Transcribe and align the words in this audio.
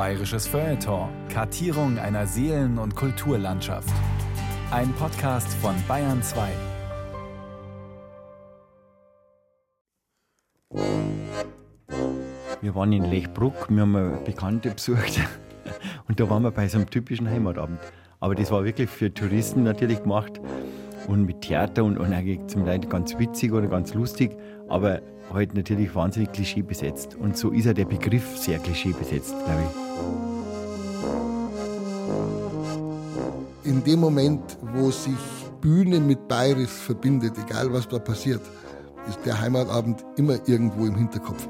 Bayerisches 0.00 0.46
Feuilleton. 0.46 1.10
Kartierung 1.28 1.98
einer 1.98 2.26
Seelen- 2.26 2.78
und 2.78 2.96
Kulturlandschaft. 2.96 3.92
Ein 4.70 4.94
Podcast 4.94 5.52
von 5.60 5.74
Bayern 5.86 6.22
2. 6.22 6.48
Wir 12.62 12.74
waren 12.74 12.92
in 12.92 13.10
Lechbruck, 13.10 13.68
wir 13.68 13.82
haben 13.82 13.94
eine 13.94 14.16
Bekannte 14.24 14.70
besucht 14.70 15.20
und 16.08 16.18
da 16.18 16.30
waren 16.30 16.44
wir 16.44 16.50
bei 16.50 16.66
so 16.66 16.78
einem 16.78 16.88
typischen 16.88 17.28
Heimatabend. 17.28 17.78
Aber 18.20 18.34
das 18.34 18.50
war 18.50 18.64
wirklich 18.64 18.88
für 18.88 19.12
Touristen 19.12 19.64
natürlich 19.64 20.00
gemacht 20.00 20.40
und 21.08 21.26
mit 21.26 21.42
Theater 21.42 21.84
und, 21.84 21.98
und 21.98 22.10
eigentlich 22.10 22.46
zum 22.46 22.64
Teil 22.64 22.80
ganz 22.80 23.18
witzig 23.18 23.52
oder 23.52 23.66
ganz 23.66 23.92
lustig, 23.92 24.34
aber 24.66 25.02
halt 25.30 25.54
natürlich 25.54 25.94
wahnsinnig 25.94 26.32
klischee 26.32 26.62
besetzt. 26.62 27.16
Und 27.16 27.36
so 27.36 27.50
ist 27.50 27.66
ja 27.66 27.74
der 27.74 27.84
Begriff 27.84 28.38
sehr 28.38 28.58
klischee 28.60 28.94
besetzt, 28.98 29.34
glaube 29.44 29.60
ich. 29.60 29.89
In 33.64 33.84
dem 33.84 34.00
Moment, 34.00 34.58
wo 34.74 34.90
sich 34.90 35.14
Bühne 35.60 36.00
mit 36.00 36.26
Bayerisch 36.28 36.70
verbindet, 36.70 37.34
egal 37.38 37.72
was 37.72 37.86
da 37.86 37.98
passiert, 37.98 38.40
ist 39.08 39.18
der 39.24 39.40
Heimatabend 39.40 40.04
immer 40.16 40.36
irgendwo 40.46 40.86
im 40.86 40.94
Hinterkopf. 40.94 41.48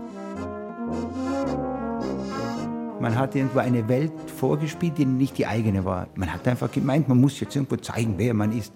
Man 3.00 3.16
hat 3.16 3.34
irgendwo 3.34 3.60
eine 3.60 3.88
Welt 3.88 4.12
vorgespielt, 4.36 4.98
die 4.98 5.06
nicht 5.06 5.38
die 5.38 5.46
eigene 5.46 5.84
war. 5.84 6.08
Man 6.16 6.32
hat 6.32 6.46
einfach 6.46 6.70
gemeint, 6.70 7.08
man 7.08 7.18
muss 7.18 7.40
jetzt 7.40 7.56
irgendwo 7.56 7.76
zeigen, 7.76 8.14
wer 8.18 8.34
man 8.34 8.52
ist. 8.52 8.72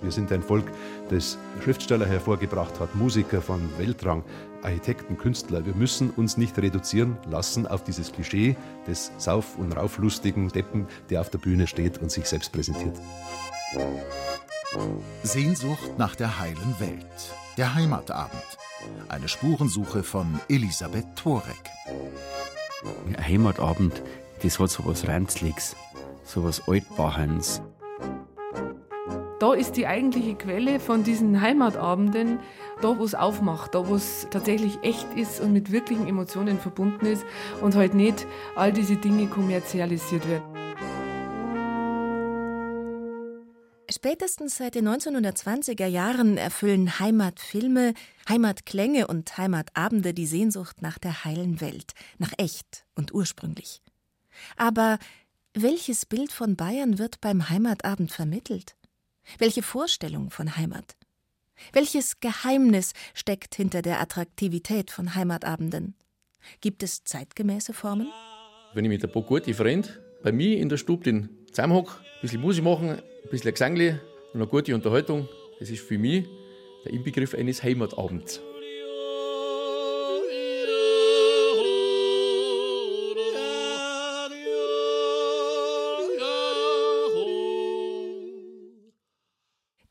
Wir 0.00 0.12
sind 0.12 0.30
ein 0.30 0.42
Volk, 0.42 0.66
das 1.08 1.38
Schriftsteller 1.62 2.06
hervorgebracht 2.06 2.80
hat, 2.80 2.94
Musiker 2.94 3.40
von 3.40 3.60
Weltrang, 3.78 4.24
Architekten, 4.62 5.16
Künstler. 5.16 5.64
Wir 5.64 5.74
müssen 5.74 6.10
uns 6.10 6.36
nicht 6.36 6.58
reduzieren 6.58 7.16
lassen 7.30 7.66
auf 7.66 7.84
dieses 7.84 8.12
Klischee 8.12 8.56
des 8.86 9.12
sauf- 9.18 9.56
und 9.58 9.72
rauflustigen 9.72 10.48
Deppen, 10.48 10.86
der 11.10 11.20
auf 11.20 11.30
der 11.30 11.38
Bühne 11.38 11.66
steht 11.66 11.98
und 11.98 12.10
sich 12.10 12.26
selbst 12.26 12.52
präsentiert. 12.52 12.96
Sehnsucht 15.22 15.98
nach 15.98 16.16
der 16.16 16.38
heilen 16.38 16.74
Welt. 16.78 17.06
Der 17.56 17.74
Heimatabend. 17.74 18.42
Eine 19.08 19.28
Spurensuche 19.28 20.02
von 20.02 20.40
Elisabeth 20.48 21.06
Torek. 21.16 21.70
Heimatabend, 23.18 24.02
das 24.42 24.58
hat 24.58 24.70
so 24.70 24.84
was 24.84 25.06
Ranzliges, 25.08 25.74
so 26.24 26.44
was 26.44 26.68
Altbachens. 26.68 27.62
Da 29.38 29.52
ist 29.52 29.72
die 29.72 29.86
eigentliche 29.86 30.34
Quelle 30.34 30.80
von 30.80 31.04
diesen 31.04 31.42
Heimatabenden, 31.42 32.38
da 32.80 32.98
wo 32.98 33.04
es 33.04 33.14
aufmacht, 33.14 33.74
da 33.74 33.86
wo 33.86 33.94
es 33.94 34.26
tatsächlich 34.30 34.78
echt 34.82 35.06
ist 35.14 35.40
und 35.40 35.52
mit 35.52 35.70
wirklichen 35.70 36.06
Emotionen 36.06 36.58
verbunden 36.58 37.04
ist 37.04 37.22
und 37.60 37.74
halt 37.74 37.92
nicht 37.92 38.26
all 38.54 38.72
diese 38.72 38.96
Dinge 38.96 39.26
kommerzialisiert 39.26 40.26
werden. 40.26 40.56
Spätestens 43.90 44.56
seit 44.56 44.74
den 44.74 44.88
1920er 44.88 45.86
Jahren 45.86 46.38
erfüllen 46.38 46.98
Heimatfilme, 46.98 47.92
Heimatklänge 48.28 49.06
und 49.06 49.36
Heimatabende 49.36 50.14
die 50.14 50.26
Sehnsucht 50.26 50.80
nach 50.80 50.98
der 50.98 51.24
heilen 51.24 51.60
Welt, 51.60 51.92
nach 52.18 52.32
echt 52.38 52.86
und 52.94 53.12
ursprünglich. 53.12 53.82
Aber 54.56 54.98
welches 55.52 56.06
Bild 56.06 56.32
von 56.32 56.56
Bayern 56.56 56.98
wird 56.98 57.20
beim 57.20 57.50
Heimatabend 57.50 58.10
vermittelt? 58.10 58.76
Welche 59.38 59.62
Vorstellung 59.62 60.30
von 60.30 60.56
Heimat? 60.56 60.96
Welches 61.72 62.20
Geheimnis 62.20 62.92
steckt 63.14 63.54
hinter 63.54 63.82
der 63.82 64.00
Attraktivität 64.00 64.90
von 64.90 65.14
Heimatabenden? 65.14 65.94
Gibt 66.60 66.82
es 66.82 67.04
zeitgemäße 67.04 67.72
Formen? 67.72 68.08
Wenn 68.74 68.84
ich 68.84 68.90
mit 68.90 69.04
ein 69.04 69.10
paar 69.10 69.22
guten 69.22 69.54
Freunden 69.54 69.90
bei 70.22 70.32
mir 70.32 70.58
in 70.58 70.68
der 70.68 70.76
Stube 70.76 71.28
zusammenhocke, 71.50 71.92
ein 71.92 72.20
bisschen 72.22 72.40
Musik 72.40 72.64
machen, 72.64 72.90
ein 72.90 73.30
bisschen 73.30 73.52
Gesangli 73.52 73.90
und 73.90 74.40
eine 74.40 74.46
gute 74.46 74.74
Unterhaltung, 74.74 75.28
das 75.58 75.70
ist 75.70 75.82
für 75.82 75.98
mich 75.98 76.26
der 76.84 76.92
Inbegriff 76.92 77.34
eines 77.34 77.62
Heimatabends. 77.62 78.40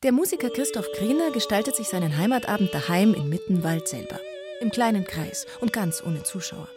Der 0.06 0.12
Musiker 0.12 0.50
Christoph 0.50 0.86
Griener 0.96 1.32
gestaltet 1.32 1.74
sich 1.74 1.88
seinen 1.88 2.16
Heimatabend 2.16 2.72
daheim 2.72 3.12
in 3.12 3.28
Mittenwald 3.28 3.88
selber. 3.88 4.20
Im 4.60 4.70
kleinen 4.70 5.02
Kreis 5.02 5.46
und 5.60 5.72
ganz 5.72 6.00
ohne 6.00 6.22
Zuschauer. 6.22 6.68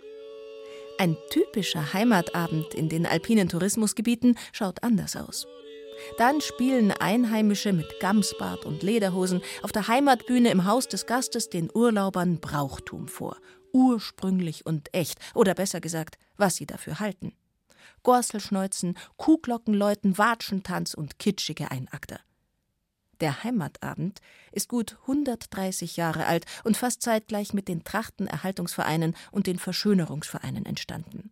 Ein 0.98 1.16
typischer 1.30 1.94
Heimatabend 1.94 2.74
in 2.74 2.90
den 2.90 3.06
alpinen 3.06 3.48
Tourismusgebieten 3.48 4.36
schaut 4.52 4.82
anders 4.82 5.16
aus. 5.16 5.46
Dann 6.18 6.42
spielen 6.42 6.92
Einheimische 6.92 7.72
mit 7.72 8.00
Gamsbart 8.00 8.66
und 8.66 8.82
Lederhosen 8.82 9.44
auf 9.62 9.72
der 9.72 9.88
Heimatbühne 9.88 10.50
im 10.50 10.66
Haus 10.66 10.88
des 10.88 11.06
Gastes 11.06 11.52
den 11.52 11.70
Urlaubern 11.72 12.40
Brauchtum 12.40 13.08
vor. 13.08 13.38
Ursprünglich 13.74 14.66
und 14.66 14.92
echt. 14.92 15.20
Oder 15.36 15.54
besser 15.54 15.82
gesagt, 15.82 16.18
was 16.38 16.56
sie 16.56 16.66
dafür 16.66 17.00
halten. 17.00 17.34
Gorselschneuzen, 18.02 18.98
Kuhglockenläuten, 19.18 20.18
Watschentanz 20.18 20.96
und 20.96 21.20
kitschige 21.20 21.70
Einakter. 21.70 22.22
Der 23.22 23.44
Heimatabend 23.44 24.22
ist 24.52 24.70
gut 24.70 24.98
130 25.02 25.98
Jahre 25.98 26.26
alt 26.26 26.46
und 26.64 26.78
fast 26.78 27.02
zeitgleich 27.02 27.54
mit 27.54 27.68
den 27.68 27.84
Trachtenerhaltungsvereinen 27.84 29.16
und 29.32 29.48
den 29.48 29.60
Verschönerungsvereinen 29.60 30.66
entstanden. 30.66 31.32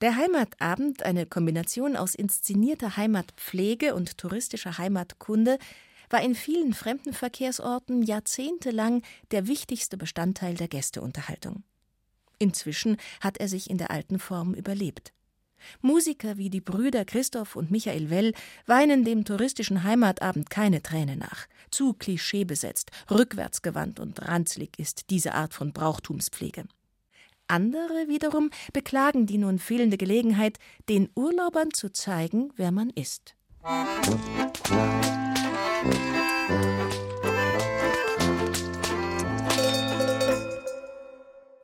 Der 0.00 0.16
Heimatabend, 0.16 1.04
eine 1.04 1.26
Kombination 1.26 1.96
aus 1.96 2.14
inszenierter 2.14 2.96
Heimatpflege 2.96 3.94
und 3.94 4.18
touristischer 4.18 4.78
Heimatkunde, 4.78 5.58
war 6.10 6.20
in 6.22 6.34
vielen 6.34 6.74
Fremdenverkehrsorten 6.74 8.02
jahrzehntelang 8.02 9.02
der 9.30 9.46
wichtigste 9.46 9.96
Bestandteil 9.96 10.54
der 10.54 10.68
Gästeunterhaltung. 10.68 11.62
Inzwischen 12.38 12.96
hat 13.20 13.38
er 13.38 13.46
sich 13.46 13.70
in 13.70 13.78
der 13.78 13.90
alten 13.92 14.18
Form 14.18 14.54
überlebt. 14.54 15.12
Musiker 15.80 16.36
wie 16.36 16.50
die 16.50 16.60
Brüder 16.60 17.04
Christoph 17.04 17.56
und 17.56 17.70
Michael 17.70 18.10
Well 18.10 18.32
weinen 18.66 19.04
dem 19.04 19.24
touristischen 19.24 19.84
Heimatabend 19.84 20.50
keine 20.50 20.82
Träne 20.82 21.16
nach. 21.16 21.46
Zu 21.70 21.94
klischeebesetzt, 21.94 22.90
rückwärtsgewandt 23.10 24.00
und 24.00 24.22
ranzlig 24.22 24.78
ist 24.78 25.10
diese 25.10 25.34
Art 25.34 25.54
von 25.54 25.72
Brauchtumspflege. 25.72 26.64
Andere 27.48 28.08
wiederum 28.08 28.50
beklagen 28.72 29.26
die 29.26 29.38
nun 29.38 29.58
fehlende 29.58 29.98
Gelegenheit, 29.98 30.58
den 30.88 31.10
Urlaubern 31.14 31.72
zu 31.72 31.92
zeigen, 31.92 32.50
wer 32.56 32.72
man 32.72 32.90
ist. 32.90 33.34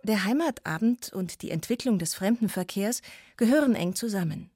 Der 0.09 0.25
Heimatabend 0.25 1.13
und 1.13 1.43
die 1.43 1.51
Entwicklung 1.51 1.99
des 1.99 2.15
Fremdenverkehrs 2.15 3.03
gehören 3.37 3.75
eng 3.75 3.95
zusammen. 3.95 4.51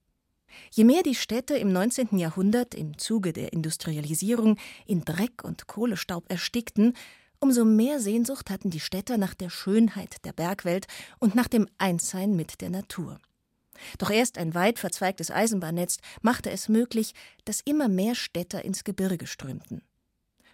Je 0.70 0.84
mehr 0.84 1.02
die 1.02 1.14
Städte 1.14 1.58
im 1.58 1.74
19. 1.74 2.16
Jahrhundert 2.16 2.74
im 2.74 2.96
Zuge 2.96 3.34
der 3.34 3.52
Industrialisierung 3.52 4.56
in 4.86 5.04
Dreck 5.04 5.44
und 5.44 5.66
Kohlestaub 5.66 6.24
erstickten, 6.30 6.94
umso 7.38 7.66
mehr 7.66 8.00
Sehnsucht 8.00 8.48
hatten 8.48 8.70
die 8.70 8.80
Städter 8.80 9.18
nach 9.18 9.34
der 9.34 9.50
Schönheit 9.50 10.24
der 10.24 10.32
Bergwelt 10.32 10.86
und 11.18 11.34
nach 11.34 11.48
dem 11.48 11.68
Einssein 11.76 12.34
mit 12.34 12.62
der 12.62 12.70
Natur. 12.70 13.18
Doch 13.98 14.08
erst 14.08 14.38
ein 14.38 14.54
weit 14.54 14.78
verzweigtes 14.78 15.30
Eisenbahnnetz 15.30 15.98
machte 16.22 16.50
es 16.50 16.70
möglich, 16.70 17.12
dass 17.44 17.60
immer 17.60 17.88
mehr 17.88 18.14
Städter 18.14 18.64
ins 18.64 18.84
Gebirge 18.84 19.26
strömten. 19.26 19.82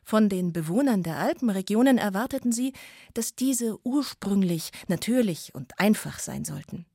Von 0.08 0.30
den 0.30 0.54
Bewohnern 0.54 1.02
der 1.02 1.18
Alpenregionen 1.18 1.98
erwarteten 1.98 2.50
sie, 2.50 2.72
dass 3.12 3.34
diese 3.34 3.76
ursprünglich, 3.84 4.70
natürlich 4.86 5.54
und 5.54 5.78
einfach 5.78 6.18
sein 6.18 6.46
sollten. 6.46 6.86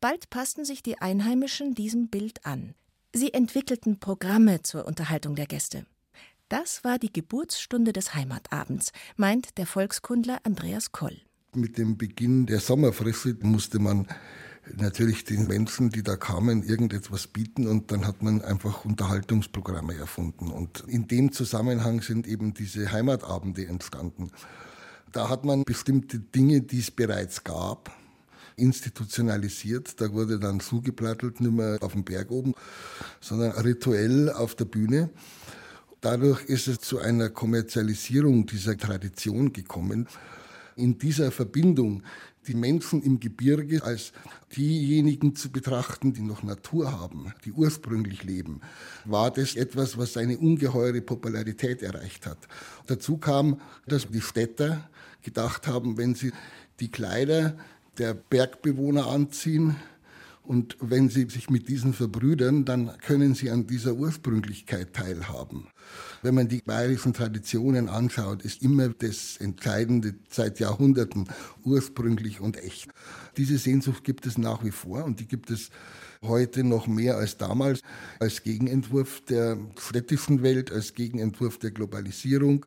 Bald 0.00 0.30
passten 0.30 0.64
sich 0.64 0.82
die 0.82 0.98
Einheimischen 0.98 1.76
diesem 1.76 2.08
Bild 2.08 2.44
an. 2.44 2.74
Sie 3.12 3.32
entwickelten 3.32 4.00
Programme 4.00 4.62
zur 4.62 4.84
Unterhaltung 4.84 5.36
der 5.36 5.46
Gäste. 5.46 5.86
Das 6.48 6.82
war 6.82 6.98
die 6.98 7.12
Geburtsstunde 7.12 7.92
des 7.92 8.16
Heimatabends, 8.16 8.90
meint 9.14 9.56
der 9.56 9.66
Volkskundler 9.66 10.40
Andreas 10.42 10.90
Koll. 10.90 11.16
Mit 11.54 11.78
dem 11.78 11.96
Beginn 11.96 12.46
der 12.46 12.58
Sommerfrisse 12.58 13.36
musste 13.42 13.78
man 13.78 14.08
natürlich 14.76 15.24
den 15.24 15.46
Menschen, 15.46 15.90
die 15.90 16.02
da 16.02 16.16
kamen, 16.16 16.62
irgendetwas 16.62 17.26
bieten 17.26 17.66
und 17.66 17.92
dann 17.92 18.06
hat 18.06 18.22
man 18.22 18.42
einfach 18.42 18.84
Unterhaltungsprogramme 18.84 19.94
erfunden. 19.96 20.50
Und 20.50 20.84
in 20.86 21.06
dem 21.08 21.32
Zusammenhang 21.32 22.00
sind 22.00 22.26
eben 22.26 22.54
diese 22.54 22.90
Heimatabende 22.90 23.66
entstanden. 23.66 24.30
Da 25.12 25.28
hat 25.28 25.44
man 25.44 25.64
bestimmte 25.64 26.18
Dinge, 26.18 26.62
die 26.62 26.80
es 26.80 26.90
bereits 26.90 27.44
gab, 27.44 27.90
institutionalisiert. 28.56 30.00
Da 30.00 30.12
wurde 30.12 30.38
dann 30.38 30.60
zugeplattelt, 30.60 31.40
nicht 31.40 31.52
mehr 31.52 31.78
auf 31.80 31.92
dem 31.92 32.04
Berg 32.04 32.30
oben, 32.30 32.54
sondern 33.20 33.52
rituell 33.52 34.30
auf 34.30 34.54
der 34.54 34.64
Bühne. 34.64 35.10
Dadurch 36.00 36.44
ist 36.44 36.68
es 36.68 36.80
zu 36.80 36.98
einer 36.98 37.30
Kommerzialisierung 37.30 38.46
dieser 38.46 38.76
Tradition 38.76 39.52
gekommen. 39.52 40.06
In 40.76 40.98
dieser 40.98 41.30
Verbindung 41.30 42.02
die 42.46 42.54
Menschen 42.54 43.02
im 43.02 43.20
Gebirge 43.20 43.82
als 43.82 44.12
diejenigen 44.56 45.34
zu 45.34 45.50
betrachten, 45.50 46.12
die 46.12 46.22
noch 46.22 46.42
Natur 46.42 46.92
haben, 46.92 47.32
die 47.44 47.52
ursprünglich 47.52 48.22
leben, 48.22 48.60
war 49.04 49.30
das 49.30 49.56
etwas, 49.56 49.96
was 49.98 50.16
eine 50.16 50.38
ungeheure 50.38 51.00
Popularität 51.00 51.82
erreicht 51.82 52.26
hat. 52.26 52.38
Dazu 52.86 53.16
kam, 53.16 53.60
dass 53.86 54.08
die 54.08 54.20
Städter 54.20 54.88
gedacht 55.22 55.66
haben, 55.66 55.96
wenn 55.96 56.14
sie 56.14 56.32
die 56.80 56.90
Kleider 56.90 57.56
der 57.98 58.14
Bergbewohner 58.14 59.06
anziehen, 59.06 59.76
und 60.44 60.76
wenn 60.80 61.08
sie 61.08 61.28
sich 61.30 61.48
mit 61.48 61.68
diesen 61.68 61.94
verbrüdern, 61.94 62.64
dann 62.64 62.92
können 62.98 63.34
sie 63.34 63.50
an 63.50 63.66
dieser 63.66 63.94
Ursprünglichkeit 63.94 64.92
teilhaben. 64.92 65.68
Wenn 66.22 66.34
man 66.34 66.48
die 66.48 66.60
bayerischen 66.64 67.14
Traditionen 67.14 67.88
anschaut, 67.88 68.42
ist 68.42 68.62
immer 68.62 68.88
das 68.90 69.38
Entscheidende 69.38 70.14
seit 70.28 70.60
Jahrhunderten 70.60 71.28
ursprünglich 71.64 72.40
und 72.40 72.62
echt. 72.62 72.88
Diese 73.36 73.58
Sehnsucht 73.58 74.04
gibt 74.04 74.26
es 74.26 74.36
nach 74.36 74.64
wie 74.64 74.70
vor 74.70 75.04
und 75.04 75.20
die 75.20 75.26
gibt 75.26 75.50
es 75.50 75.70
heute 76.22 76.62
noch 76.64 76.86
mehr 76.86 77.16
als 77.16 77.36
damals 77.36 77.80
als 78.20 78.42
Gegenentwurf 78.42 79.22
der 79.22 79.58
städtischen 79.78 80.42
Welt, 80.42 80.72
als 80.72 80.94
Gegenentwurf 80.94 81.58
der 81.58 81.70
Globalisierung. 81.70 82.66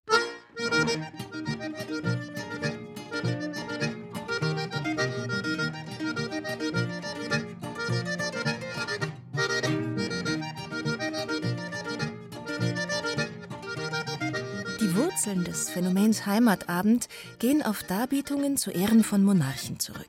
Wurzeln 15.28 15.44
des 15.44 15.70
Phänomens 15.70 16.26
Heimatabend 16.26 17.10
gehen 17.40 17.62
auf 17.62 17.84
Darbietungen 17.84 18.56
zu 18.56 18.72
Ehren 18.72 19.04
von 19.04 19.26
Monarchen 19.26 19.78
zurück. 19.78 20.08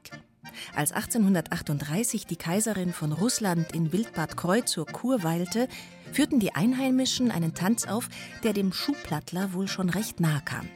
Als 0.76 0.92
1838 0.92 2.26
die 2.26 2.36
Kaiserin 2.36 2.92
von 2.92 3.10
Russland 3.10 3.72
in 3.72 3.92
Wildbad 3.92 4.36
Kreu 4.36 4.60
zur 4.60 4.86
Kur 4.86 5.24
weilte, 5.24 5.66
führten 6.12 6.38
die 6.38 6.54
Einheimischen 6.54 7.32
einen 7.32 7.52
Tanz 7.52 7.84
auf, 7.84 8.08
der 8.44 8.52
dem 8.52 8.72
Schuhplattler 8.72 9.52
wohl 9.54 9.66
schon 9.66 9.90
recht 9.90 10.20
nahe 10.20 10.40
kam. 10.44 10.68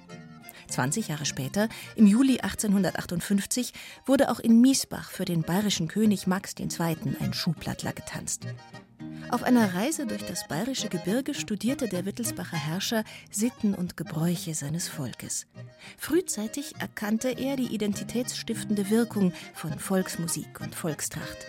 20 0.67 1.07
Jahre 1.07 1.25
später, 1.25 1.69
im 1.95 2.09
Juli 2.09 2.41
1858, 2.41 3.73
wurde 4.07 4.29
auch 4.29 4.41
in 4.41 4.61
Miesbach 4.61 5.13
für 5.13 5.25
den 5.25 5.43
bayerischen 5.43 5.87
König 5.87 6.27
Max 6.27 6.57
II. 6.59 6.97
ein 7.21 7.33
Schuhplattler 7.33 7.93
getanzt. 7.93 8.49
Auf 9.31 9.43
einer 9.45 9.75
Reise 9.75 10.07
durch 10.07 10.25
das 10.27 10.47
bayerische 10.47 10.89
Gebirge 10.89 11.33
studierte 11.33 11.89
der 11.89 12.05
Wittelsbacher 12.05 12.57
Herrscher 12.57 13.03
Sitten 13.31 13.75
und 13.75 13.97
Gebräuche 13.97 14.55
seines 14.55 14.89
Volkes. 14.89 15.47
Frühzeitig 15.97 16.75
erkannte 16.79 17.31
er 17.31 17.57
die 17.57 17.75
identitätsstiftende 17.75 18.91
Wirkung 18.91 19.33
von 19.55 19.79
Volksmusik 19.79 20.61
und 20.61 20.75
Volkstracht. 20.75 21.47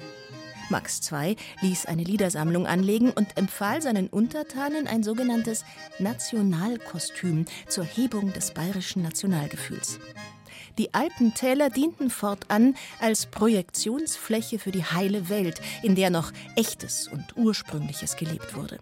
Max 0.70 1.02
II 1.12 1.36
ließ 1.62 1.86
eine 1.86 2.04
Liedersammlung 2.04 2.68
anlegen 2.68 3.12
und 3.12 3.38
empfahl 3.38 3.82
seinen 3.82 4.08
Untertanen 4.08 4.88
ein 4.88 5.04
sogenanntes 5.04 5.66
Nationalkostüm 6.00 7.46
zur 7.68 7.84
Hebung 7.84 8.32
des 8.34 8.54
bayerischen 8.54 9.04
Nationalgefühls. 9.04 10.00
Die 10.78 10.94
Alpentäler 10.94 11.70
dienten 11.70 12.10
fortan 12.10 12.76
als 13.00 13.28
Projektionsfläche 13.28 14.58
für 14.58 14.72
die 14.72 14.84
heile 14.84 15.30
Welt, 15.30 15.62
in 15.84 15.96
der 15.96 16.10
noch 16.10 16.32
echtes 16.56 17.08
und 17.08 17.38
ursprüngliches 17.38 18.16
gelebt 18.16 18.56
wurde. 18.56 18.80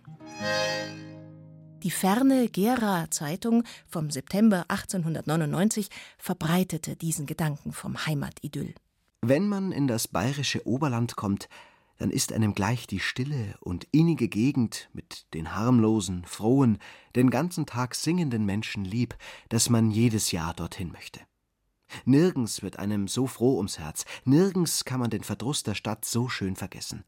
Die 1.83 1.91
ferne 1.91 2.47
Gera 2.47 3.09
Zeitung 3.09 3.63
vom 3.87 4.11
September 4.11 4.65
1899 4.67 5.89
verbreitete 6.17 6.95
diesen 6.95 7.25
Gedanken 7.25 7.73
vom 7.73 8.05
Heimatidyll. 8.05 8.75
Wenn 9.21 9.47
man 9.47 9.71
in 9.71 9.87
das 9.87 10.07
bayerische 10.07 10.65
Oberland 10.67 11.15
kommt, 11.15 11.49
dann 11.97 12.09
ist 12.09 12.33
einem 12.33 12.55
gleich 12.55 12.87
die 12.87 12.99
stille 12.99 13.55
und 13.59 13.87
innige 13.91 14.27
Gegend 14.27 14.89
mit 14.93 15.25
den 15.33 15.55
harmlosen, 15.55 16.25
frohen, 16.25 16.77
den 17.15 17.29
ganzen 17.29 17.65
Tag 17.65 17.95
singenden 17.95 18.45
Menschen 18.45 18.85
lieb, 18.85 19.15
dass 19.49 19.69
man 19.69 19.91
jedes 19.91 20.31
Jahr 20.31 20.53
dorthin 20.53 20.91
möchte. 20.91 21.19
Nirgends 22.05 22.61
wird 22.61 22.79
einem 22.79 23.07
so 23.07 23.27
froh 23.27 23.57
ums 23.57 23.79
Herz, 23.79 24.05
nirgends 24.25 24.85
kann 24.85 24.99
man 24.99 25.09
den 25.09 25.23
Verdruss 25.23 25.63
der 25.63 25.75
Stadt 25.75 26.05
so 26.05 26.29
schön 26.29 26.55
vergessen. 26.55 27.03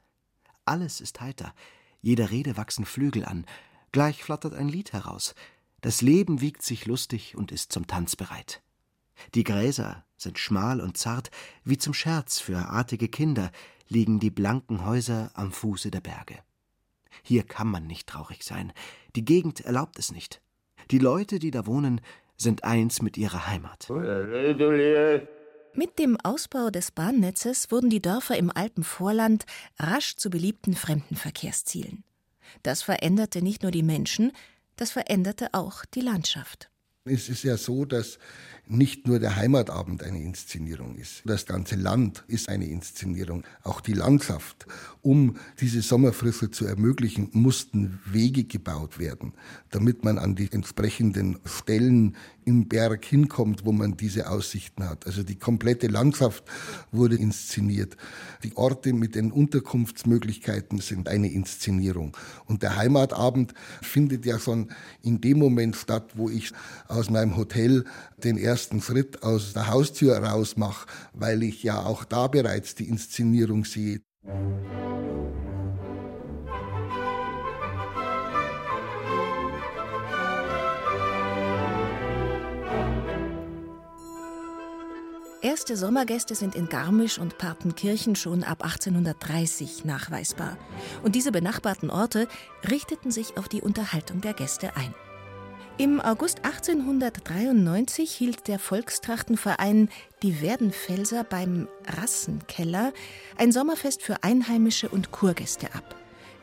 Alles 0.66 1.02
ist 1.02 1.22
heiter, 1.22 1.54
jeder 2.02 2.32
Rede 2.32 2.58
wachsen 2.58 2.86
Flügel 2.86 3.26
an, 3.26 3.46
gleich 3.92 4.24
flattert 4.24 4.54
ein 4.54 4.70
Lied 4.70 4.94
heraus, 4.94 5.36
das 5.82 6.02
Leben 6.02 6.42
wiegt 6.42 6.64
sich 6.64 6.86
lustig 6.86 7.36
und 7.36 7.52
ist 7.52 7.72
zum 7.72 7.88
Tanz 7.88 8.16
bereit. 8.16 8.62
Die 9.36 9.44
Gräser 9.44 10.06
sind 10.18 10.40
schmal 10.40 10.82
und 10.82 10.98
zart, 10.98 11.30
wie 11.64 11.78
zum 11.78 11.94
Scherz 11.94 12.40
für 12.40 12.58
artige 12.58 13.10
Kinder 13.10 13.52
liegen 13.88 14.20
die 14.20 14.32
blanken 14.32 14.86
Häuser 14.86 15.32
am 15.34 15.52
Fuße 15.52 15.92
der 15.92 16.02
Berge. 16.02 16.40
Hier 17.22 17.44
kann 17.44 17.68
man 17.68 17.86
nicht 17.86 18.08
traurig 18.08 18.44
sein, 18.44 18.74
die 19.16 19.26
Gegend 19.26 19.62
erlaubt 19.62 20.00
es 20.00 20.12
nicht. 20.12 20.42
Die 20.92 21.00
Leute, 21.00 21.40
die 21.40 21.52
da 21.52 21.66
wohnen, 21.66 22.02
sind 22.44 22.64
eins 22.64 23.02
mit 23.02 23.18
ihrer 23.18 23.48
Heimat. 23.48 23.90
Mit 25.76 25.98
dem 25.98 26.20
Ausbau 26.22 26.70
des 26.70 26.92
Bahnnetzes 26.92 27.72
wurden 27.72 27.90
die 27.90 28.02
Dörfer 28.02 28.38
im 28.38 28.52
Alpenvorland 28.56 29.46
rasch 29.80 30.16
zu 30.18 30.30
beliebten 30.30 30.76
Fremdenverkehrszielen. 30.76 32.04
Das 32.62 32.84
veränderte 32.84 33.42
nicht 33.42 33.64
nur 33.64 33.72
die 33.72 33.82
Menschen, 33.82 34.32
das 34.76 34.92
veränderte 34.92 35.50
auch 35.54 35.86
die 35.86 36.02
Landschaft. 36.02 36.70
Es 37.06 37.28
ist 37.28 37.44
ja 37.44 37.58
so, 37.58 37.86
dass 37.86 38.20
nicht 38.68 39.08
nur 39.08 39.20
der 39.20 39.36
Heimatabend 39.36 40.04
eine 40.04 40.22
Inszenierung 40.22 40.96
ist. 40.96 41.22
Das 41.26 41.46
ganze 41.46 41.76
Land 41.76 42.24
ist 42.28 42.48
eine 42.48 42.66
Inszenierung. 42.66 43.44
Auch 43.64 43.82
die 43.82 43.94
Landschaft. 43.94 44.66
Um 45.02 45.36
diese 45.60 45.82
Sommerfrische 45.82 46.50
zu 46.50 46.66
ermöglichen, 46.66 47.30
mussten 47.34 48.00
Wege 48.06 48.46
gebaut 48.46 49.00
werden, 49.00 49.34
damit 49.70 50.06
man 50.06 50.18
an 50.18 50.36
die 50.36 50.50
entsprechenden 50.50 51.40
Stellen 51.44 52.16
im 52.46 52.68
Berg 52.68 53.04
hinkommt, 53.06 53.66
wo 53.66 53.74
man 53.74 53.98
diese 53.98 54.30
Aussichten 54.30 54.88
hat. 54.88 55.06
Also 55.06 55.24
die 55.24 55.36
komplette 55.36 55.88
Landschaft 55.88 56.44
wurde 56.92 57.16
inszeniert. 57.16 57.98
Die 58.44 58.56
Orte 58.56 58.94
mit 58.94 59.16
den 59.16 59.32
Unterkunftsmöglichkeiten 59.32 60.80
sind 60.80 61.10
eine 61.10 61.32
Inszenierung. 61.32 62.16
Und 62.46 62.64
der 62.64 62.78
Heimatabend 62.78 63.54
findet 63.82 64.26
ja 64.26 64.40
schon 64.40 64.70
in 65.02 65.20
dem 65.22 65.40
Moment 65.40 65.76
statt, 65.76 66.12
wo 66.16 66.30
ich 66.30 66.52
aus 66.88 67.10
meinem 67.10 67.36
Hotel 67.36 67.86
den 68.24 68.38
ersten 68.38 68.53
Schritt 68.58 69.24
aus 69.24 69.54
der 69.54 69.68
Haustür 69.68 70.18
raus 70.18 70.58
mache, 70.58 70.88
weil 71.14 71.44
ich 71.44 71.64
ja 71.64 71.84
auch 71.84 72.04
da 72.06 72.28
bereits 72.28 72.76
die 72.76 72.90
Inszenierung 72.90 73.66
sehe. 73.66 74.02
Erste 85.44 85.76
Sommergäste 85.76 86.36
sind 86.36 86.56
in 86.56 86.70
Garmisch 86.70 87.20
und 87.20 87.38
Partenkirchen 87.38 88.16
schon 88.16 88.44
ab 88.44 88.64
1830 88.64 89.84
nachweisbar. 89.84 90.58
Und 91.04 91.16
diese 91.16 91.34
benachbarten 91.34 91.90
Orte 91.90 92.30
richteten 92.70 93.12
sich 93.12 93.38
auf 93.38 93.50
die 93.50 93.62
Unterhaltung 93.62 94.22
der 94.22 94.34
Gäste 94.34 94.78
ein. 94.78 94.96
Im 95.80 96.00
August 96.00 96.46
1893 96.46 98.12
hielt 98.12 98.48
der 98.48 98.60
Volkstrachtenverein 98.60 99.90
Die 100.22 100.40
Werdenfelser 100.40 101.24
beim 101.24 101.68
Rassenkeller 101.88 102.94
ein 103.40 103.52
Sommerfest 103.52 104.04
für 104.04 104.22
Einheimische 104.24 104.88
und 104.88 105.12
Kurgäste 105.12 105.74
ab. 105.74 105.96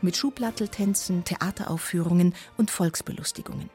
Mit 0.02 0.16
Schuhplatteltänzen, 0.16 1.22
Theateraufführungen 1.22 2.34
und 2.56 2.72
Volksbelustigungen. 2.72 3.70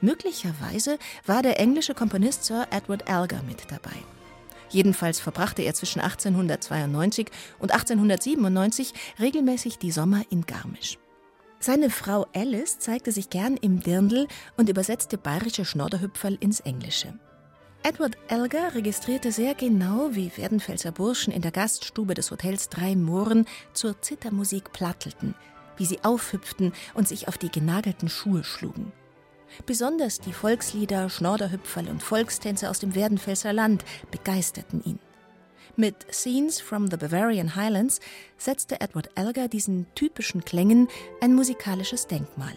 Möglicherweise 0.00 0.98
war 1.26 1.42
der 1.42 1.60
englische 1.60 1.92
Komponist 1.92 2.44
Sir 2.44 2.66
Edward 2.70 3.02
Elgar 3.06 3.42
mit 3.42 3.70
dabei. 3.70 3.96
Jedenfalls 4.70 5.20
verbrachte 5.20 5.60
er 5.60 5.74
zwischen 5.74 6.00
1892 6.00 7.26
und 7.58 7.70
1897 7.70 8.94
regelmäßig 9.20 9.76
die 9.76 9.90
Sommer 9.90 10.22
in 10.30 10.46
Garmisch. 10.46 10.96
Seine 11.66 11.90
Frau 11.90 12.26
Alice 12.32 12.78
zeigte 12.78 13.10
sich 13.10 13.28
gern 13.28 13.56
im 13.56 13.80
Dirndl 13.80 14.28
und 14.56 14.68
übersetzte 14.68 15.18
bayerische 15.18 15.64
Schnodderhüpferl 15.64 16.38
ins 16.38 16.60
Englische. 16.60 17.18
Edward 17.82 18.16
Elgar 18.28 18.76
registrierte 18.76 19.32
sehr 19.32 19.56
genau, 19.56 20.10
wie 20.12 20.30
Werdenfelser 20.36 20.92
Burschen 20.92 21.32
in 21.32 21.42
der 21.42 21.50
Gaststube 21.50 22.14
des 22.14 22.30
Hotels 22.30 22.68
Drei 22.68 22.94
Mohren 22.94 23.46
zur 23.72 24.00
Zittermusik 24.00 24.72
plattelten, 24.72 25.34
wie 25.76 25.86
sie 25.86 26.04
aufhüpften 26.04 26.72
und 26.94 27.08
sich 27.08 27.26
auf 27.26 27.36
die 27.36 27.50
genagelten 27.50 28.08
Schuhe 28.08 28.44
schlugen. 28.44 28.92
Besonders 29.66 30.20
die 30.20 30.32
Volkslieder, 30.32 31.08
Schnorderhüpferl 31.08 31.88
und 31.88 32.00
Volkstänze 32.00 32.70
aus 32.70 32.78
dem 32.78 32.94
Werdenfelser 32.94 33.52
Land 33.52 33.84
begeisterten 34.12 34.84
ihn. 34.84 35.00
Mit 35.74 36.06
Scenes 36.12 36.60
from 36.60 36.88
the 36.90 36.96
Bavarian 36.96 37.56
Highlands 37.56 38.00
setzte 38.38 38.80
Edward 38.80 39.10
Elgar 39.14 39.48
diesen 39.48 39.86
typischen 39.94 40.44
Klängen 40.44 40.88
ein 41.20 41.34
musikalisches 41.34 42.06
Denkmal. 42.06 42.56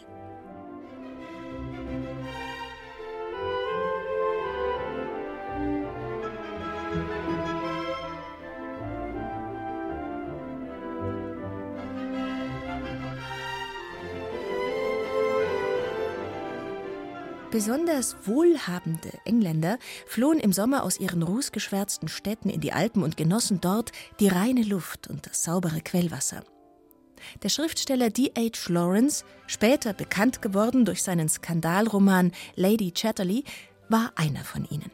Besonders 17.59 18.15
wohlhabende 18.23 19.09
Engländer 19.25 19.79
flohen 20.07 20.39
im 20.39 20.53
Sommer 20.53 20.81
aus 20.81 20.97
ihren 20.97 21.23
rußgeschwärzten 21.23 22.07
Städten 22.07 22.49
in 22.49 22.61
die 22.61 22.71
Alpen 22.71 23.03
und 23.03 23.17
genossen 23.17 23.59
dort 23.59 23.91
die 24.21 24.29
reine 24.29 24.63
Luft 24.63 25.09
und 25.09 25.25
das 25.25 25.43
saubere 25.43 25.81
Quellwasser. 25.81 26.41
Der 27.43 27.49
Schriftsteller 27.49 28.11
D.H. 28.11 28.69
Lawrence, 28.71 29.25
später 29.45 29.91
bekannt 29.91 30.41
geworden 30.41 30.85
durch 30.85 31.03
seinen 31.03 31.27
Skandalroman 31.27 32.31
Lady 32.55 32.91
Chatterley, 32.91 33.43
war 33.89 34.13
einer 34.15 34.45
von 34.45 34.65
ihnen. 34.71 34.89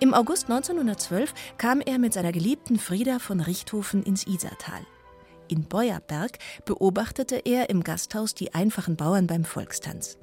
Im 0.00 0.14
August 0.14 0.44
1912 0.44 1.34
kam 1.58 1.82
er 1.82 1.98
mit 1.98 2.14
seiner 2.14 2.32
geliebten 2.32 2.78
Frieda 2.78 3.18
von 3.18 3.40
Richthofen 3.40 4.02
ins 4.04 4.26
Isartal. 4.26 4.86
In 5.48 5.64
Beuerberg 5.64 6.38
beobachtete 6.64 7.42
er 7.44 7.68
im 7.68 7.84
Gasthaus 7.84 8.34
die 8.34 8.54
einfachen 8.54 8.96
Bauern 8.96 9.26
beim 9.26 9.44
Volkstanz. 9.44 10.16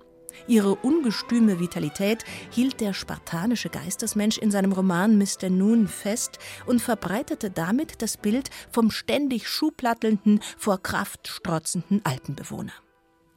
Ihre 0.48 0.76
ungestüme 0.76 1.60
Vitalität 1.60 2.24
hielt 2.52 2.82
der 2.82 2.94
spartanische 2.94 3.70
Geistesmensch 3.70 4.38
in 4.38 4.52
seinem 4.52 4.72
Roman 4.72 5.18
Mr. 5.18 5.50
Noon 5.50 5.88
fest 5.88 6.40
und 6.66 6.82
verbreitete 6.82 7.50
damit 7.50 8.02
das 8.02 8.18
Bild 8.18 8.50
vom 8.72 8.92
ständig 8.92 9.48
schuhplattelnden, 9.48 10.42
vor 10.58 10.82
Kraft 10.82 11.28
strotzenden 11.28 12.02
Alpenbewohner. 12.04 12.74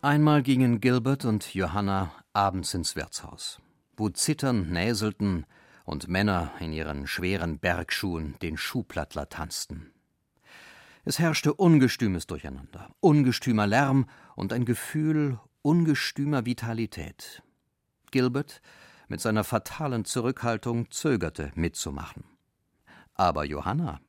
Einmal 0.02 0.42
gingen 0.42 0.80
Gilbert 0.80 1.24
und 1.24 1.54
Johanna 1.54 2.12
abends 2.32 2.74
ins 2.74 2.96
Wirtshaus, 2.96 3.60
wo 3.96 4.08
zitternd 4.08 4.70
näselten 4.70 5.44
und 5.84 6.08
Männer 6.08 6.52
in 6.60 6.72
ihren 6.72 7.06
schweren 7.06 7.58
Bergschuhen 7.58 8.36
den 8.40 8.56
Schuhplattler 8.56 9.28
tanzten. 9.28 9.92
Es 11.04 11.18
herrschte 11.18 11.54
ungestümes 11.54 12.26
Durcheinander, 12.26 12.90
ungestümer 13.00 13.66
Lärm 13.66 14.06
und 14.36 14.52
ein 14.52 14.64
Gefühl 14.64 15.38
ungestümer 15.62 16.46
Vitalität. 16.46 17.42
Gilbert 18.10 18.62
mit 19.08 19.20
seiner 19.20 19.44
fatalen 19.44 20.04
Zurückhaltung 20.04 20.90
zögerte 20.90 21.52
mitzumachen. 21.54 22.24
Aber 23.14 23.44
Johanna, 23.44 24.00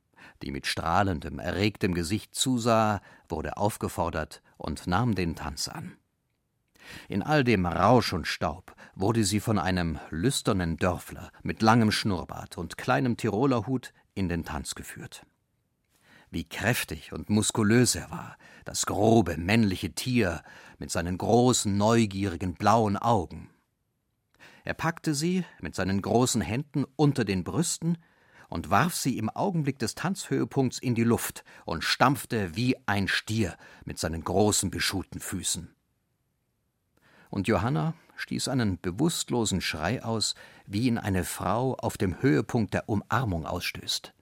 die 0.42 0.50
mit 0.50 0.66
strahlendem, 0.66 1.38
erregtem 1.38 1.94
Gesicht 1.94 2.34
zusah, 2.34 3.00
wurde 3.28 3.56
aufgefordert 3.56 4.42
und 4.56 4.86
nahm 4.86 5.14
den 5.14 5.34
Tanz 5.36 5.68
an. 5.68 5.96
In 7.08 7.22
all 7.22 7.44
dem 7.44 7.66
Rausch 7.66 8.12
und 8.12 8.26
Staub 8.26 8.74
wurde 8.94 9.24
sie 9.24 9.40
von 9.40 9.58
einem 9.58 9.98
lüsternen 10.10 10.76
Dörfler 10.76 11.30
mit 11.42 11.62
langem 11.62 11.92
Schnurrbart 11.92 12.58
und 12.58 12.78
kleinem 12.78 13.16
Tirolerhut 13.16 13.92
in 14.14 14.28
den 14.28 14.44
Tanz 14.44 14.74
geführt. 14.74 15.24
Wie 16.32 16.44
kräftig 16.44 17.12
und 17.12 17.28
muskulös 17.28 17.94
er 17.94 18.10
war, 18.10 18.38
das 18.64 18.86
grobe 18.86 19.36
männliche 19.36 19.92
Tier 19.92 20.42
mit 20.78 20.90
seinen 20.90 21.18
großen, 21.18 21.76
neugierigen 21.76 22.54
blauen 22.54 22.96
Augen. 22.96 23.50
Er 24.64 24.72
packte 24.72 25.14
sie 25.14 25.44
mit 25.60 25.74
seinen 25.74 26.00
großen 26.00 26.40
Händen 26.40 26.86
unter 26.96 27.26
den 27.26 27.44
Brüsten 27.44 27.98
und 28.48 28.70
warf 28.70 28.94
sie 28.94 29.18
im 29.18 29.28
Augenblick 29.28 29.78
des 29.78 29.94
Tanzhöhepunkts 29.94 30.78
in 30.78 30.94
die 30.94 31.04
Luft 31.04 31.44
und 31.66 31.84
stampfte 31.84 32.56
wie 32.56 32.76
ein 32.86 33.08
Stier 33.08 33.58
mit 33.84 33.98
seinen 33.98 34.24
großen 34.24 34.70
beschuhten 34.70 35.20
Füßen. 35.20 35.74
Und 37.28 37.46
Johanna 37.46 37.92
stieß 38.16 38.48
einen 38.48 38.80
bewusstlosen 38.80 39.60
Schrei 39.60 40.02
aus, 40.02 40.34
wie 40.64 40.86
ihn 40.86 40.96
eine 40.96 41.24
Frau 41.24 41.74
auf 41.74 41.98
dem 41.98 42.22
Höhepunkt 42.22 42.72
der 42.72 42.88
Umarmung 42.88 43.44
ausstößt. 43.44 44.14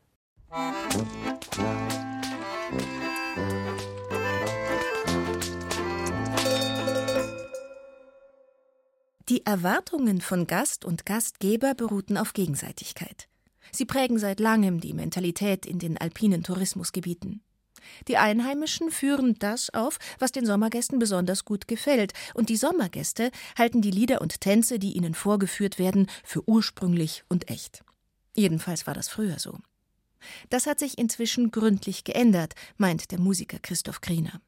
Die 9.28 9.47
Erwartungen 9.47 10.21
von 10.21 10.49
Gast 10.49 10.85
und 10.85 11.07
Gastgeber 11.07 11.75
beruhten 11.75 12.16
auf 12.16 12.33
Gegenseitigkeit. 12.33 13.28
Sie 13.71 13.85
prägen 13.85 14.19
seit 14.19 14.40
langem 14.40 14.80
die 14.80 14.92
Mentalität 14.92 15.66
in 15.66 15.78
den 15.78 15.97
alpinen 15.97 16.42
Tourismusgebieten. 16.42 17.42
Die 18.09 18.16
Einheimischen 18.16 18.90
führen 18.90 19.37
das 19.38 19.71
auf, 19.73 20.00
was 20.19 20.33
den 20.33 20.47
Sommergästen 20.47 20.99
besonders 20.99 21.45
gut 21.45 21.69
gefällt, 21.69 22.12
und 22.35 22.49
die 22.49 22.57
Sommergäste 22.57 23.30
halten 23.57 23.83
die 23.83 23.92
Lieder 23.92 24.21
und 24.21 24.40
Tänze, 24.40 24.80
die 24.80 24.97
ihnen 24.97 25.14
vorgeführt 25.14 25.78
werden, 25.78 26.09
für 26.25 26.49
ursprünglich 26.49 27.23
und 27.28 27.49
echt. 27.49 27.85
Jedenfalls 28.35 28.88
war 28.88 28.95
das 28.95 29.09
früher 29.09 29.38
so. 29.38 29.61
Das 30.49 30.67
hat 30.67 30.79
sich 30.79 30.99
inzwischen 30.99 31.50
gründlich 31.50 32.05
geändert, 32.05 32.55
meint 32.77 33.11
der 33.11 33.19
Musiker 33.19 33.59
Christoph 33.61 34.00
Kriener. 34.00 34.41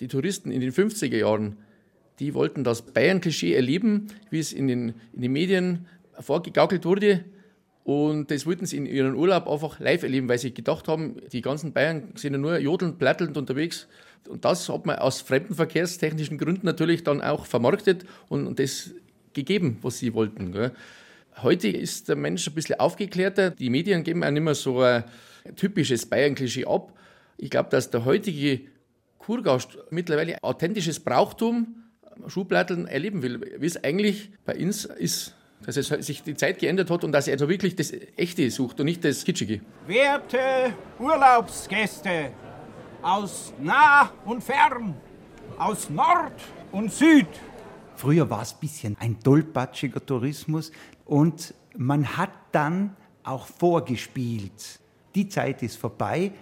Die 0.00 0.08
Touristen 0.08 0.50
in 0.50 0.60
den 0.60 0.72
50er 0.72 1.16
Jahren, 1.16 1.56
die 2.18 2.34
wollten 2.34 2.64
das 2.64 2.82
Bayern-Klischee 2.82 3.54
erleben, 3.54 4.08
wie 4.30 4.38
es 4.38 4.52
in 4.52 4.66
den, 4.66 4.94
in 5.12 5.22
den 5.22 5.32
Medien 5.32 5.86
vorgegaukelt 6.20 6.84
wurde. 6.84 7.24
Und 7.84 8.30
das 8.30 8.46
wollten 8.46 8.66
sie 8.66 8.78
in 8.78 8.86
ihren 8.86 9.14
Urlaub 9.14 9.48
einfach 9.48 9.78
live 9.78 10.02
erleben, 10.02 10.28
weil 10.28 10.38
sie 10.38 10.54
gedacht 10.54 10.88
haben, 10.88 11.16
die 11.32 11.42
ganzen 11.42 11.72
Bayern 11.72 12.12
sind 12.14 12.32
ja 12.32 12.38
nur 12.38 12.58
jodelnd, 12.58 12.98
plattelnd 12.98 13.36
unterwegs. 13.36 13.86
Und 14.26 14.44
das 14.44 14.68
hat 14.68 14.86
man 14.86 14.96
aus 14.96 15.20
fremdenverkehrstechnischen 15.20 16.38
Gründen 16.38 16.66
natürlich 16.66 17.04
dann 17.04 17.20
auch 17.20 17.44
vermarktet 17.44 18.04
und, 18.28 18.46
und 18.46 18.58
das 18.58 18.92
gegeben, 19.34 19.78
was 19.82 19.98
sie 19.98 20.14
wollten. 20.14 20.52
Gell. 20.52 20.72
Heute 21.42 21.68
ist 21.68 22.08
der 22.08 22.16
Mensch 22.16 22.46
ein 22.46 22.54
bisschen 22.54 22.78
aufgeklärter. 22.78 23.50
Die 23.50 23.68
Medien 23.68 24.04
geben 24.04 24.22
auch 24.22 24.30
nicht 24.30 24.42
mehr 24.42 24.54
so 24.54 24.80
ein 24.80 25.04
typisches 25.56 26.06
Bayern-Klischee 26.06 26.64
ab. 26.64 26.92
Ich 27.36 27.50
glaube, 27.50 27.70
dass 27.70 27.90
der 27.90 28.04
heutige 28.04 28.60
Kurgast 29.18 29.78
mittlerweile 29.90 30.42
authentisches 30.42 31.00
Brauchtum, 31.00 31.76
Schublatteln 32.28 32.86
erleben 32.86 33.22
will, 33.22 33.40
wie 33.58 33.66
es 33.66 33.82
eigentlich 33.82 34.30
bei 34.44 34.56
uns 34.56 34.84
ist. 34.84 35.34
Dass 35.66 35.76
es 35.76 35.88
sich 35.88 36.22
die 36.22 36.36
Zeit 36.36 36.58
geändert 36.58 36.90
hat 36.90 37.04
und 37.04 37.12
dass 37.12 37.26
er 37.26 37.32
also 37.32 37.48
wirklich 37.48 37.74
das 37.74 37.92
Echte 38.16 38.48
sucht 38.50 38.78
und 38.80 38.86
nicht 38.86 39.04
das 39.04 39.24
Kitschige. 39.24 39.60
Werte 39.86 40.74
Urlaubsgäste 40.98 42.30
aus 43.02 43.52
nah 43.60 44.12
und 44.24 44.44
fern, 44.44 44.94
aus 45.58 45.90
Nord 45.90 46.34
und 46.70 46.92
Süd, 46.92 47.26
Früher 47.96 48.28
war 48.28 48.42
es 48.42 48.54
ein 48.54 48.60
bisschen 48.60 48.96
ein 48.98 49.20
tollpatschiger 49.20 50.04
Tourismus 50.04 50.72
und 51.04 51.54
man 51.76 52.16
hat 52.16 52.30
dann 52.52 52.96
auch 53.22 53.46
vorgespielt. 53.46 54.80
Die 55.14 55.28
Zeit 55.28 55.62
ist 55.62 55.76
vorbei. 55.76 56.32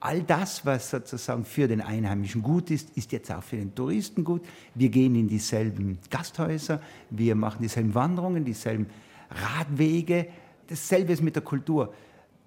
All 0.00 0.22
das, 0.22 0.64
was 0.64 0.90
sozusagen 0.90 1.44
für 1.44 1.66
den 1.68 1.80
Einheimischen 1.80 2.42
gut 2.42 2.70
ist, 2.70 2.96
ist 2.96 3.12
jetzt 3.12 3.30
auch 3.32 3.42
für 3.42 3.56
den 3.56 3.74
Touristen 3.74 4.24
gut. 4.24 4.42
Wir 4.74 4.88
gehen 4.88 5.14
in 5.14 5.26
dieselben 5.26 5.98
Gasthäuser, 6.10 6.80
wir 7.10 7.34
machen 7.34 7.62
dieselben 7.62 7.94
Wanderungen, 7.94 8.44
dieselben 8.44 8.86
Radwege. 9.30 10.28
Dasselbe 10.68 11.12
ist 11.12 11.22
mit 11.22 11.34
der 11.34 11.42
Kultur. 11.42 11.92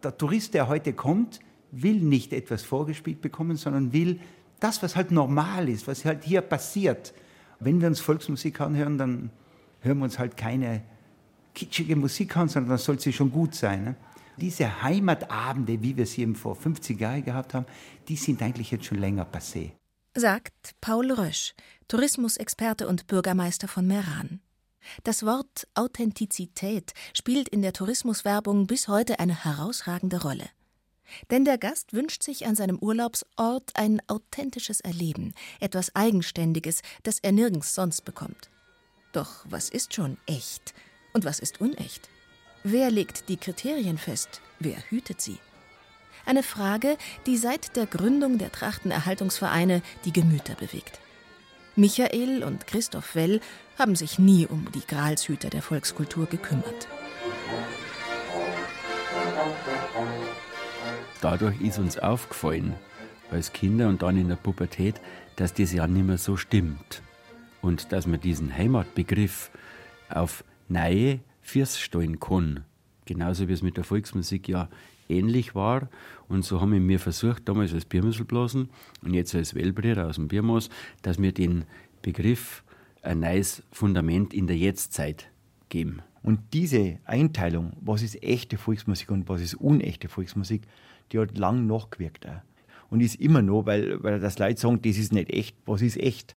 Der 0.03 0.17
Tourist, 0.17 0.53
der 0.53 0.67
heute 0.67 0.93
kommt, 0.93 1.39
will 1.71 1.99
nicht 1.99 2.33
etwas 2.33 2.63
vorgespielt 2.63 3.21
bekommen, 3.21 3.57
sondern 3.57 3.91
will 3.93 4.19
das, 4.59 4.81
was 4.83 4.95
halt 4.95 5.11
normal 5.11 5.69
ist, 5.69 5.87
was 5.87 6.05
halt 6.05 6.23
hier 6.23 6.41
passiert. 6.41 7.13
Wenn 7.59 7.81
wir 7.81 7.87
uns 7.87 7.99
Volksmusik 7.99 8.61
anhören, 8.61 8.97
dann 8.97 9.31
hören 9.81 9.97
wir 9.97 10.05
uns 10.05 10.19
halt 10.19 10.37
keine 10.37 10.81
kitschige 11.59 11.95
Musik 11.95 12.37
an, 12.37 12.47
sondern 12.47 12.71
das 12.71 12.85
soll 12.85 12.99
sie 12.99 13.11
schon 13.11 13.31
gut 13.31 13.53
sein. 13.53 13.83
Ne? 13.83 13.95
Diese 14.37 14.81
Heimatabende, 14.81 15.81
wie 15.81 15.97
wir 15.97 16.05
sie 16.05 16.21
eben 16.21 16.35
vor 16.35 16.55
50 16.55 16.99
Jahren 16.99 17.23
gehabt 17.23 17.53
haben, 17.53 17.65
die 18.07 18.15
sind 18.15 18.41
eigentlich 18.41 18.71
jetzt 18.71 18.85
schon 18.85 18.99
länger 18.99 19.25
passé. 19.25 19.71
Sagt 20.15 20.75
Paul 20.79 21.11
Rösch, 21.11 21.53
Tourismusexperte 21.87 22.87
und 22.87 23.07
Bürgermeister 23.07 23.67
von 23.67 23.85
Meran. 23.85 24.39
Das 25.03 25.25
Wort 25.25 25.67
Authentizität 25.75 26.93
spielt 27.13 27.49
in 27.49 27.61
der 27.61 27.73
Tourismuswerbung 27.73 28.65
bis 28.65 28.87
heute 28.87 29.19
eine 29.19 29.43
herausragende 29.43 30.21
Rolle. 30.21 30.49
Denn 31.29 31.43
der 31.43 31.57
Gast 31.57 31.91
wünscht 31.91 32.23
sich 32.23 32.45
an 32.45 32.55
seinem 32.55 32.79
Urlaubsort 32.79 33.71
ein 33.73 34.01
authentisches 34.07 34.79
Erleben, 34.79 35.33
etwas 35.59 35.93
Eigenständiges, 35.95 36.81
das 37.03 37.19
er 37.19 37.33
nirgends 37.33 37.75
sonst 37.75 38.05
bekommt. 38.05 38.49
Doch 39.11 39.45
was 39.49 39.69
ist 39.69 39.93
schon 39.93 40.17
echt 40.27 40.73
und 41.19 41.25
was 41.25 41.39
ist 41.39 41.59
unecht? 41.59 42.07
Wer 42.63 42.89
legt 42.91 43.27
die 43.27 43.35
Kriterien 43.35 43.97
fest? 43.97 44.39
Wer 44.59 44.77
hütet 44.89 45.19
sie? 45.19 45.37
Eine 46.25 46.43
Frage, 46.43 46.97
die 47.25 47.35
seit 47.35 47.75
der 47.75 47.87
Gründung 47.87 48.37
der 48.37 48.53
Trachtenerhaltungsvereine 48.53 49.81
die 50.05 50.13
Gemüter 50.13 50.55
bewegt. 50.55 51.01
Michael 51.75 52.41
und 52.45 52.67
Christoph 52.67 53.15
Well 53.15 53.41
haben 53.77 53.97
sich 53.97 54.17
nie 54.17 54.45
um 54.45 54.71
die 54.73 54.87
Gralshüter 54.87 55.49
der 55.49 55.61
Volkskultur 55.61 56.25
gekümmert. 56.25 56.87
dadurch 61.19 61.59
ist 61.59 61.79
uns 61.79 61.99
aufgefallen, 61.99 62.75
als 63.29 63.51
Kinder 63.51 63.89
und 63.89 64.03
dann 64.03 64.15
in 64.15 64.29
der 64.29 64.37
Pubertät, 64.37 65.01
dass 65.35 65.53
das 65.53 65.73
ja 65.73 65.85
nicht 65.85 66.07
mehr 66.07 66.17
so 66.17 66.37
stimmt. 66.37 67.01
Und 67.61 67.91
dass 67.91 68.07
man 68.07 68.21
diesen 68.21 68.55
Heimatbegriff 68.55 69.51
auf 70.09 70.45
neue 70.69 71.19
Fürs 71.41 71.79
stellen 71.79 72.19
kann. 72.19 72.63
Genauso 73.05 73.47
wie 73.47 73.53
es 73.53 73.61
mit 73.61 73.77
der 73.77 73.83
Volksmusik 73.83 74.47
ja 74.47 74.69
ähnlich 75.09 75.55
war. 75.55 75.89
Und 76.27 76.45
so 76.45 76.61
haben 76.61 76.87
wir 76.87 76.99
versucht, 76.99 77.49
damals 77.49 77.73
als 77.73 77.85
Biermüsselblasen 77.85 78.69
und 79.03 79.13
jetzt 79.13 79.33
als 79.33 79.55
Wellbrüder 79.55 80.07
aus 80.07 80.15
dem 80.15 80.27
Biermoos, 80.27 80.69
dass 81.01 81.19
wir 81.19 81.31
den 81.31 81.65
Begriff 82.01 82.63
ein 83.01 83.21
neues 83.21 83.63
Fundament 83.71 84.33
in 84.33 84.47
der 84.47 84.57
Jetztzeit 84.57 85.29
geben. 85.69 86.01
Und 86.21 86.39
diese 86.53 86.99
Einteilung, 87.05 87.73
was 87.81 88.03
ist 88.03 88.21
echte 88.21 88.57
Volksmusik 88.57 89.09
und 89.09 89.29
was 89.29 89.41
ist 89.41 89.55
unechte 89.55 90.09
Volksmusik, 90.09 90.63
die 91.11 91.19
hat 91.19 91.37
lang 91.37 91.65
nachgewirkt. 91.65 92.27
Auch. 92.27 92.41
Und 92.89 93.01
ist 93.01 93.15
immer 93.15 93.41
noch, 93.41 93.65
weil, 93.65 94.03
weil 94.03 94.19
das 94.19 94.37
Leute 94.39 94.59
sagen, 94.59 94.81
das 94.81 94.97
ist 94.97 95.13
nicht 95.13 95.29
echt, 95.31 95.55
was 95.65 95.81
ist 95.81 95.97
echt. 95.97 96.35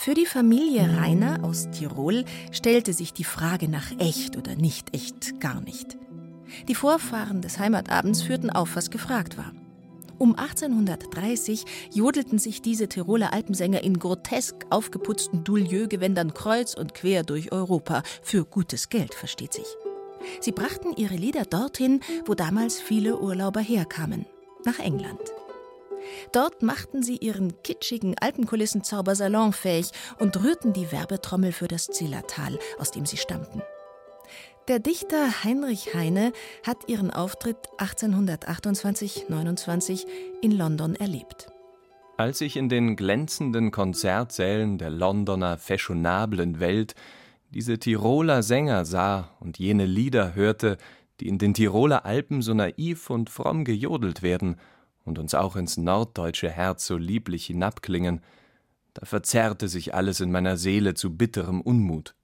Für 0.00 0.14
die 0.14 0.24
Familie 0.24 0.96
Rainer 0.96 1.44
aus 1.44 1.68
Tirol 1.72 2.24
stellte 2.52 2.94
sich 2.94 3.12
die 3.12 3.22
Frage 3.22 3.68
nach 3.68 3.92
echt 3.98 4.38
oder 4.38 4.54
nicht 4.54 4.96
echt 4.96 5.40
gar 5.40 5.60
nicht. 5.60 5.98
Die 6.68 6.74
Vorfahren 6.74 7.42
des 7.42 7.58
Heimatabends 7.58 8.22
führten 8.22 8.48
auf, 8.48 8.76
was 8.76 8.88
gefragt 8.90 9.36
war. 9.36 9.52
Um 10.16 10.36
1830 10.36 11.66
jodelten 11.92 12.38
sich 12.38 12.62
diese 12.62 12.88
Tiroler 12.88 13.34
Alpensänger 13.34 13.82
in 13.82 13.98
grotesk 13.98 14.64
aufgeputzten 14.70 15.44
Doulieu-Gewändern 15.44 16.32
kreuz 16.32 16.72
und 16.72 16.94
quer 16.94 17.22
durch 17.22 17.52
Europa. 17.52 18.02
Für 18.22 18.46
gutes 18.46 18.88
Geld, 18.88 19.12
versteht 19.12 19.52
sich. 19.52 19.66
Sie 20.40 20.52
brachten 20.52 20.94
ihre 20.96 21.16
Lieder 21.16 21.44
dorthin, 21.44 22.00
wo 22.24 22.32
damals 22.32 22.80
viele 22.80 23.20
Urlauber 23.20 23.60
herkamen, 23.60 24.24
nach 24.64 24.78
England. 24.78 25.20
Dort 26.32 26.62
machten 26.62 27.02
sie 27.02 27.16
ihren 27.16 27.62
kitschigen 27.62 28.16
Alpenkulissenzauber 28.18 29.14
salonfähig 29.14 29.90
und 30.18 30.42
rührten 30.42 30.72
die 30.72 30.90
Werbetrommel 30.92 31.52
für 31.52 31.68
das 31.68 31.86
Zillertal, 31.86 32.58
aus 32.78 32.90
dem 32.90 33.06
sie 33.06 33.16
stammten. 33.16 33.62
Der 34.68 34.78
Dichter 34.78 35.42
Heinrich 35.42 35.94
Heine 35.94 36.34
hat 36.64 36.88
ihren 36.88 37.10
Auftritt 37.10 37.56
1828-29 37.78 40.06
in 40.42 40.52
London 40.52 40.94
erlebt. 40.94 41.48
Als 42.16 42.40
ich 42.40 42.56
in 42.56 42.68
den 42.68 42.94
glänzenden 42.96 43.70
Konzertsälen 43.70 44.78
der 44.78 44.90
Londoner 44.90 45.58
fashionablen 45.58 46.58
Welt 46.60 46.94
diese 47.50 47.78
Tiroler 47.78 48.42
Sänger 48.44 48.84
sah 48.84 49.30
und 49.40 49.58
jene 49.58 49.86
Lieder 49.86 50.34
hörte, 50.34 50.76
die 51.18 51.28
in 51.28 51.38
den 51.38 51.54
Tiroler 51.54 52.04
Alpen 52.04 52.42
so 52.42 52.52
naiv 52.54 53.08
und 53.10 53.30
fromm 53.30 53.64
gejodelt 53.64 54.22
werden 54.22 54.56
und 55.04 55.18
uns 55.18 55.34
auch 55.34 55.56
ins 55.56 55.76
norddeutsche 55.76 56.50
Herz 56.50 56.86
so 56.86 56.96
lieblich 56.96 57.46
hinabklingen, 57.46 58.22
da 58.94 59.06
verzerrte 59.06 59.68
sich 59.68 59.94
alles 59.94 60.20
in 60.20 60.30
meiner 60.30 60.56
Seele 60.56 60.94
zu 60.94 61.16
bitterem 61.16 61.60
Unmut. 61.60 62.14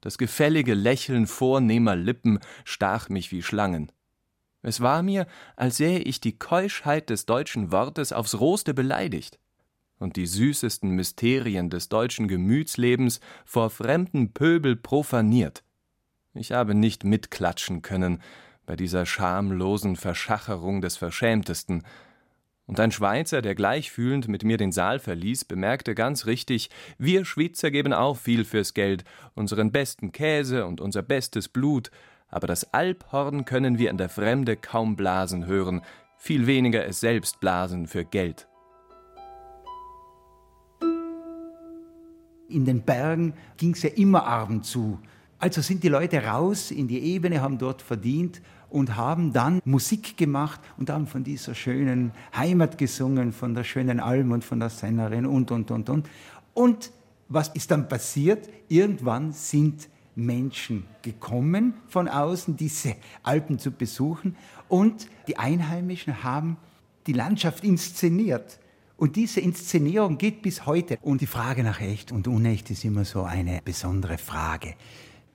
Das 0.00 0.18
gefällige 0.18 0.74
Lächeln 0.74 1.26
vornehmer 1.26 1.96
Lippen 1.96 2.38
stach 2.64 3.08
mich 3.08 3.32
wie 3.32 3.42
Schlangen. 3.42 3.90
Es 4.62 4.80
war 4.80 5.02
mir, 5.02 5.26
als 5.56 5.76
sähe 5.76 5.98
ich 5.98 6.20
die 6.20 6.38
Keuschheit 6.38 7.10
des 7.10 7.26
deutschen 7.26 7.72
Wortes 7.72 8.12
aufs 8.12 8.38
rohste 8.38 8.74
beleidigt 8.74 9.38
und 9.98 10.16
die 10.16 10.26
süßesten 10.26 10.90
Mysterien 10.90 11.70
des 11.70 11.88
deutschen 11.88 12.28
Gemütslebens 12.28 13.20
vor 13.44 13.70
fremden 13.70 14.32
Pöbel 14.32 14.76
profaniert. 14.76 15.64
Ich 16.34 16.52
habe 16.52 16.74
nicht 16.74 17.04
mitklatschen 17.04 17.82
können 17.82 18.20
bei 18.66 18.76
dieser 18.76 19.06
schamlosen 19.06 19.96
Verschacherung 19.96 20.80
des 20.80 20.96
Verschämtesten, 20.96 21.84
und 22.66 22.80
ein 22.80 22.92
Schweizer, 22.92 23.42
der 23.42 23.54
gleichfühlend 23.54 24.28
mit 24.28 24.44
mir 24.44 24.56
den 24.56 24.72
Saal 24.72 24.98
verließ, 24.98 25.44
bemerkte 25.44 25.94
ganz 25.94 26.26
richtig, 26.26 26.70
wir 26.98 27.24
Schweizer 27.24 27.70
geben 27.70 27.92
auch 27.92 28.16
viel 28.16 28.44
fürs 28.44 28.74
Geld, 28.74 29.04
unseren 29.34 29.70
besten 29.70 30.12
Käse 30.12 30.66
und 30.66 30.80
unser 30.80 31.02
bestes 31.02 31.48
Blut, 31.48 31.90
aber 32.28 32.46
das 32.46 32.72
Alphorn 32.72 33.44
können 33.44 33.78
wir 33.78 33.90
in 33.90 33.98
der 33.98 34.08
Fremde 34.08 34.56
kaum 34.56 34.96
blasen 34.96 35.46
hören, 35.46 35.82
viel 36.16 36.46
weniger 36.46 36.86
es 36.86 37.00
selbst 37.00 37.38
blasen 37.40 37.86
für 37.86 38.04
Geld. 38.04 38.48
In 42.48 42.64
den 42.64 42.82
Bergen 42.82 43.34
ging 43.56 43.72
es 43.72 43.82
ja 43.82 43.90
immer 43.90 44.24
arm 44.24 44.62
zu. 44.62 45.00
Also 45.38 45.60
sind 45.60 45.82
die 45.82 45.88
Leute 45.88 46.24
raus 46.24 46.70
in 46.70 46.88
die 46.88 47.00
Ebene, 47.00 47.42
haben 47.42 47.58
dort 47.58 47.82
verdient 47.82 48.40
und 48.74 48.96
haben 48.96 49.32
dann 49.32 49.62
Musik 49.64 50.16
gemacht 50.16 50.60
und 50.76 50.90
haben 50.90 51.06
von 51.06 51.22
dieser 51.22 51.54
schönen 51.54 52.10
Heimat 52.36 52.76
gesungen, 52.76 53.32
von 53.32 53.54
der 53.54 53.62
schönen 53.62 54.00
Alm 54.00 54.32
und 54.32 54.44
von 54.44 54.58
der 54.58 54.68
Sängerin 54.68 55.26
und, 55.26 55.52
und, 55.52 55.70
und, 55.70 55.88
und. 55.88 56.08
Und 56.54 56.90
was 57.28 57.50
ist 57.50 57.70
dann 57.70 57.88
passiert? 57.88 58.48
Irgendwann 58.68 59.30
sind 59.30 59.88
Menschen 60.16 60.86
gekommen 61.02 61.74
von 61.86 62.08
außen, 62.08 62.56
diese 62.56 62.96
Alpen 63.22 63.60
zu 63.60 63.70
besuchen 63.70 64.34
und 64.68 65.06
die 65.28 65.38
Einheimischen 65.38 66.24
haben 66.24 66.56
die 67.06 67.12
Landschaft 67.12 67.62
inszeniert. 67.62 68.58
Und 68.96 69.14
diese 69.14 69.40
Inszenierung 69.40 70.18
geht 70.18 70.42
bis 70.42 70.66
heute. 70.66 70.98
Und 71.00 71.20
die 71.20 71.26
Frage 71.26 71.62
nach 71.62 71.80
echt 71.80 72.10
und 72.10 72.26
unecht 72.26 72.70
ist 72.70 72.84
immer 72.84 73.04
so 73.04 73.22
eine 73.22 73.60
besondere 73.64 74.18
Frage. 74.18 74.74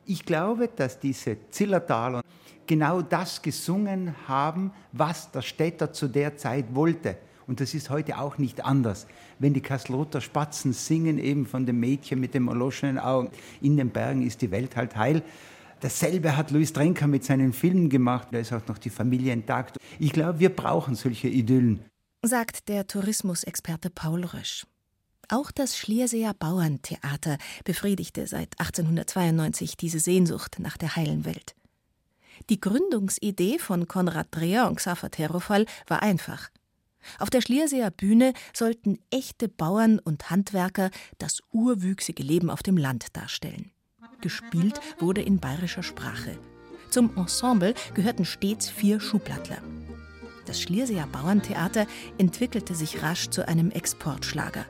Ich 0.10 0.26
glaube, 0.26 0.68
dass 0.76 1.00
diese 1.00 1.38
Zillertaler 1.52 2.24
genau 2.66 3.04
das 3.04 3.44
gesungen 3.44 4.16
haben, 4.28 4.72
was 4.92 5.30
der 5.30 5.44
Städter 5.44 5.94
zu 5.94 6.08
der 6.08 6.36
Zeit 6.36 6.74
wollte. 6.74 7.16
Und 7.46 7.62
das 7.62 7.76
ist 7.76 7.92
heute 7.92 8.18
auch 8.18 8.40
nicht 8.40 8.66
anders. 8.66 9.06
Wenn 9.38 9.54
die 9.54 9.62
Kasloter 9.62 10.20
Spatzen 10.20 10.74
singen, 10.74 11.20
eben 11.20 11.46
von 11.46 11.68
dem 11.68 11.80
Mädchen 11.80 12.20
mit 12.20 12.34
dem 12.34 12.48
erloschenen 12.48 12.98
Augen, 12.98 13.30
in 13.62 13.78
den 13.78 13.92
Bergen 13.92 14.26
ist 14.26 14.42
die 14.42 14.50
Welt 14.50 14.76
halt 14.76 14.96
heil. 14.96 15.22
Dasselbe 15.80 16.36
hat 16.36 16.50
Louis 16.50 16.74
Trenker 16.74 17.06
mit 17.06 17.24
seinen 17.24 17.54
Filmen 17.54 17.88
gemacht. 17.88 18.30
Da 18.32 18.40
ist 18.40 18.52
auch 18.52 18.68
noch 18.68 18.80
die 18.80 18.90
Familie 18.90 19.32
intakt. 19.32 19.78
Ich 20.00 20.12
glaube, 20.12 20.40
wir 20.40 20.50
brauchen 20.50 20.96
solche 20.96 21.28
Idyllen. 21.28 21.86
Sagt 22.24 22.68
der 22.68 22.88
Tourismusexperte 22.88 23.92
Paul 23.92 24.26
Rösch. 24.26 24.66
Auch 25.32 25.52
das 25.52 25.78
Schlierseer 25.78 26.34
Bauerntheater 26.34 27.38
befriedigte 27.64 28.26
seit 28.26 28.60
1892 28.60 29.78
diese 29.78 30.00
Sehnsucht 30.00 30.58
nach 30.58 30.76
der 30.76 30.96
heilen 30.96 31.24
Welt. 31.24 31.56
Die 32.50 32.60
Gründungsidee 32.60 33.60
von 33.60 33.88
Konrad 33.88 34.28
Dreher 34.32 34.68
und 34.68 34.78
Xaver 34.78 35.12
Terofal 35.12 35.68
war 35.88 36.02
einfach. 36.02 36.50
Auf 37.20 37.30
der 37.30 37.42
Schlierseer 37.42 37.92
Bühne 37.92 38.34
sollten 38.54 38.98
echte 39.12 39.48
Bauern 39.48 40.00
und 40.00 40.32
Handwerker 40.32 40.90
das 41.20 41.42
urwüchsige 41.52 42.24
Leben 42.24 42.50
auf 42.50 42.64
dem 42.64 42.76
Land 42.76 43.16
darstellen. 43.16 43.72
Gespielt 44.22 44.82
wurde 44.98 45.22
in 45.22 45.40
bayerischer 45.40 45.84
Sprache. 45.84 46.40
Zum 46.90 47.16
Ensemble 47.16 47.76
gehörten 47.94 48.26
stets 48.26 48.68
vier 48.68 49.00
Schublattler. 49.00 49.62
Das 50.50 50.60
Schlierseer 50.60 51.06
Bauerntheater 51.06 51.86
entwickelte 52.18 52.74
sich 52.74 53.04
rasch 53.04 53.30
zu 53.30 53.48
einem 53.48 53.70
Exportschlager. 53.70 54.66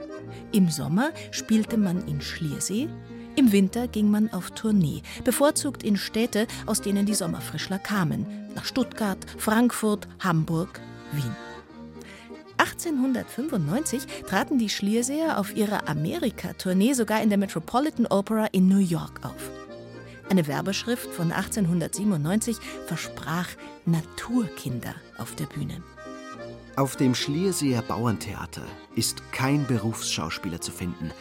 Im 0.52 0.70
Sommer 0.70 1.12
spielte 1.32 1.78
man 1.78 2.06
in 2.06 2.20
Schliersee, 2.20 2.90
im 3.38 3.54
Winter 3.54 3.88
ging 3.88 4.12
man 4.12 4.30
auf 4.34 4.52
Tournee, 4.52 5.04
bevorzugt 5.24 5.84
in 5.84 5.96
Städte, 5.96 6.48
aus 6.66 6.82
denen 6.82 7.06
die 7.06 7.14
Sommerfrischler 7.14 7.80
kamen, 7.80 8.26
nach 8.56 8.66
Stuttgart, 8.66 9.20
Frankfurt, 9.38 10.10
Hamburg, 10.20 10.82
Wien. 11.14 11.34
1895 12.58 14.06
traten 14.28 14.60
die 14.60 14.68
Schlierseer 14.68 15.40
auf 15.40 15.56
ihrer 15.56 15.88
Amerika-Tournee 15.88 16.92
sogar 16.92 17.24
in 17.24 17.30
der 17.30 17.38
Metropolitan 17.38 18.06
Opera 18.06 18.48
in 18.48 18.68
New 18.68 18.80
York 18.80 19.22
auf. 19.24 19.59
Eine 20.30 20.48
Werbeschrift 20.48 21.10
von 21.10 21.32
1897 21.32 22.58
versprach 22.86 23.48
Naturkinder 23.86 24.94
auf 25.18 25.36
der 25.36 25.46
Bühne. 25.46 25.82
Auf 26.76 26.96
dem 26.96 27.16
Schlierseer 27.16 27.82
Bauerntheater 27.82 28.62
ist 28.96 29.22
kein 29.32 29.66
Berufsschauspieler 29.68 30.62
zu 30.62 30.72
finden, 30.72 31.12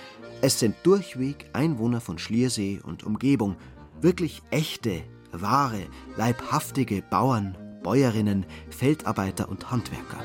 es 0.40 0.60
sind 0.60 0.76
durchweg 0.84 1.50
Einwohner 1.52 2.00
von 2.00 2.16
Schliersee 2.18 2.80
und 2.84 3.02
Umgebung, 3.02 3.56
wirklich 4.00 4.40
echte, 4.50 5.02
wahre, 5.32 5.86
leibhaftige 6.16 7.02
Bauern, 7.02 7.58
Bäuerinnen, 7.82 8.46
Feldarbeiter 8.70 9.48
und 9.48 9.72
Handwerker. 9.72 10.22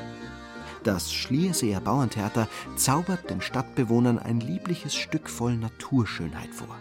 Das 0.84 1.12
Schlierseer 1.12 1.80
Bauerntheater 1.80 2.46
zaubert 2.76 3.28
den 3.28 3.40
Stadtbewohnern 3.40 4.20
ein 4.20 4.38
liebliches 4.38 4.94
Stück 4.94 5.28
voll 5.28 5.56
Naturschönheit 5.56 6.54
vor. 6.54 6.78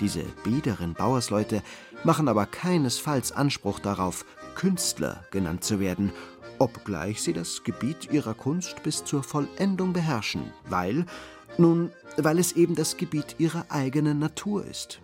Diese 0.00 0.22
biederen 0.44 0.94
Bauersleute 0.94 1.62
machen 2.04 2.28
aber 2.28 2.46
keinesfalls 2.46 3.32
Anspruch 3.32 3.80
darauf, 3.80 4.24
Künstler 4.54 5.24
genannt 5.30 5.64
zu 5.64 5.80
werden, 5.80 6.12
obgleich 6.58 7.22
sie 7.22 7.32
das 7.32 7.62
Gebiet 7.62 8.08
ihrer 8.10 8.34
Kunst 8.34 8.82
bis 8.82 9.04
zur 9.04 9.22
Vollendung 9.22 9.92
beherrschen, 9.92 10.52
weil 10.68 11.06
nun, 11.56 11.90
weil 12.16 12.38
es 12.38 12.52
eben 12.52 12.74
das 12.74 12.96
Gebiet 12.96 13.36
ihrer 13.38 13.66
eigenen 13.68 14.18
Natur 14.18 14.64
ist. 14.64 15.00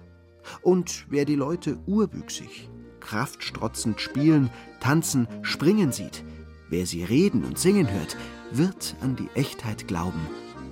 Und 0.62 1.06
wer 1.08 1.24
die 1.24 1.36
Leute 1.36 1.78
urwüchsig, 1.86 2.68
kraftstrotzend 3.00 4.00
spielen, 4.00 4.50
tanzen, 4.80 5.26
springen 5.42 5.92
sieht, 5.92 6.24
wer 6.68 6.86
sie 6.86 7.04
reden 7.04 7.44
und 7.44 7.58
singen 7.58 7.90
hört, 7.90 8.16
wird 8.50 8.94
an 9.00 9.16
die 9.16 9.28
Echtheit 9.34 9.88
glauben 9.88 10.26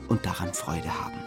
und 0.09 0.25
daran 0.27 0.53
Freude 0.53 0.91
haben. 1.03 1.19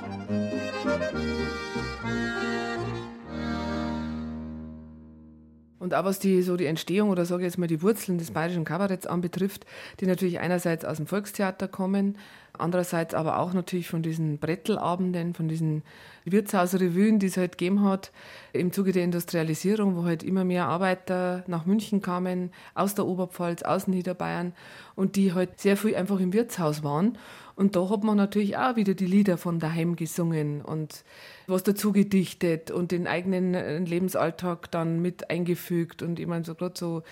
Und 5.85 5.93
auch 5.93 6.03
was 6.03 6.17
die, 6.17 6.41
so 6.41 6.57
die 6.57 6.65
Entstehung 6.65 7.11
oder 7.11 7.25
sage 7.25 7.43
ich 7.43 7.45
jetzt 7.45 7.59
mal 7.59 7.67
die 7.67 7.83
Wurzeln 7.83 8.17
des 8.17 8.31
bayerischen 8.31 8.65
Kabaretts 8.65 9.05
anbetrifft, 9.05 9.67
die 9.99 10.07
natürlich 10.07 10.39
einerseits 10.39 10.83
aus 10.83 10.97
dem 10.97 11.05
Volkstheater 11.05 11.67
kommen, 11.67 12.17
andererseits 12.57 13.13
aber 13.13 13.37
auch 13.37 13.53
natürlich 13.53 13.87
von 13.87 14.01
diesen 14.01 14.39
Brettelabenden, 14.39 15.35
von 15.35 15.47
diesen 15.47 15.83
Wirtshausrevuen, 16.23 17.19
die 17.19 17.27
es 17.27 17.37
halt 17.37 17.59
gegeben 17.59 17.83
hat 17.83 18.11
im 18.51 18.71
Zuge 18.71 18.93
der 18.93 19.03
Industrialisierung, 19.03 19.95
wo 19.95 20.05
halt 20.05 20.23
immer 20.23 20.43
mehr 20.43 20.65
Arbeiter 20.65 21.43
nach 21.45 21.67
München 21.67 22.01
kamen, 22.01 22.49
aus 22.73 22.95
der 22.95 23.05
Oberpfalz, 23.05 23.61
aus 23.61 23.85
Niederbayern 23.85 24.53
und 24.95 25.15
die 25.15 25.33
halt 25.33 25.59
sehr 25.59 25.77
viel 25.77 25.95
einfach 25.95 26.19
im 26.19 26.33
Wirtshaus 26.33 26.83
waren. 26.83 27.15
Und 27.55 27.75
da 27.75 27.89
hat 27.89 28.03
man 28.03 28.17
natürlich 28.17 28.57
auch 28.57 28.75
wieder 28.75 28.93
die 28.95 29.05
Lieder 29.05 29.37
von 29.37 29.59
daheim 29.59 29.95
gesungen 29.95 30.61
und 30.61 31.05
was 31.47 31.63
dazu 31.63 31.93
gedichtet 31.93 32.69
und 32.69 32.91
den 32.91 33.07
eigenen 33.07 33.53
äh, 33.53 33.79
Lebensalltag 33.79 34.69
dann 34.71 35.01
mit 35.01 35.29
eingefügt. 35.29 36.01
Und 36.01 36.19
ich 36.19 36.27
meine, 36.27 36.43
so 36.43 36.53
gerade 36.55 36.77
so 36.77 37.03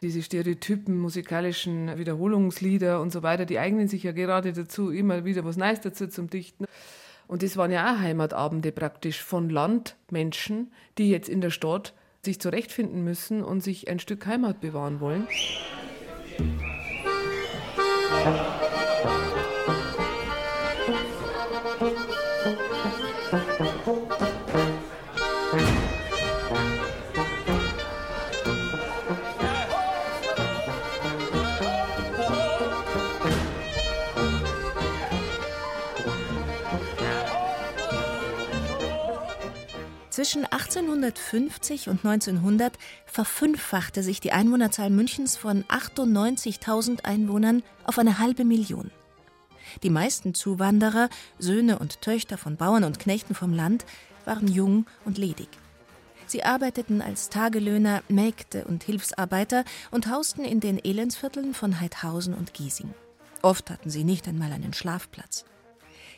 diese 0.00 0.22
Stereotypen, 0.22 0.98
musikalischen 0.98 1.98
Wiederholungslieder 1.98 3.00
und 3.00 3.12
so 3.12 3.22
weiter, 3.22 3.44
die 3.44 3.58
eignen 3.58 3.88
sich 3.88 4.02
ja 4.02 4.12
gerade 4.12 4.54
dazu, 4.54 4.90
immer 4.90 5.26
wieder 5.26 5.44
was 5.44 5.58
Neues 5.58 5.82
dazu 5.82 6.06
zum 6.06 6.30
Dichten. 6.30 6.64
Und 7.26 7.42
das 7.42 7.56
waren 7.58 7.70
ja 7.70 7.92
auch 7.94 7.98
Heimatabende 8.00 8.72
praktisch 8.72 9.22
von 9.22 9.50
Landmenschen, 9.50 10.72
die 10.96 11.10
jetzt 11.10 11.28
in 11.28 11.42
der 11.42 11.50
Stadt 11.50 11.92
sich 12.22 12.40
zurechtfinden 12.40 13.04
müssen 13.04 13.42
und 13.42 13.62
sich 13.62 13.88
ein 13.88 13.98
Stück 13.98 14.26
Heimat 14.26 14.60
bewahren 14.60 15.00
wollen. 15.00 15.26
Zwischen 40.10 40.44
1850 40.44 41.88
und 41.88 42.04
1900 42.04 42.76
verfünffachte 43.06 44.02
sich 44.02 44.18
die 44.18 44.32
Einwohnerzahl 44.32 44.90
Münchens 44.90 45.36
von 45.36 45.62
98.000 45.66 47.04
Einwohnern 47.04 47.62
auf 47.84 47.98
eine 48.00 48.18
halbe 48.18 48.44
Million. 48.44 48.90
Die 49.82 49.90
meisten 49.90 50.34
Zuwanderer, 50.34 51.08
Söhne 51.38 51.78
und 51.78 52.00
Töchter 52.02 52.38
von 52.38 52.56
Bauern 52.56 52.84
und 52.84 52.98
Knechten 52.98 53.34
vom 53.34 53.52
Land, 53.52 53.84
waren 54.24 54.48
jung 54.48 54.86
und 55.04 55.18
ledig. 55.18 55.48
Sie 56.26 56.44
arbeiteten 56.44 57.02
als 57.02 57.28
Tagelöhner, 57.28 58.02
Mägde 58.08 58.64
und 58.64 58.84
Hilfsarbeiter 58.84 59.64
und 59.90 60.08
hausten 60.08 60.44
in 60.44 60.60
den 60.60 60.78
Elendsvierteln 60.78 61.54
von 61.54 61.80
Heidhausen 61.80 62.34
und 62.34 62.54
Giesing. 62.54 62.94
Oft 63.42 63.70
hatten 63.70 63.90
sie 63.90 64.04
nicht 64.04 64.28
einmal 64.28 64.52
einen 64.52 64.72
Schlafplatz. 64.72 65.44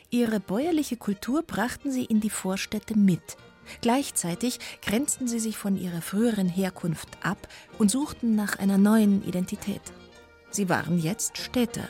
Ihre 0.09 0.39
bäuerliche 0.39 0.97
Kultur 0.97 1.41
brachten 1.41 1.91
sie 1.91 2.05
in 2.05 2.19
die 2.21 2.29
Vorstädte 2.29 2.97
mit– 2.97 3.37
Gleichzeitig 3.81 4.59
grenzten 4.81 5.27
sie 5.27 5.39
sich 5.39 5.57
von 5.57 5.77
ihrer 5.77 6.01
früheren 6.01 6.49
Herkunft 6.49 7.09
ab 7.21 7.47
und 7.77 7.91
suchten 7.91 8.35
nach 8.35 8.59
einer 8.59 8.77
neuen 8.77 9.23
Identität. 9.25 9.81
Sie 10.49 10.69
waren 10.69 10.99
jetzt 10.99 11.37
Städter. 11.37 11.87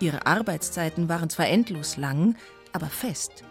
Ihre 0.00 0.26
Arbeitszeiten 0.26 1.08
waren 1.08 1.30
zwar 1.30 1.48
endlos 1.48 1.96
lang, 1.96 2.36
aber 2.72 2.86
fest. 2.86 3.44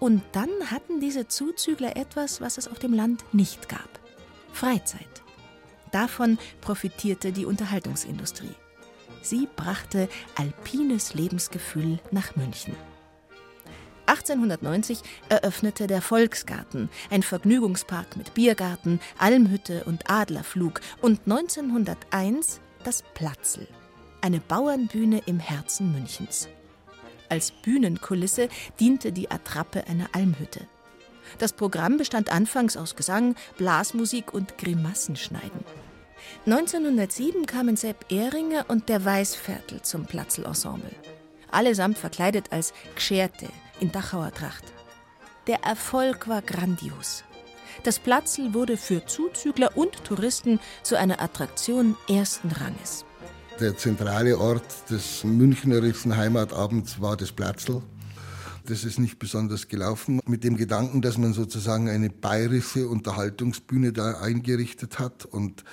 Und 0.00 0.22
dann 0.32 0.50
hatten 0.70 1.00
diese 1.00 1.28
Zuzügler 1.28 1.96
etwas, 1.96 2.40
was 2.40 2.58
es 2.58 2.68
auf 2.68 2.78
dem 2.78 2.92
Land 2.92 3.24
nicht 3.32 3.68
gab. 3.68 3.88
Freizeit. 4.52 5.22
Davon 5.92 6.38
profitierte 6.60 7.32
die 7.32 7.46
Unterhaltungsindustrie. 7.46 8.54
Sie 9.22 9.48
brachte 9.56 10.08
alpines 10.36 11.14
Lebensgefühl 11.14 11.98
nach 12.10 12.36
München. 12.36 12.74
1890 14.06 15.02
eröffnete 15.28 15.86
der 15.86 16.00
Volksgarten, 16.00 16.88
ein 17.10 17.22
Vergnügungspark 17.22 18.16
mit 18.16 18.32
Biergarten, 18.32 19.00
Almhütte 19.18 19.84
und 19.84 20.10
Adlerflug 20.10 20.80
und 21.02 21.20
1901 21.26 22.60
das 22.84 23.02
Platzl, 23.14 23.68
eine 24.20 24.40
Bauernbühne 24.40 25.22
im 25.26 25.40
Herzen 25.40 25.92
Münchens. 25.92 26.48
Als 27.28 27.50
Bühnenkulisse 27.50 28.48
diente 28.80 29.12
die 29.12 29.30
Attrappe 29.30 29.86
einer 29.86 30.08
Almhütte. 30.12 30.66
Das 31.38 31.52
Programm 31.52 31.98
bestand 31.98 32.32
anfangs 32.32 32.76
aus 32.76 32.96
Gesang, 32.96 33.34
Blasmusik 33.58 34.32
und 34.32 34.56
Grimassenschneiden. 34.56 35.64
1907 36.46 37.46
kamen 37.46 37.76
Sepp 37.76 38.06
Ehringer 38.10 38.64
und 38.68 38.88
der 38.88 39.04
Weißviertel 39.04 39.82
zum 39.82 40.06
Platzl-Ensemble. 40.06 40.94
Allesamt 41.50 41.98
verkleidet 41.98 42.52
als 42.52 42.72
Gscherte, 42.96 43.48
in 43.80 43.92
Dachauer 43.92 44.32
Tracht. 44.32 44.64
Der 45.46 45.62
Erfolg 45.64 46.28
war 46.28 46.42
grandios. 46.42 47.24
Das 47.84 47.98
Platzl 47.98 48.54
wurde 48.54 48.76
für 48.76 49.06
Zuzügler 49.06 49.76
und 49.76 50.04
Touristen 50.04 50.60
zu 50.82 50.96
einer 50.96 51.22
Attraktion 51.22 51.96
ersten 52.08 52.50
Ranges. 52.50 53.04
Der 53.60 53.76
zentrale 53.76 54.38
Ort 54.38 54.88
des 54.88 55.24
münchnerischen 55.24 56.16
Heimatabends 56.16 57.00
war 57.00 57.16
das 57.16 57.32
Platzl. 57.32 57.82
Das 58.66 58.84
ist 58.84 59.00
nicht 59.00 59.18
besonders 59.18 59.66
gelaufen. 59.66 60.20
Mit 60.26 60.44
dem 60.44 60.56
Gedanken, 60.56 61.02
dass 61.02 61.18
man 61.18 61.32
sozusagen 61.32 61.88
eine 61.88 62.08
bayerische 62.08 62.86
Unterhaltungsbühne 62.86 63.92
da 63.92 64.20
eingerichtet 64.20 65.00
hat 65.00 65.24
und 65.24 65.64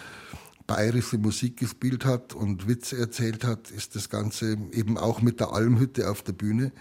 bayerische 0.66 1.20
Musik 1.20 1.58
gespielt 1.58 2.06
hat 2.06 2.34
und 2.34 2.68
Witze 2.68 2.98
erzählt 2.98 3.44
hat, 3.44 3.70
ist 3.70 3.96
das 3.96 4.10
Ganze 4.10 4.58
eben 4.72 4.98
auch 4.98 5.22
mit 5.22 5.40
der 5.40 5.54
Almhütte 5.54 6.10
auf 6.10 6.24
der 6.24 6.34
Bühne 6.34 6.72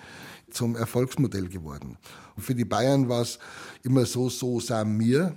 zum 0.50 0.74
Erfolgsmodell 0.74 1.48
geworden. 1.48 1.98
Und 2.34 2.44
für 2.44 2.54
die 2.54 2.64
Bayern 2.64 3.10
war 3.10 3.20
es 3.20 3.38
immer 3.82 4.06
so, 4.06 4.30
so 4.30 4.58
sagen 4.58 4.96
mir. 4.96 5.36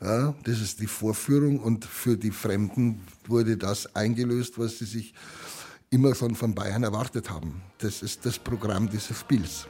Ja, 0.00 0.34
das 0.44 0.60
ist 0.60 0.80
die 0.80 0.86
Vorführung 0.86 1.60
und 1.60 1.84
für 1.84 2.16
die 2.16 2.30
Fremden 2.30 3.00
wurde 3.26 3.56
das 3.56 3.94
eingelöst, 3.94 4.58
was 4.58 4.78
sie 4.78 4.84
sich 4.84 5.14
immer 5.90 6.14
schon 6.14 6.34
von 6.34 6.54
Bayern 6.54 6.82
erwartet 6.82 7.30
haben. 7.30 7.62
Das 7.78 8.02
ist 8.02 8.26
das 8.26 8.38
Programm 8.38 8.88
dieses 8.90 9.18
Spiels. 9.18 9.66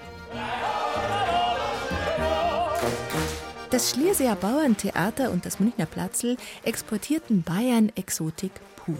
Das 3.70 3.90
Schlierseer 3.90 4.36
Bauerntheater 4.36 5.30
und 5.30 5.44
das 5.44 5.60
Münchner 5.60 5.86
Platzl 5.86 6.36
exportierten 6.62 7.42
Bayern-Exotik 7.42 8.52
pur 8.76 8.98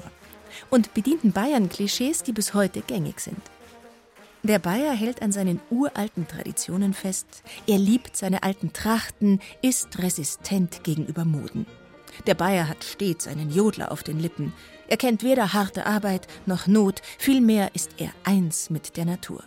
und 0.71 0.95
bedienten 0.95 1.33
Bayern-Klischees, 1.33 2.23
die 2.23 2.33
bis 2.33 2.55
heute 2.55 2.81
gängig 2.83 3.21
sind. 3.21 3.54
Der 4.45 4.59
Bayer 4.59 4.93
hält 4.93 5.23
an 5.23 5.33
seinen 5.33 5.59
uralten 5.71 6.29
Traditionen 6.29 6.93
fest. 6.93 7.43
Er 7.67 7.79
liebt 7.79 8.15
seine 8.15 8.43
alten 8.43 8.75
Trachten, 8.75 9.41
ist 9.63 9.99
resistent 10.01 10.85
gegenüber 10.85 11.25
Moden. 11.25 11.65
Der 12.27 12.35
Bayer 12.35 12.69
hat 12.69 12.85
stets 12.85 13.27
einen 13.27 13.51
Jodler 13.51 13.91
auf 13.91 14.03
den 14.03 14.21
Lippen. 14.21 14.53
Er 14.87 14.99
kennt 14.99 15.23
weder 15.23 15.55
harte 15.55 15.87
Arbeit 15.87 16.27
noch 16.45 16.67
Not, 16.67 17.01
vielmehr 17.17 17.71
ist 17.75 17.93
er 17.97 18.11
eins 18.25 18.69
mit 18.69 18.99
der 18.99 19.07
Natur. 19.07 19.43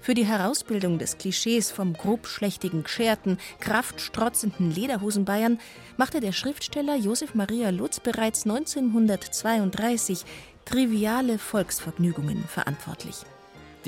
Für 0.00 0.14
die 0.14 0.26
Herausbildung 0.26 0.98
des 0.98 1.16
Klischees 1.18 1.70
vom 1.70 1.92
grobschlächtigen, 1.92 2.82
gescherten, 2.82 3.38
kraftstrotzenden 3.60 4.72
Lederhosenbayern 4.72 5.60
machte 5.96 6.18
der 6.18 6.32
Schriftsteller 6.32 6.96
Josef 6.96 7.36
Maria 7.36 7.70
Lutz 7.70 8.00
bereits 8.00 8.42
1932 8.42 10.24
triviale 10.64 11.38
Volksvergnügungen 11.38 12.42
verantwortlich. 12.48 13.24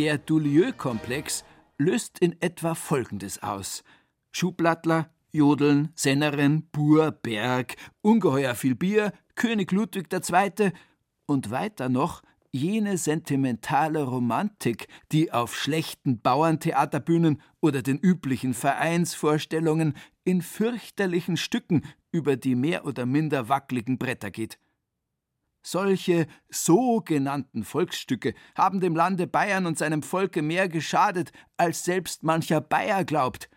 Der 0.01 0.17
Dulieu-Komplex 0.17 1.45
löst 1.77 2.21
in 2.21 2.41
etwa 2.41 2.75
Folgendes 2.75 3.43
aus: 3.43 3.85
Schublattler, 4.33 5.11
Jodeln, 5.31 5.91
Sennerin, 5.95 6.63
Bur, 6.73 7.11
Berg, 7.11 7.77
ungeheuer 8.01 8.55
viel 8.55 8.75
Bier, 8.75 9.13
König 9.35 9.73
Ludwig 9.73 10.07
II. 10.11 10.73
und 11.27 11.51
weiter 11.51 11.91
noch 11.91 12.23
jene 12.51 12.97
sentimentale 12.97 14.03
Romantik, 14.05 14.89
die 15.13 15.33
auf 15.33 15.55
schlechten 15.55 16.23
Bauerntheaterbühnen 16.23 17.43
oder 17.61 17.83
den 17.83 17.99
üblichen 17.99 18.55
Vereinsvorstellungen 18.55 19.93
in 20.25 20.41
fürchterlichen 20.41 21.37
Stücken 21.37 21.83
über 22.11 22.37
die 22.37 22.55
mehr 22.55 22.87
oder 22.87 23.05
minder 23.05 23.51
wackeligen 23.51 23.99
Bretter 23.99 24.31
geht. 24.31 24.59
Solche 25.63 26.27
sogenannten 26.49 27.65
Volksstücke 27.65 28.35
haben 28.55 28.81
dem 28.81 28.97
Lande 28.97 29.27
Bayern 29.27 29.67
und 29.67 29.77
seinem 29.77 30.03
Volke 30.03 30.41
mehr 30.41 30.69
geschadet, 30.69 31.33
als 31.59 31.85
selbst 31.85 32.23
mancher 32.23 32.61
Bayer 32.61 33.05
glaubt. 33.05 33.51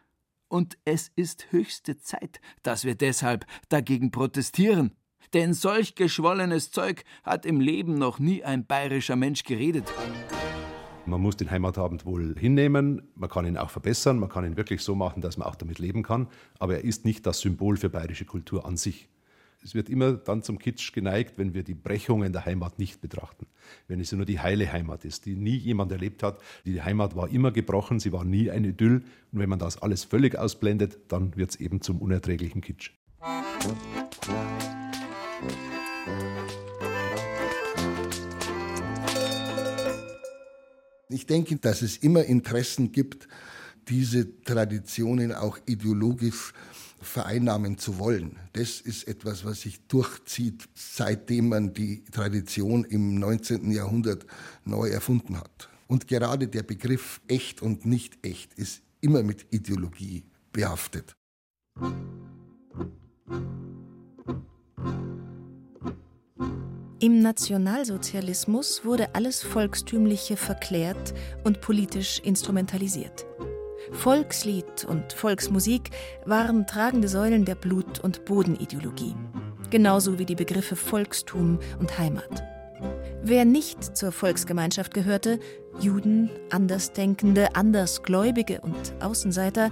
Und 0.50 0.78
es 0.86 1.12
ist 1.16 1.52
höchste 1.52 1.98
Zeit, 1.98 2.42
dass 2.62 2.84
wir 2.84 2.96
deshalb 2.96 3.46
dagegen 3.70 4.12
protestieren. 4.12 4.96
Denn 5.34 5.54
solch 5.54 5.96
geschwollenes 5.96 6.72
Zeug 6.72 7.04
hat 7.24 7.46
im 7.46 7.60
Leben 7.60 7.96
noch 7.96 8.20
nie 8.20 8.44
ein 8.44 8.66
bayerischer 8.66 9.16
Mensch 9.16 9.44
geredet. 9.44 9.92
Man 11.06 11.22
muss 11.22 11.36
den 11.36 11.52
Heimatabend 11.52 12.06
wohl 12.06 12.36
hinnehmen, 12.38 13.12
man 13.16 13.30
kann 13.30 13.46
ihn 13.46 13.58
auch 13.58 13.70
verbessern, 13.70 14.20
man 14.20 14.30
kann 14.30 14.46
ihn 14.46 14.56
wirklich 14.56 14.82
so 14.84 14.96
machen, 14.96 15.22
dass 15.22 15.38
man 15.38 15.48
auch 15.48 15.56
damit 15.56 15.80
leben 15.80 16.02
kann, 16.02 16.28
aber 16.60 16.76
er 16.76 16.84
ist 16.84 17.04
nicht 17.04 17.26
das 17.26 17.42
Symbol 17.42 17.76
für 17.76 17.90
bayerische 17.90 18.26
Kultur 18.26 18.66
an 18.66 18.78
sich. 18.78 19.10
Es 19.64 19.74
wird 19.74 19.90
immer 19.90 20.14
dann 20.14 20.44
zum 20.44 20.60
Kitsch 20.60 20.92
geneigt, 20.92 21.38
wenn 21.38 21.54
wir 21.54 21.64
die 21.64 21.74
Brechungen 21.74 22.34
der 22.34 22.46
Heimat 22.46 22.80
nicht 22.80 23.00
betrachten. 23.00 23.48
Wenn 23.88 24.00
es 24.00 24.12
nur 24.12 24.26
die 24.26 24.40
heile 24.40 24.72
Heimat 24.72 25.06
ist, 25.06 25.26
die 25.26 25.36
nie 25.36 25.56
jemand 25.56 25.92
erlebt 25.92 26.22
hat. 26.22 26.42
Die 26.66 26.82
Heimat 26.82 27.16
war 27.16 27.30
immer 27.30 27.52
gebrochen, 27.52 28.00
sie 28.00 28.12
war 28.12 28.26
nie 28.26 28.52
ein 28.52 28.66
Idyll. 28.66 29.04
Und 29.32 29.40
wenn 29.40 29.50
man 29.50 29.60
das 29.60 29.82
alles 29.82 30.04
völlig 30.04 30.38
ausblendet, 30.38 31.00
dann 31.08 31.36
wird 31.38 31.52
es 31.52 31.56
eben 31.58 31.82
zum 31.82 32.00
unerträglichen 32.00 32.62
Kitsch. 32.62 32.92
Ich 41.10 41.26
denke, 41.26 41.56
dass 41.56 41.82
es 41.82 41.98
immer 41.98 42.26
Interessen 42.26 42.92
gibt, 42.92 43.30
diese 43.88 44.42
Traditionen 44.44 45.32
auch 45.32 45.58
ideologisch 45.66 46.54
vereinnahmen 47.04 47.78
zu 47.78 48.00
wollen. 48.00 48.38
Das 48.54 48.82
ist 48.82 49.08
etwas, 49.08 49.46
was 49.46 49.62
sich 49.62 49.88
durchzieht, 49.88 50.68
seitdem 50.74 51.50
man 51.50 51.74
die 51.74 52.04
Tradition 52.06 52.84
im 52.86 53.20
19. 53.20 53.72
Jahrhundert 53.72 54.26
neu 54.66 54.90
erfunden 54.90 55.38
hat. 55.38 55.70
Und 55.88 56.08
gerade 56.08 56.48
der 56.48 56.64
Begriff 56.64 57.22
echt 57.28 57.62
und 57.62 57.86
nicht 57.86 58.26
echt 58.26 58.54
ist 58.56 58.82
immer 59.02 59.22
mit 59.22 59.46
Ideologie 59.52 60.24
behaftet. 60.52 61.14
Im 67.00 67.20
Nationalsozialismus 67.20 68.86
wurde 68.86 69.14
alles 69.14 69.44
Volkstümliche 69.44 70.38
verklärt 70.38 71.14
und 71.44 71.60
politisch 71.60 72.20
instrumentalisiert. 72.20 73.26
Volkslied 73.94 74.86
und 74.86 75.14
Volksmusik 75.14 75.92
waren 76.26 76.68
tragende 76.68 77.08
Säulen 77.08 77.46
der 77.46 77.56
Blut- 77.56 78.00
und 78.00 78.26
Bodenideologie, 78.26 79.16
genauso 79.70 80.20
wie 80.20 80.26
die 80.26 80.36
Begriffe 80.36 80.76
Volkstum 80.76 81.60
und 81.80 81.98
Heimat. 81.98 82.44
Wer 83.24 83.46
nicht 83.46 83.96
zur 83.96 84.12
Volksgemeinschaft 84.12 84.94
gehörte, 84.94 85.40
Juden, 85.80 86.30
Andersdenkende, 86.52 87.56
Andersgläubige 87.56 88.60
und 88.62 88.94
Außenseiter, 89.00 89.72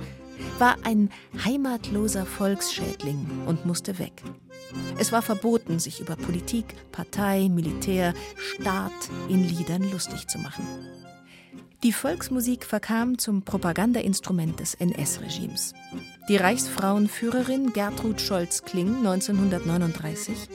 war 0.58 0.78
ein 0.84 1.10
heimatloser 1.44 2.26
Volksschädling 2.26 3.28
und 3.46 3.66
musste 3.66 4.00
weg. 4.00 4.24
Es 4.98 5.12
war 5.12 5.22
verboten, 5.22 5.80
sich 5.80 6.00
über 6.00 6.16
Politik, 6.16 6.66
Partei, 6.92 7.50
Militär, 7.50 8.14
Staat 8.38 8.92
in 9.28 9.44
Liedern 9.44 9.84
lustig 9.92 10.28
zu 10.28 10.40
machen. 10.40 10.66
Die 11.84 11.94
Volksmusik 11.94 12.64
verkam 12.64 13.18
zum 13.18 13.42
Propagandainstrument 13.42 14.60
des 14.60 14.76
NS-Regimes. 14.76 15.74
Die 16.30 16.38
Reichsfrauenführerin 16.38 17.74
Gertrud 17.74 18.22
Scholz-Kling 18.22 18.98
1939 18.98 20.48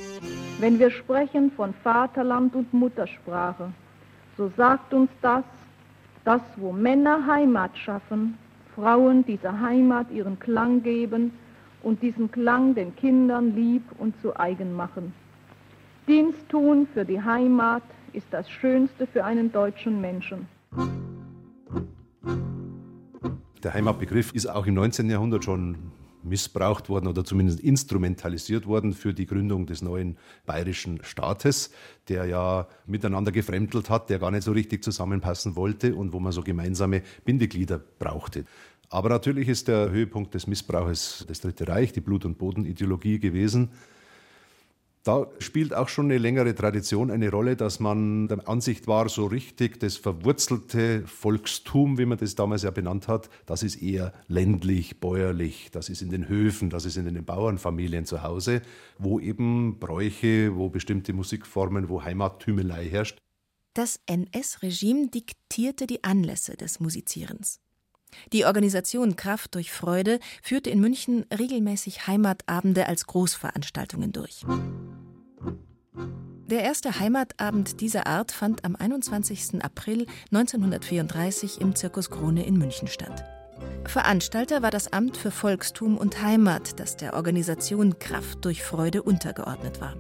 Wenn 0.61 0.79
wir 0.79 0.89
sprechen 0.93 1.51
von 1.51 1.75
Vaterland 1.83 2.55
und 2.55 2.73
Muttersprache, 2.73 3.73
so 4.37 4.53
sagt 4.57 4.95
uns 4.95 5.11
das, 5.21 5.43
dass 6.25 6.43
wo 6.59 6.71
Männer 6.71 7.27
Heimat 7.27 7.77
schaffen, 7.77 8.39
Frauen 8.77 9.27
dieser 9.27 9.61
Heimat 9.61 10.09
ihren 10.13 10.39
Klang 10.39 10.85
geben 10.85 11.33
und 11.83 12.03
diesen 12.03 12.31
Klang 12.31 12.77
den 12.77 12.95
Kindern 12.95 13.57
lieb 13.57 13.83
und 13.99 14.15
zu 14.23 14.39
eigen 14.39 14.77
machen. 14.77 15.13
Dienst 16.07 16.49
tun 16.49 16.87
für 16.95 17.05
die 17.05 17.21
Heimat 17.21 17.83
ist 18.13 18.29
das 18.31 18.49
Schönste 18.49 19.09
für 19.09 19.25
einen 19.25 19.51
deutschen 19.51 20.01
Menschen. 20.01 20.47
Der 23.63 23.75
Heimatbegriff 23.75 24.33
ist 24.33 24.47
auch 24.47 24.67
im 24.67 24.75
19. 24.75 25.11
Jahrhundert 25.11 25.45
schon 25.45 25.77
missbraucht 26.23 26.89
worden 26.89 27.07
oder 27.07 27.25
zumindest 27.25 27.61
instrumentalisiert 27.61 28.67
worden 28.67 28.93
für 28.93 29.15
die 29.15 29.27
Gründung 29.27 29.67
des 29.67 29.83
neuen 29.83 30.19
bayerischen 30.45 31.03
Staates, 31.03 31.71
der 32.09 32.27
ja 32.27 32.67
miteinander 32.87 33.33
gefremdelt 33.33 33.91
hat, 33.91 34.11
der 34.11 34.19
gar 34.19 34.31
nicht 34.31 34.43
so 34.43 34.53
richtig 34.53 34.85
zusammenpassen 34.85 35.57
wollte 35.57 35.95
und 35.95 36.13
wo 36.13 36.21
man 36.21 36.33
so 36.33 36.43
gemeinsame 36.43 37.03
Bindeglieder 37.25 37.79
brauchte. 37.79 38.45
Aber 38.89 39.09
natürlich 39.09 39.49
ist 39.49 39.69
der 39.69 39.91
Höhepunkt 39.91 40.35
des 40.35 40.47
Missbrauches 40.47 41.25
das 41.27 41.41
Dritte 41.41 41.67
Reich, 41.67 41.93
die 41.93 42.01
Blut- 42.01 42.25
und 42.25 42.39
Bodenideologie 42.39 43.19
gewesen. 43.19 43.71
Da 45.07 45.29
spielt 45.39 45.73
auch 45.73 45.89
schon 45.89 46.07
eine 46.07 46.19
längere 46.19 46.53
Tradition 46.53 47.13
eine 47.13 47.31
Rolle, 47.31 47.55
dass 47.55 47.79
man 47.79 48.27
der 48.27 48.49
Ansicht 48.49 48.89
war, 48.89 49.09
so 49.09 49.27
richtig 49.27 49.79
das 49.79 49.97
verwurzelte 49.97 51.07
Volkstum, 51.07 51.97
wie 51.97 52.07
man 52.07 52.19
das 52.19 52.35
damals 52.35 52.65
ja 52.65 52.73
benannt 52.73 53.07
hat, 53.07 53.31
das 53.47 53.63
ist 53.63 53.81
eher 53.81 54.13
ländlich, 54.27 54.99
bäuerlich, 54.99 55.69
das 55.71 55.91
ist 55.91 56.03
in 56.03 56.11
den 56.11 56.29
Höfen, 56.29 56.71
das 56.71 56.87
ist 56.87 56.97
in 56.97 57.05
den 57.05 57.25
Bauernfamilien 57.25 58.05
zu 58.05 58.25
Hause, 58.25 58.63
wo 58.99 59.21
eben 59.21 59.79
Bräuche, 59.79 60.57
wo 60.57 60.71
bestimmte 60.71 61.13
Musikformen, 61.13 61.89
wo 61.89 62.03
Heimattümelei 62.03 62.89
herrscht. 62.89 63.19
Das 63.75 64.01
NS-Regime 64.07 65.07
diktierte 65.07 65.87
die 65.87 66.03
Anlässe 66.03 66.57
des 66.57 66.81
Musizierens. 66.81 67.61
Die 68.33 68.45
Organisation 68.45 69.17
Kraft 69.17 69.55
durch 69.55 69.73
Freude 69.73 70.19
führte 70.43 70.71
in 70.71 70.81
München 70.81 71.25
regelmäßig 71.37 72.07
Heimatabende 72.07 72.87
als 72.87 73.07
Großveranstaltungen 73.07 74.13
durch. 74.13 74.45
Der 76.47 76.63
erste 76.63 77.01
Heimatabend 77.01 77.81
dieser 77.81 78.07
Art 78.07 78.31
fand 78.31 78.65
am 78.65 78.77
21. 78.77 79.65
April 79.65 80.07
1934 80.31 81.61
im 81.61 81.75
Zirkus 81.75 82.09
Krone 82.09 82.47
in 82.47 82.57
München 82.57 82.87
statt. 82.87 83.25
Veranstalter 83.85 84.63
war 84.63 84.71
das 84.71 84.93
Amt 84.93 85.17
für 85.17 85.31
Volkstum 85.31 85.97
und 85.99 86.23
Heimat, 86.23 86.79
das 86.79 86.97
der 86.97 87.15
Organisation 87.15 87.99
Kraft 87.99 88.45
durch 88.45 88.63
Freude 88.63 89.03
untergeordnet 89.03 89.81
war. 89.81 89.95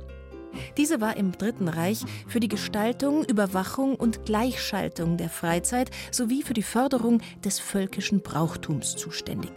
Diese 0.77 1.01
war 1.01 1.17
im 1.17 1.33
Dritten 1.33 1.69
Reich 1.69 2.05
für 2.27 2.41
die 2.41 2.49
Gestaltung, 2.49 3.25
Überwachung 3.25 3.95
und 3.95 4.25
Gleichschaltung 4.27 5.17
der 5.17 5.31
Freizeit 5.31 5.91
sowie 6.11 6.43
für 6.43 6.55
die 6.55 6.63
Förderung 6.63 7.21
des 7.45 7.59
völkischen 7.59 8.23
Brauchtums 8.23 8.97
zuständig. 8.97 9.53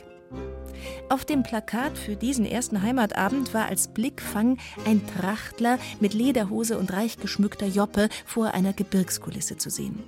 Auf 1.10 1.26
dem 1.26 1.44
Plakat 1.44 1.98
für 1.98 2.16
diesen 2.16 2.46
ersten 2.46 2.82
Heimatabend 2.82 3.54
war 3.54 3.66
als 3.66 3.88
Blickfang 3.88 4.58
ein 4.86 5.02
Trachtler 5.08 5.80
mit 6.00 6.14
Lederhose 6.14 6.78
und 6.78 6.94
reich 6.94 7.18
geschmückter 7.18 7.66
Joppe 7.66 8.10
vor 8.26 8.54
einer 8.54 8.74
Gebirgskulisse 8.74 9.58
zu 9.58 9.70
sehen. 9.70 10.04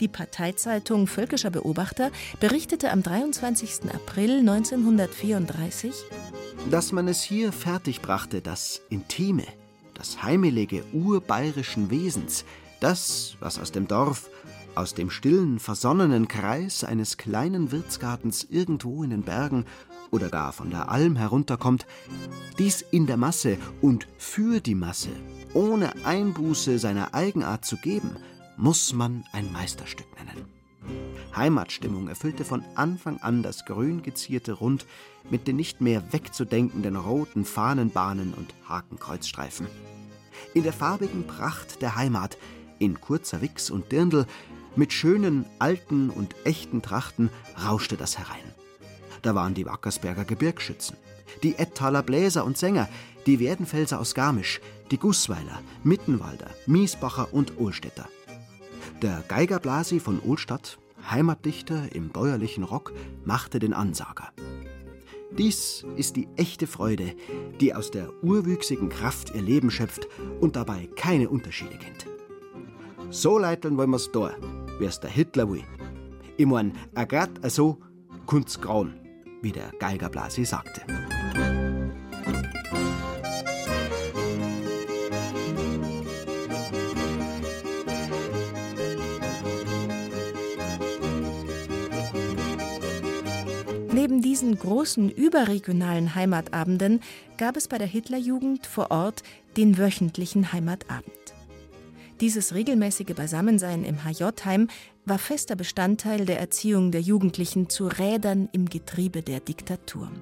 Die 0.00 0.08
Parteizeitung 0.08 1.06
Völkischer 1.06 1.50
Beobachter 1.50 2.10
berichtete 2.40 2.90
am 2.90 3.02
23. 3.02 3.92
April 3.92 4.38
1934, 4.38 5.92
dass 6.70 6.92
man 6.92 7.06
es 7.06 7.22
hier 7.22 7.52
fertigbrachte, 7.52 8.40
das 8.40 8.80
Intime, 8.88 9.44
das 10.00 10.22
heimelige 10.22 10.82
urbayerischen 10.94 11.90
Wesens, 11.90 12.46
das, 12.80 13.36
was 13.38 13.58
aus 13.58 13.70
dem 13.70 13.86
Dorf, 13.86 14.30
aus 14.74 14.94
dem 14.94 15.10
stillen, 15.10 15.58
versonnenen 15.58 16.26
Kreis 16.26 16.84
eines 16.84 17.18
kleinen 17.18 17.70
Wirtsgartens 17.70 18.46
irgendwo 18.48 19.04
in 19.04 19.10
den 19.10 19.24
Bergen 19.24 19.66
oder 20.10 20.30
gar 20.30 20.54
von 20.54 20.70
der 20.70 20.88
Alm 20.88 21.16
herunterkommt, 21.16 21.86
dies 22.58 22.80
in 22.80 23.06
der 23.06 23.18
Masse 23.18 23.58
und 23.82 24.08
für 24.16 24.60
die 24.60 24.74
Masse, 24.74 25.10
ohne 25.52 25.92
Einbuße 26.06 26.78
seiner 26.78 27.12
Eigenart 27.12 27.66
zu 27.66 27.76
geben, 27.76 28.16
muss 28.56 28.94
man 28.94 29.24
ein 29.32 29.52
Meisterstück 29.52 30.08
nennen. 30.16 30.59
Heimatstimmung 31.34 32.08
erfüllte 32.08 32.44
von 32.44 32.64
Anfang 32.74 33.18
an 33.18 33.42
das 33.42 33.64
grün 33.64 34.02
gezierte 34.02 34.52
Rund 34.52 34.86
mit 35.30 35.46
den 35.46 35.56
nicht 35.56 35.80
mehr 35.80 36.12
wegzudenkenden 36.12 36.96
roten 36.96 37.44
Fahnenbahnen 37.44 38.34
und 38.34 38.54
Hakenkreuzstreifen. 38.68 39.66
In 40.54 40.62
der 40.62 40.72
farbigen 40.72 41.26
Pracht 41.26 41.82
der 41.82 41.96
Heimat, 41.96 42.36
in 42.78 43.00
kurzer 43.00 43.42
Wichs 43.42 43.70
und 43.70 43.92
Dirndl, 43.92 44.26
mit 44.76 44.92
schönen 44.92 45.44
alten 45.58 46.10
und 46.10 46.34
echten 46.44 46.82
Trachten 46.82 47.30
rauschte 47.64 47.96
das 47.96 48.18
herein. 48.18 48.54
Da 49.22 49.34
waren 49.34 49.54
die 49.54 49.66
Wackersberger 49.66 50.24
Gebirgsschützen, 50.24 50.96
die 51.42 51.56
Ettaler 51.56 52.02
Bläser 52.02 52.44
und 52.44 52.56
Sänger, 52.56 52.88
die 53.26 53.38
Werdenfelser 53.38 54.00
aus 54.00 54.14
Garmisch, 54.14 54.60
die 54.90 54.98
Gussweiler, 54.98 55.60
Mittenwalder, 55.84 56.50
Miesbacher 56.66 57.32
und 57.32 57.58
Ohlstädter. 57.58 58.08
Der 59.02 59.24
Geiger 59.28 59.58
Blasi 59.58 59.98
von 59.98 60.20
Ohlstadt, 60.20 60.78
Heimatdichter 61.10 61.94
im 61.94 62.10
bäuerlichen 62.10 62.64
Rock, 62.64 62.92
machte 63.24 63.58
den 63.58 63.72
Ansager. 63.72 64.30
Dies 65.30 65.86
ist 65.96 66.16
die 66.16 66.28
echte 66.36 66.66
Freude, 66.66 67.14
die 67.60 67.74
aus 67.74 67.90
der 67.90 68.10
urwüchsigen 68.22 68.90
Kraft 68.90 69.34
ihr 69.34 69.40
Leben 69.40 69.70
schöpft 69.70 70.06
und 70.42 70.54
dabei 70.54 70.86
keine 70.96 71.30
Unterschiede 71.30 71.78
kennt. 71.78 72.06
So 73.08 73.38
leiteln 73.38 73.78
wollen 73.78 73.90
wir's 73.90 74.12
da, 74.12 74.34
wie's 74.78 75.00
der 75.00 75.10
Hitler 75.10 75.50
will. 75.50 75.64
Ich 76.36 76.46
mein, 76.46 76.74
a 76.94 77.04
grad 77.04 77.30
so 77.50 77.78
kunst's 78.26 78.60
grauen, 78.60 79.00
wie 79.40 79.52
der 79.52 79.72
Geiger 79.78 80.10
Blasi 80.10 80.44
sagte. 80.44 80.82
Diesen 94.30 94.56
großen 94.56 95.10
überregionalen 95.10 96.14
Heimatabenden 96.14 97.00
gab 97.36 97.56
es 97.56 97.66
bei 97.66 97.78
der 97.78 97.88
Hitlerjugend 97.88 98.64
vor 98.64 98.92
Ort 98.92 99.24
den 99.56 99.76
wöchentlichen 99.76 100.52
Heimatabend. 100.52 101.34
Dieses 102.20 102.54
regelmäßige 102.54 103.16
Beisammensein 103.16 103.82
im 103.82 104.04
HJ-Heim 104.04 104.68
war 105.04 105.18
fester 105.18 105.56
Bestandteil 105.56 106.26
der 106.26 106.38
Erziehung 106.38 106.92
der 106.92 107.00
Jugendlichen 107.00 107.68
zu 107.68 107.88
Rädern 107.88 108.48
im 108.52 108.66
Getriebe 108.66 109.22
der 109.22 109.40
Diktatur. 109.40 110.12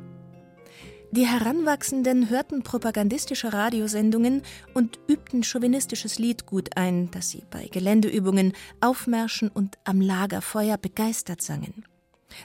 Die 1.11 1.27
Heranwachsenden 1.27 2.31
hörten 2.31 2.63
propagandistische 2.63 3.53
Radiosendungen 3.53 4.41
und 4.73 4.99
übten 5.07 5.43
chauvinistisches 5.43 6.19
Liedgut 6.19 6.79
ein, 6.79 7.11
das 7.11 7.29
sie 7.29 7.43
bei 7.51 7.67
Geländeübungen, 7.67 8.55
Aufmärschen 8.81 9.51
und 9.51 9.77
am 9.85 10.01
Lagerfeuer 10.01 10.79
begeistert 10.79 11.43
sangen. 11.43 11.85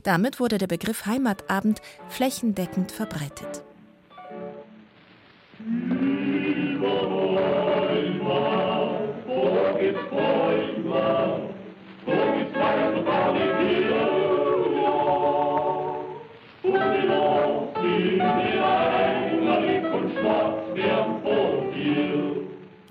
Damit 0.04 0.39
wurde 0.39 0.58
der 0.58 0.67
Begriff 0.67 1.06
Heimatabend 1.06 1.82
flächendeckend 2.10 2.91
verbreitet. 2.91 3.63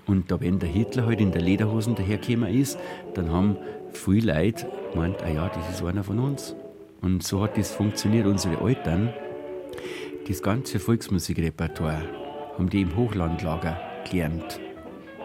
Und 0.05 0.31
da, 0.31 0.39
wenn 0.39 0.59
der 0.59 0.69
Hitler 0.69 1.05
halt 1.05 1.19
in 1.19 1.31
der 1.31 1.41
Lederhosen 1.41 1.95
dahergekommen 1.95 2.53
ist, 2.53 2.77
dann 3.13 3.31
haben 3.31 3.57
viele 3.93 4.33
Leute 4.33 4.67
gemeint, 4.91 5.21
ah 5.23 5.29
ja, 5.29 5.49
das 5.49 5.69
ist 5.69 5.83
einer 5.83 6.03
von 6.03 6.19
uns. 6.19 6.55
Und 7.03 7.21
so 7.21 7.43
hat 7.43 7.57
das 7.57 7.71
funktioniert. 7.71 8.25
Unsere 8.25 8.65
Eltern, 8.65 9.13
das 10.25 10.41
ganze 10.41 10.79
Volksmusikrepertoire, 10.79 12.01
haben 12.57 12.69
die 12.69 12.81
im 12.81 12.95
Hochlandlager 12.95 13.77
gelernt. 14.09 14.59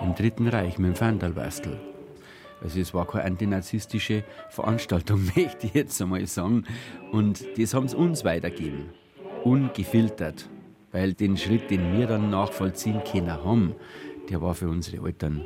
Im 0.03 0.15
Dritten 0.17 0.49
Reich 0.49 0.79
mit 0.79 0.89
dem 0.89 0.97
Fandalbastel. 0.97 1.79
Also 2.61 2.81
es 2.81 2.93
war 2.95 3.07
keine 3.07 3.25
antinazistische 3.25 4.25
Veranstaltung, 4.51 5.25
möchte 5.37 5.69
ich 5.69 5.75
jetzt 5.75 6.03
einmal 6.03 6.27
sagen. 6.27 6.65
Und 7.13 7.45
das 7.57 7.75
haben 7.75 7.87
sie 7.87 7.97
uns 7.97 8.25
weitergegeben. 8.25 8.87
Ungefiltert. 9.45 10.49
Weil 10.91 11.13
den 11.13 11.37
Schritt, 11.37 11.71
den 11.71 11.97
wir 11.97 12.09
dann 12.09 12.31
nachvollziehen 12.31 13.03
können 13.05 13.31
haben, 13.31 13.77
der 14.31 14.43
war 14.43 14.55
für 14.55 14.69
unsere 14.69 15.07
Eltern 15.07 15.45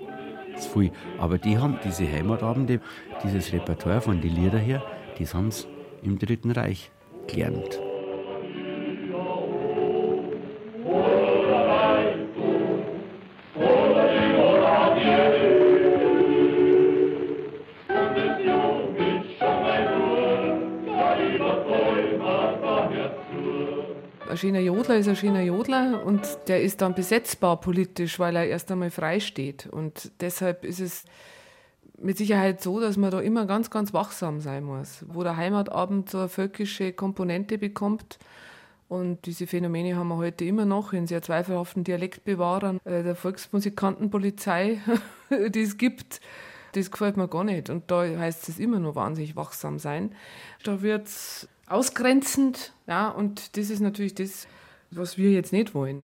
zu 0.56 0.80
viel. 0.80 0.92
Aber 1.18 1.36
die 1.36 1.58
haben 1.58 1.78
diese 1.84 2.10
Heimatabende, 2.10 2.80
dieses 3.22 3.52
Repertoire 3.52 4.00
von 4.00 4.22
den 4.22 4.34
Lieder 4.34 4.58
her, 4.58 4.82
das 5.18 5.34
haben 5.34 5.50
sie 5.50 5.66
im 6.02 6.18
Dritten 6.18 6.50
Reich 6.50 6.90
gelernt. 7.26 7.80
ein 24.32 24.38
schöner 24.38 24.60
Jodler 24.60 24.96
ist 24.96 25.08
ein 25.08 25.16
schöner 25.16 25.42
Jodler 25.42 26.02
und 26.06 26.22
der 26.48 26.62
ist 26.62 26.80
dann 26.80 26.94
besetzbar 26.94 27.60
politisch, 27.60 28.18
weil 28.18 28.34
er 28.34 28.46
erst 28.46 28.70
einmal 28.72 28.90
frei 28.90 29.20
steht. 29.20 29.66
Und 29.66 30.10
deshalb 30.20 30.64
ist 30.64 30.80
es 30.80 31.04
mit 32.02 32.18
Sicherheit 32.18 32.60
so, 32.60 32.80
dass 32.80 32.96
man 32.96 33.10
da 33.10 33.20
immer 33.20 33.46
ganz, 33.46 33.70
ganz 33.70 33.92
wachsam 33.92 34.40
sein 34.40 34.64
muss, 34.64 35.04
wo 35.08 35.22
der 35.22 35.36
Heimatabend 35.36 36.10
so 36.10 36.18
eine 36.18 36.28
völkische 36.28 36.92
Komponente 36.92 37.58
bekommt. 37.58 38.18
Und 38.88 39.24
diese 39.24 39.46
Phänomene 39.46 39.96
haben 39.96 40.08
wir 40.08 40.16
heute 40.16 40.44
immer 40.44 40.66
noch 40.66 40.92
in 40.92 41.06
sehr 41.06 41.22
zweifelhaften 41.22 41.82
Dialektbewahrern 41.82 42.78
äh, 42.84 43.02
der 43.02 43.14
Volksmusikantenpolizei, 43.14 44.80
die 45.30 45.62
es 45.62 45.78
gibt. 45.78 46.20
Das 46.72 46.90
gefällt 46.90 47.16
mir 47.16 47.28
gar 47.28 47.44
nicht. 47.44 47.70
Und 47.70 47.90
da 47.90 48.02
heißt 48.02 48.48
es 48.48 48.58
immer 48.58 48.78
nur 48.78 48.94
wahnsinnig 48.94 49.36
wachsam 49.36 49.78
sein. 49.78 50.14
Da 50.64 50.82
wird 50.82 51.06
es 51.06 51.48
ausgrenzend, 51.66 52.74
ja, 52.86 53.08
und 53.08 53.56
das 53.56 53.70
ist 53.70 53.80
natürlich 53.80 54.14
das, 54.14 54.46
was 54.90 55.16
wir 55.16 55.30
jetzt 55.30 55.52
nicht 55.52 55.74
wollen. 55.74 56.02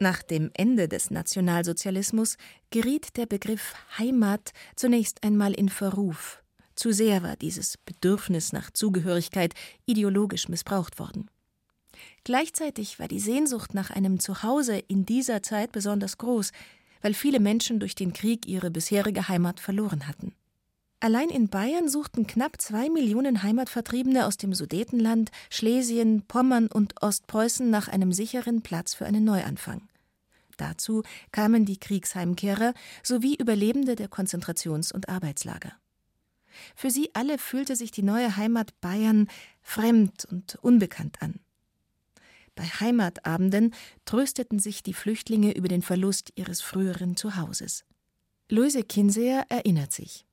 Nach 0.00 0.22
dem 0.22 0.50
Ende 0.54 0.88
des 0.88 1.10
Nationalsozialismus 1.10 2.36
geriet 2.70 3.16
der 3.16 3.26
Begriff 3.26 3.74
Heimat 3.98 4.52
zunächst 4.76 5.24
einmal 5.24 5.52
in 5.54 5.68
Verruf. 5.68 6.40
Zu 6.76 6.92
sehr 6.92 7.24
war 7.24 7.34
dieses 7.34 7.76
Bedürfnis 7.78 8.52
nach 8.52 8.70
Zugehörigkeit 8.70 9.54
ideologisch 9.86 10.48
missbraucht 10.48 11.00
worden. 11.00 11.28
Gleichzeitig 12.22 13.00
war 13.00 13.08
die 13.08 13.18
Sehnsucht 13.18 13.74
nach 13.74 13.90
einem 13.90 14.20
Zuhause 14.20 14.78
in 14.78 15.04
dieser 15.04 15.42
Zeit 15.42 15.72
besonders 15.72 16.16
groß, 16.18 16.52
weil 17.02 17.14
viele 17.14 17.40
Menschen 17.40 17.80
durch 17.80 17.96
den 17.96 18.12
Krieg 18.12 18.46
ihre 18.46 18.70
bisherige 18.70 19.28
Heimat 19.28 19.58
verloren 19.58 20.06
hatten. 20.06 20.32
Allein 21.00 21.28
in 21.28 21.48
Bayern 21.48 21.88
suchten 21.88 22.28
knapp 22.28 22.60
zwei 22.60 22.88
Millionen 22.88 23.42
Heimatvertriebene 23.42 24.26
aus 24.26 24.36
dem 24.36 24.52
Sudetenland, 24.52 25.30
Schlesien, 25.50 26.22
Pommern 26.26 26.68
und 26.68 27.02
Ostpreußen 27.02 27.68
nach 27.68 27.88
einem 27.88 28.12
sicheren 28.12 28.62
Platz 28.62 28.94
für 28.94 29.06
einen 29.06 29.24
Neuanfang. 29.24 29.87
Dazu 30.58 31.02
kamen 31.32 31.64
die 31.64 31.78
Kriegsheimkehrer 31.78 32.74
sowie 33.02 33.36
Überlebende 33.36 33.96
der 33.96 34.10
Konzentrations- 34.10 34.92
und 34.92 35.08
Arbeitslager. 35.08 35.72
Für 36.74 36.90
sie 36.90 37.10
alle 37.14 37.38
fühlte 37.38 37.76
sich 37.76 37.90
die 37.90 38.02
neue 38.02 38.36
Heimat 38.36 38.78
Bayern 38.80 39.28
fremd 39.62 40.26
und 40.30 40.56
unbekannt 40.56 41.22
an. 41.22 41.40
Bei 42.54 42.64
Heimatabenden 42.64 43.72
trösteten 44.04 44.58
sich 44.58 44.82
die 44.82 44.94
Flüchtlinge 44.94 45.56
über 45.56 45.68
den 45.68 45.82
Verlust 45.82 46.32
ihres 46.34 46.60
früheren 46.60 47.16
Zuhauses. 47.16 47.84
Luise 48.50 48.82
Kinseer 48.82 49.46
erinnert 49.48 49.92
sich. 49.92 50.26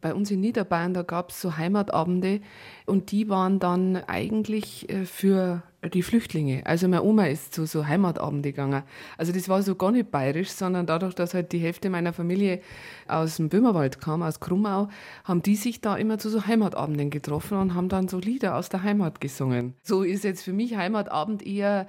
Bei 0.00 0.14
uns 0.14 0.30
in 0.30 0.40
Niederbayern, 0.40 0.94
da 0.94 1.02
gab 1.02 1.30
es 1.30 1.40
so 1.40 1.56
Heimatabende 1.56 2.40
und 2.86 3.10
die 3.10 3.28
waren 3.28 3.58
dann 3.58 3.96
eigentlich 3.96 4.88
äh, 4.90 5.06
für 5.06 5.62
die 5.88 6.02
Flüchtlinge. 6.02 6.62
Also 6.64 6.86
meine 6.86 7.02
Oma 7.02 7.26
ist 7.26 7.54
zu 7.54 7.66
so 7.66 7.86
Heimatabende 7.86 8.52
gegangen. 8.52 8.82
Also 9.18 9.32
das 9.32 9.48
war 9.48 9.62
so 9.62 9.74
gar 9.74 9.90
nicht 9.90 10.10
bayerisch, 10.10 10.50
sondern 10.50 10.86
dadurch, 10.86 11.14
dass 11.14 11.34
halt 11.34 11.52
die 11.52 11.58
Hälfte 11.58 11.90
meiner 11.90 12.12
Familie 12.12 12.60
aus 13.08 13.36
dem 13.36 13.48
Böhmerwald 13.48 14.00
kam, 14.00 14.22
aus 14.22 14.38
Krummau, 14.38 14.88
haben 15.24 15.42
die 15.42 15.56
sich 15.56 15.80
da 15.80 15.96
immer 15.96 16.18
zu 16.18 16.30
so 16.30 16.46
Heimatabenden 16.46 17.10
getroffen 17.10 17.58
und 17.58 17.74
haben 17.74 17.88
dann 17.88 18.08
so 18.08 18.18
Lieder 18.18 18.56
aus 18.56 18.68
der 18.68 18.82
Heimat 18.82 19.20
gesungen. 19.20 19.74
So 19.82 20.02
ist 20.02 20.24
jetzt 20.24 20.44
für 20.44 20.52
mich 20.52 20.76
Heimatabend 20.76 21.44
eher 21.44 21.88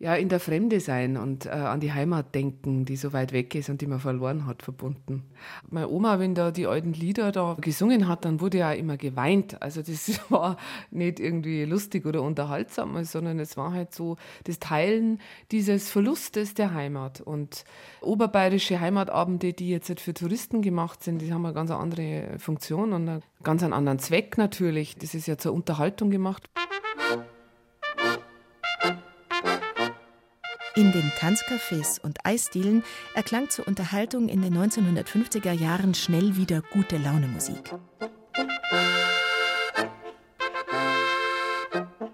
ja, 0.00 0.14
in 0.14 0.30
der 0.30 0.40
Fremde 0.40 0.80
sein 0.80 1.18
und 1.18 1.44
äh, 1.44 1.50
an 1.50 1.78
die 1.78 1.92
Heimat 1.92 2.34
denken, 2.34 2.86
die 2.86 2.96
so 2.96 3.12
weit 3.12 3.32
weg 3.34 3.54
ist 3.54 3.68
und 3.68 3.82
die 3.82 3.86
man 3.86 4.00
verloren 4.00 4.46
hat, 4.46 4.62
verbunden. 4.62 5.24
Meine 5.68 5.90
Oma, 5.90 6.18
wenn 6.18 6.34
da 6.34 6.50
die 6.50 6.66
alten 6.66 6.94
Lieder 6.94 7.32
da 7.32 7.58
gesungen 7.60 8.08
hat, 8.08 8.24
dann 8.24 8.40
wurde 8.40 8.58
ja 8.58 8.72
immer 8.72 8.96
geweint. 8.96 9.60
Also 9.60 9.82
das 9.82 10.18
war 10.30 10.56
nicht 10.90 11.20
irgendwie 11.20 11.66
lustig 11.66 12.06
oder 12.06 12.22
unterhaltsam, 12.22 13.04
sondern 13.04 13.38
es 13.40 13.58
war 13.58 13.72
halt 13.74 13.92
so 13.92 14.16
das 14.44 14.58
Teilen 14.58 15.20
dieses 15.52 15.90
Verlustes 15.90 16.54
der 16.54 16.72
Heimat. 16.72 17.20
Und 17.20 17.66
oberbayerische 18.00 18.80
Heimatabende, 18.80 19.52
die 19.52 19.68
jetzt 19.68 19.90
halt 19.90 20.00
für 20.00 20.14
Touristen 20.14 20.62
gemacht 20.62 21.04
sind, 21.04 21.20
die 21.20 21.30
haben 21.30 21.44
eine 21.44 21.52
ganz 21.52 21.70
andere 21.70 22.38
Funktion 22.38 22.94
und 22.94 23.06
einen 23.06 23.22
ganz 23.42 23.62
anderen 23.62 23.98
Zweck 23.98 24.38
natürlich. 24.38 24.96
Das 24.96 25.14
ist 25.14 25.26
ja 25.26 25.36
zur 25.36 25.52
Unterhaltung 25.52 26.08
gemacht. 26.08 26.48
In 30.80 30.92
den 30.92 31.12
Tanzcafés 31.18 32.00
und 32.00 32.24
Eisdielen 32.24 32.82
erklang 33.12 33.50
zur 33.50 33.68
Unterhaltung 33.68 34.30
in 34.30 34.40
den 34.40 34.56
1950er 34.56 35.52
Jahren 35.52 35.92
schnell 35.92 36.38
wieder 36.38 36.62
gute 36.72 36.96
Laune 36.96 37.28
Musik. 37.28 37.70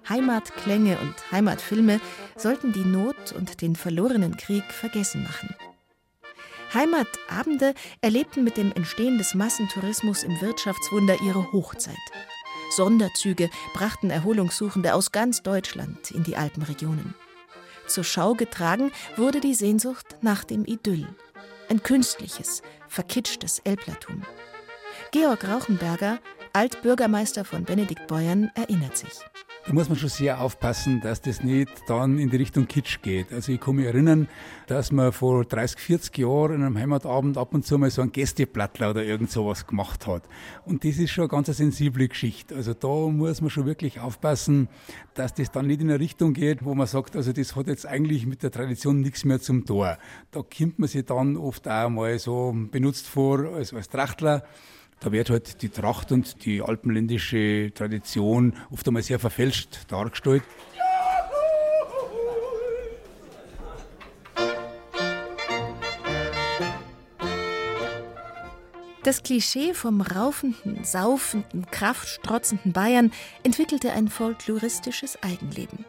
Heimatklänge 0.09 0.99
und 0.99 1.15
Heimatfilme 1.31 2.01
sollten 2.37 2.73
die 2.73 2.85
Not 2.85 3.31
und 3.39 3.63
den 3.63 3.77
verlorenen 3.77 4.37
Krieg 4.37 4.65
vergessen 4.65 5.23
machen. 5.23 5.55
Heimatabende 6.75 7.73
erlebten 8.01 8.43
mit 8.43 8.57
dem 8.57 8.73
Entstehen 8.73 9.17
des 9.17 9.37
Massentourismus 9.37 10.25
im 10.25 10.41
Wirtschaftswunder 10.41 11.15
ihre 11.23 11.53
Hochzeit. 11.53 11.95
Sonderzüge 12.71 13.49
brachten 13.75 14.11
Erholungssuchende 14.11 14.93
aus 14.93 15.13
ganz 15.13 15.45
Deutschland 15.45 16.11
in 16.11 16.25
die 16.25 16.37
Alpenregionen. 16.37 17.15
Zur 17.87 18.05
Schau 18.05 18.35
getragen 18.35 18.93
wurde 19.17 19.41
die 19.41 19.55
Sehnsucht 19.55 20.17
nach 20.21 20.45
dem 20.45 20.65
Idyll. 20.65 21.07
Ein 21.69 21.83
künstliches, 21.83 22.63
verkitschtes 22.89 23.61
Elblertum. 23.61 24.23
Georg 25.13 25.47
Rauchenberger, 25.47 26.19
Altbürgermeister 26.53 27.45
von 27.45 27.65
Benediktbeuern, 27.65 28.51
erinnert 28.55 28.97
sich. 28.97 29.21
Da 29.67 29.73
muss 29.73 29.89
man 29.89 29.99
schon 29.99 30.09
sehr 30.09 30.41
aufpassen, 30.41 31.01
dass 31.01 31.21
das 31.21 31.43
nicht 31.43 31.69
dann 31.89 32.21
in 32.21 32.31
die 32.31 32.37
Richtung 32.37 32.69
Kitsch 32.69 33.03
geht. 33.03 33.33
Also 33.33 33.51
ich 33.51 33.61
kann 33.61 33.75
mich 33.75 33.87
erinnern, 33.87 34.29
dass 34.69 34.93
man 34.93 35.11
vor 35.11 35.45
30, 35.45 35.81
40 35.81 36.19
Jahren 36.19 36.55
in 36.55 36.63
einem 36.63 36.79
Heimatabend 36.79 37.37
ab 37.37 37.53
und 37.53 37.67
zu 37.67 37.77
mal 37.77 37.91
so 37.91 38.01
ein 38.01 38.13
Gästeplattler 38.13 38.91
oder 38.91 39.03
irgend 39.03 39.33
sowas 39.33 39.67
gemacht 39.67 40.07
hat. 40.07 40.23
Und 40.65 40.85
das 40.85 40.99
ist 40.99 41.11
schon 41.11 41.23
eine 41.23 41.31
ganz 41.31 41.49
sensible 41.49 42.07
Geschichte. 42.07 42.55
Also 42.55 42.75
da 42.75 43.11
muss 43.11 43.41
man 43.41 43.51
schon 43.51 43.67
wirklich 43.67 43.99
aufpassen, 43.99 44.69
dass 45.15 45.35
das 45.35 45.51
dann 45.51 45.67
nicht 45.67 45.81
in 45.81 45.91
eine 45.91 45.99
Richtung 45.99 46.33
geht, 46.33 46.65
wo 46.65 46.77
man 46.77 46.87
sagt, 46.87 47.17
also 47.17 47.33
das 47.33 47.57
hat 47.57 47.67
jetzt 47.67 47.87
eigentlich 47.87 48.25
mit 48.25 48.45
der 48.45 48.53
Tradition 48.53 49.01
nichts 49.01 49.25
mehr 49.25 49.41
zum 49.41 49.65
Tor. 49.65 49.99
Da 50.31 50.43
kommt 50.43 50.79
man 50.79 50.89
sich 50.89 51.05
dann 51.05 51.37
oft 51.37 51.67
auch 51.67 51.89
mal 51.89 52.17
so 52.21 52.55
benutzt 52.71 53.09
vor 53.09 53.41
als, 53.55 53.75
als 53.75 53.89
Trachtler. 53.89 54.45
Da 55.01 55.13
wird 55.13 55.31
halt 55.31 55.63
die 55.63 55.69
Tracht 55.69 56.11
und 56.11 56.45
die 56.45 56.63
alpenländische 56.63 57.71
Tradition 57.75 58.55
oft 58.71 58.87
einmal 58.89 59.03
sehr 59.03 59.19
verfälscht 59.19 59.79
dargestellt. 59.89 60.43
Das 69.07 69.23
Klischee 69.23 69.73
vom 69.73 70.01
raufenden, 70.01 70.83
saufenden, 70.83 71.67
kraftstrotzenden 71.71 72.73
Bayern 72.73 73.13
entwickelte 73.45 73.93
ein 73.93 74.09
folkloristisches 74.09 75.23
Eigenleben. 75.23 75.85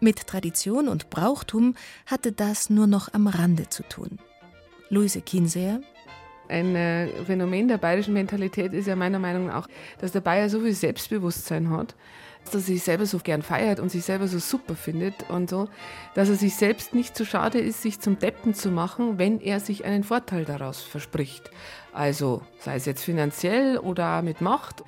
Mit 0.00 0.26
Tradition 0.26 0.88
und 0.88 1.08
Brauchtum 1.08 1.74
hatte 2.04 2.32
das 2.32 2.68
nur 2.68 2.86
noch 2.86 3.14
am 3.14 3.28
Rande 3.28 3.70
zu 3.70 3.82
tun. 3.82 4.18
Luise 4.90 5.22
Kinseer, 5.22 5.80
ein 6.50 6.74
äh, 6.74 7.08
Phänomen 7.24 7.68
der 7.68 7.78
bayerischen 7.78 8.14
Mentalität 8.14 8.72
ist 8.72 8.86
ja 8.86 8.96
meiner 8.96 9.18
Meinung 9.18 9.46
nach 9.46 9.64
auch, 9.64 9.68
dass 9.98 10.12
der 10.12 10.20
Bayer 10.20 10.48
so 10.48 10.60
viel 10.60 10.74
Selbstbewusstsein 10.74 11.70
hat, 11.70 11.94
dass 12.44 12.54
er 12.54 12.60
sich 12.60 12.82
selber 12.82 13.06
so 13.06 13.18
gern 13.18 13.42
feiert 13.42 13.80
und 13.80 13.90
sich 13.90 14.04
selber 14.04 14.26
so 14.28 14.38
super 14.38 14.74
findet 14.74 15.28
und 15.28 15.50
so, 15.50 15.68
dass 16.14 16.28
er 16.28 16.36
sich 16.36 16.56
selbst 16.56 16.94
nicht 16.94 17.16
zu 17.16 17.24
schade 17.24 17.58
ist, 17.58 17.82
sich 17.82 18.00
zum 18.00 18.18
Deppen 18.18 18.54
zu 18.54 18.70
machen, 18.70 19.18
wenn 19.18 19.40
er 19.40 19.60
sich 19.60 19.84
einen 19.84 20.04
Vorteil 20.04 20.44
daraus 20.44 20.82
verspricht. 20.82 21.50
Also 21.92 22.42
sei 22.58 22.76
es 22.76 22.86
jetzt 22.86 23.04
finanziell 23.04 23.78
oder 23.78 24.22
mit 24.22 24.40
Macht. 24.40 24.82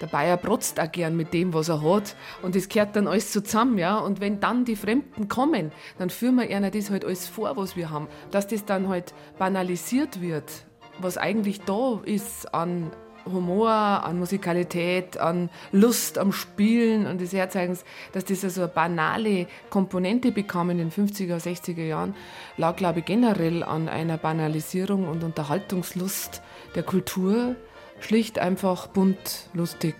Der 0.00 0.06
Bayer 0.08 0.36
protzt 0.36 0.80
auch 0.80 0.90
gern 0.90 1.16
mit 1.16 1.32
dem, 1.32 1.54
was 1.54 1.68
er 1.68 1.82
hat. 1.82 2.16
Und 2.42 2.56
das 2.56 2.68
kehrt 2.68 2.96
dann 2.96 3.06
alles 3.06 3.30
zusammen, 3.30 3.78
ja. 3.78 3.98
Und 3.98 4.20
wenn 4.20 4.40
dann 4.40 4.64
die 4.64 4.74
Fremden 4.74 5.28
kommen, 5.28 5.70
dann 5.98 6.10
führen 6.10 6.34
wir 6.34 6.50
ihnen 6.50 6.70
das 6.70 6.90
halt 6.90 7.04
alles 7.04 7.28
vor, 7.28 7.56
was 7.56 7.76
wir 7.76 7.90
haben. 7.90 8.08
Dass 8.32 8.48
das 8.48 8.64
dann 8.64 8.88
halt 8.88 9.14
banalisiert 9.38 10.20
wird, 10.20 10.50
was 10.98 11.18
eigentlich 11.18 11.60
da 11.62 12.00
ist 12.04 12.54
an 12.54 12.90
Humor, 13.26 13.70
an 13.70 14.18
Musikalität, 14.18 15.16
an 15.18 15.48
Lust 15.72 16.18
am 16.18 16.32
Spielen 16.32 17.06
und 17.06 17.20
des 17.20 17.32
Herzeigens, 17.32 17.84
dass 18.12 18.24
das 18.24 18.44
also 18.44 18.62
eine 18.62 18.68
banale 18.68 19.46
Komponente 19.70 20.30
bekam 20.30 20.70
in 20.70 20.78
den 20.78 20.90
50er, 20.90 21.36
60er 21.36 21.84
Jahren, 21.84 22.14
lag, 22.56 22.76
glaube 22.76 23.00
ich, 23.00 23.04
generell 23.04 23.62
an 23.62 23.88
einer 23.88 24.18
Banalisierung 24.18 25.08
und 25.08 25.24
Unterhaltungslust 25.24 26.42
der 26.74 26.82
Kultur. 26.82 27.56
Schlicht 28.00 28.38
einfach 28.38 28.88
bunt, 28.88 29.48
lustig. 29.54 29.94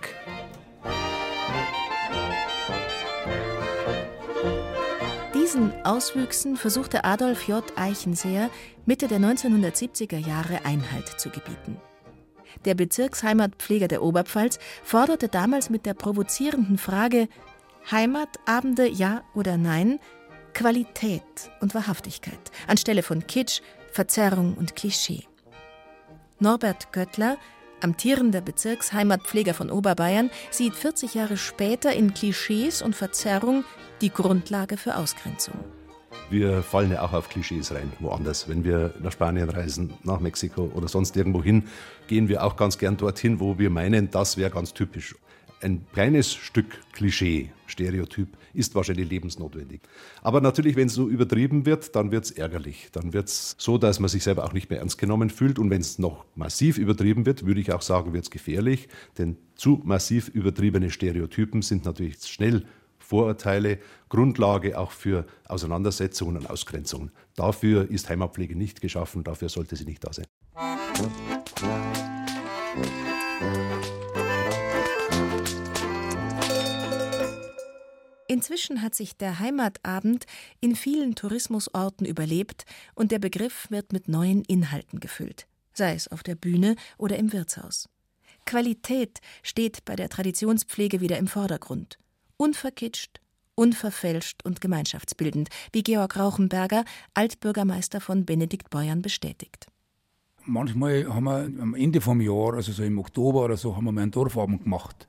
Diesen 5.54 5.84
Auswüchsen 5.84 6.56
versuchte 6.56 7.04
Adolf 7.04 7.46
J. 7.46 7.62
Eichenseer 7.76 8.50
Mitte 8.86 9.06
der 9.06 9.20
1970er 9.20 10.16
Jahre 10.16 10.64
Einhalt 10.64 11.06
zu 11.20 11.30
gebieten. 11.30 11.80
Der 12.64 12.74
Bezirksheimatpfleger 12.74 13.86
der 13.86 14.02
Oberpfalz 14.02 14.58
forderte 14.82 15.28
damals 15.28 15.70
mit 15.70 15.86
der 15.86 15.94
provozierenden 15.94 16.76
Frage 16.76 17.28
Heimatabende 17.88 18.88
ja 18.88 19.22
oder 19.32 19.56
nein 19.56 20.00
Qualität 20.54 21.22
und 21.60 21.72
Wahrhaftigkeit 21.72 22.50
anstelle 22.66 23.04
von 23.04 23.24
Kitsch, 23.24 23.60
Verzerrung 23.92 24.54
und 24.54 24.74
Klischee. 24.74 25.22
Norbert 26.40 26.92
Göttler, 26.92 27.36
amtierender 27.84 28.40
Bezirksheimatpfleger 28.40 29.54
von 29.54 29.70
Oberbayern, 29.70 30.30
sieht 30.50 30.74
40 30.74 31.14
Jahre 31.14 31.36
später 31.36 31.92
in 31.92 32.14
Klischees 32.14 32.82
und 32.82 32.96
Verzerrung 32.96 33.64
die 34.00 34.10
Grundlage 34.10 34.76
für 34.76 34.96
Ausgrenzung. 34.96 35.54
Wir 36.30 36.62
fallen 36.62 36.90
ja 36.90 37.02
auch 37.02 37.12
auf 37.12 37.28
Klischees 37.28 37.72
rein, 37.72 37.92
woanders. 38.00 38.48
Wenn 38.48 38.64
wir 38.64 38.94
nach 39.00 39.12
Spanien 39.12 39.50
reisen, 39.50 39.94
nach 40.02 40.20
Mexiko 40.20 40.70
oder 40.74 40.88
sonst 40.88 41.16
irgendwo 41.16 41.42
hin, 41.42 41.64
gehen 42.06 42.28
wir 42.28 42.42
auch 42.42 42.56
ganz 42.56 42.78
gern 42.78 42.96
dorthin, 42.96 43.40
wo 43.40 43.58
wir 43.58 43.70
meinen, 43.70 44.10
das 44.10 44.36
wäre 44.36 44.50
ganz 44.50 44.72
typisch. 44.72 45.14
Ein 45.64 45.86
kleines 45.94 46.34
Stück 46.34 46.78
Klischee, 46.92 47.50
Stereotyp, 47.66 48.28
ist 48.52 48.74
wahrscheinlich 48.74 49.08
lebensnotwendig. 49.08 49.80
Aber 50.20 50.42
natürlich, 50.42 50.76
wenn 50.76 50.88
es 50.88 50.94
so 50.94 51.08
übertrieben 51.08 51.64
wird, 51.64 51.96
dann 51.96 52.10
wird 52.12 52.26
es 52.26 52.32
ärgerlich. 52.32 52.88
Dann 52.92 53.14
wird 53.14 53.28
es 53.28 53.56
so, 53.56 53.78
dass 53.78 53.98
man 53.98 54.10
sich 54.10 54.22
selber 54.22 54.44
auch 54.44 54.52
nicht 54.52 54.68
mehr 54.68 54.80
ernst 54.80 54.98
genommen 54.98 55.30
fühlt. 55.30 55.58
Und 55.58 55.70
wenn 55.70 55.80
es 55.80 55.98
noch 55.98 56.26
massiv 56.34 56.76
übertrieben 56.76 57.24
wird, 57.24 57.46
würde 57.46 57.62
ich 57.62 57.72
auch 57.72 57.80
sagen, 57.80 58.12
wird 58.12 58.24
es 58.24 58.30
gefährlich. 58.30 58.88
Denn 59.16 59.38
zu 59.56 59.80
massiv 59.84 60.28
übertriebene 60.28 60.90
Stereotypen 60.90 61.62
sind 61.62 61.86
natürlich 61.86 62.18
schnell 62.26 62.66
Vorurteile, 62.98 63.78
Grundlage 64.10 64.78
auch 64.78 64.90
für 64.90 65.24
Auseinandersetzungen 65.48 66.36
und 66.36 66.50
Ausgrenzungen. 66.50 67.10
Dafür 67.36 67.90
ist 67.90 68.10
Heimatpflege 68.10 68.54
nicht 68.54 68.82
geschaffen, 68.82 69.24
dafür 69.24 69.48
sollte 69.48 69.76
sie 69.76 69.86
nicht 69.86 70.04
da 70.04 70.12
sein. 70.12 70.26
Inzwischen 78.34 78.82
hat 78.82 78.96
sich 78.96 79.16
der 79.16 79.38
Heimatabend 79.38 80.26
in 80.60 80.74
vielen 80.74 81.14
Tourismusorten 81.14 82.04
überlebt 82.04 82.64
und 82.96 83.12
der 83.12 83.20
Begriff 83.20 83.70
wird 83.70 83.92
mit 83.92 84.08
neuen 84.08 84.42
Inhalten 84.42 84.98
gefüllt, 84.98 85.46
sei 85.72 85.94
es 85.94 86.08
auf 86.08 86.24
der 86.24 86.34
Bühne 86.34 86.74
oder 86.98 87.16
im 87.16 87.32
Wirtshaus. 87.32 87.88
Qualität 88.44 89.20
steht 89.44 89.84
bei 89.84 89.94
der 89.94 90.08
Traditionspflege 90.08 91.00
wieder 91.00 91.16
im 91.16 91.28
Vordergrund 91.28 92.00
unverkitscht, 92.36 93.20
unverfälscht 93.54 94.44
und 94.44 94.60
gemeinschaftsbildend, 94.60 95.48
wie 95.72 95.84
Georg 95.84 96.18
Rauchenberger, 96.18 96.84
Altbürgermeister 97.14 98.00
von 98.00 98.26
Benediktbeuern, 98.26 99.00
bestätigt. 99.00 99.68
Manchmal 100.46 101.06
haben 101.06 101.24
wir 101.24 101.62
am 101.62 101.74
Ende 101.74 102.00
vom 102.02 102.20
Jahr, 102.20 102.54
also 102.54 102.72
so 102.72 102.82
im 102.82 102.98
Oktober 102.98 103.44
oder 103.44 103.56
so, 103.56 103.76
haben 103.76 103.84
wir 103.84 103.92
mal 103.92 104.02
einen 104.02 104.10
Dorfabend 104.10 104.64
gemacht. 104.64 105.08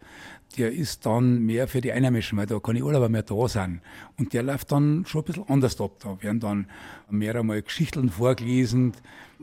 Der 0.58 0.72
ist 0.72 1.06
dann 1.06 1.40
mehr 1.40 1.68
für 1.68 1.82
die 1.82 1.92
Einheimischen, 1.92 2.38
weil 2.38 2.46
da 2.46 2.60
keine 2.60 2.84
Urlauber 2.84 3.10
mehr 3.10 3.24
da 3.24 3.48
sind. 3.48 3.82
Und 4.18 4.34
der 4.34 4.44
läuft 4.44 4.72
dann 4.72 5.06
schon 5.06 5.22
ein 5.22 5.26
bisschen 5.26 5.50
anders 5.50 5.80
ab. 5.82 5.92
Da 6.00 6.22
werden 6.22 6.40
dann 6.40 6.70
mehr 7.10 7.36
einmal 7.36 7.62
Geschichten 7.62 8.10
vorgelesen, 8.10 8.94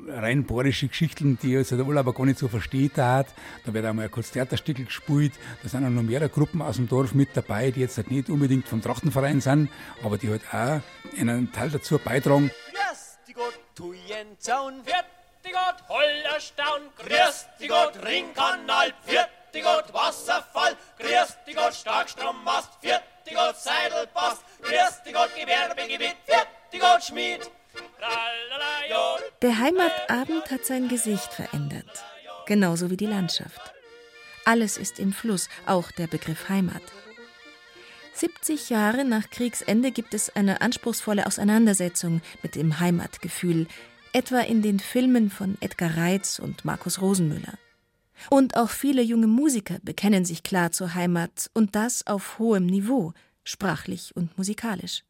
rein 0.09 0.45
bayerische 0.45 0.89
Geschichten, 0.89 1.39
die 1.43 1.57
also 1.57 1.77
der 1.77 1.87
Urlauber 1.87 2.15
gar 2.15 2.25
nicht 2.25 2.39
so 2.39 2.49
versteht 2.49 2.97
hat. 2.97 3.27
Da 3.67 3.75
wird 3.75 3.85
einmal 3.85 4.07
ein 4.07 4.11
kurz 4.11 4.31
Theaterstück 4.31 4.85
gespielt. 4.85 5.35
Da 5.63 5.69
sind 5.69 5.85
auch 5.85 5.91
noch 5.91 6.03
mehrere 6.03 6.31
Gruppen 6.31 6.63
aus 6.63 6.77
dem 6.77 6.89
Dorf 6.89 7.15
mit 7.15 7.29
dabei, 7.35 7.71
die 7.71 7.81
jetzt 7.81 7.99
halt 7.99 8.11
nicht 8.11 8.31
unbedingt 8.31 8.67
vom 8.67 8.81
Trachtenverein 8.81 9.41
sind, 9.41 9.71
aber 10.03 10.17
die 10.17 10.31
halt 10.31 10.43
auch 10.53 10.81
einen 11.19 11.53
Teil 11.53 11.71
dazu 11.71 11.99
beitragen. 11.99 12.51
Grüß 12.71 13.19
die 13.29 13.35
Gott, 13.35 13.59
Tuyenzaun, 13.75 14.75
wird 14.87 15.05
die 15.47 15.53
Gott, 15.53 15.89
Hollerstaun, 15.89 16.83
grüß 16.97 17.47
die 17.61 17.69
Gott, 17.69 17.99
Ringkanal, 18.03 18.95
wird 19.07 19.29
die 19.55 19.61
Gott, 19.61 19.93
Wasserfall, 19.93 20.77
grüß 20.99 21.37
die 21.47 21.55
Gott, 21.55 21.75
Starkstrommast, 21.75 22.71
wird 22.83 23.03
die 23.29 23.35
Gott, 23.35 23.57
Seidelpast, 23.57 24.43
grüß 24.63 25.03
die 25.07 25.13
Gott, 25.13 25.31
Gewerbegebiet, 25.35 26.17
wird 26.27 26.49
die 26.73 26.79
Gott, 26.79 27.05
Schmied. 27.05 27.51
Der 29.41 29.59
Heimatabend 29.59 30.51
hat 30.51 30.65
sein 30.67 30.89
Gesicht 30.89 31.33
verändert, 31.33 32.05
genauso 32.47 32.91
wie 32.91 32.97
die 32.97 33.07
Landschaft. 33.07 33.61
Alles 34.45 34.77
ist 34.77 34.99
im 34.99 35.13
Fluss, 35.13 35.49
auch 35.67 35.91
der 35.93 36.07
Begriff 36.07 36.49
Heimat. 36.49 36.83
70 38.15 38.71
Jahre 38.71 39.05
nach 39.05 39.31
Kriegsende 39.31 39.91
gibt 39.91 40.15
es 40.15 40.35
eine 40.35 40.61
anspruchsvolle 40.61 41.27
Auseinandersetzung 41.27 42.21
mit 42.43 42.57
dem 42.57 42.79
Heimatgefühl, 42.79 43.67
etwa 44.13 44.41
in 44.41 44.61
den 44.61 44.81
Filmen 44.81 45.31
von 45.31 45.57
Edgar 45.61 45.97
Reitz 45.97 46.39
und 46.39 46.65
Markus 46.65 47.01
Rosenmüller. 47.01 47.55
Und 48.31 48.57
auch 48.57 48.71
viele 48.71 49.03
junge 49.03 49.27
Musiker 49.27 49.79
bekennen 49.83 50.25
sich 50.25 50.43
klar 50.43 50.73
zur 50.73 50.95
Heimat 50.95 51.51
und 51.55 51.75
das 51.75 52.07
auf 52.07 52.39
hohem 52.39 52.67
Niveau, 52.67 53.13
sprachlich 53.45 54.15
und 54.15 54.37
musikalisch. 54.39 55.03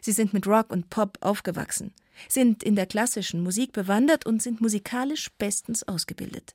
Sie 0.00 0.12
sind 0.12 0.32
mit 0.34 0.46
Rock 0.46 0.70
und 0.70 0.90
Pop 0.90 1.18
aufgewachsen, 1.20 1.92
sind 2.28 2.62
in 2.62 2.76
der 2.76 2.86
klassischen 2.86 3.42
Musik 3.42 3.72
bewandert 3.72 4.26
und 4.26 4.42
sind 4.42 4.60
musikalisch 4.60 5.30
bestens 5.38 5.86
ausgebildet. 5.86 6.54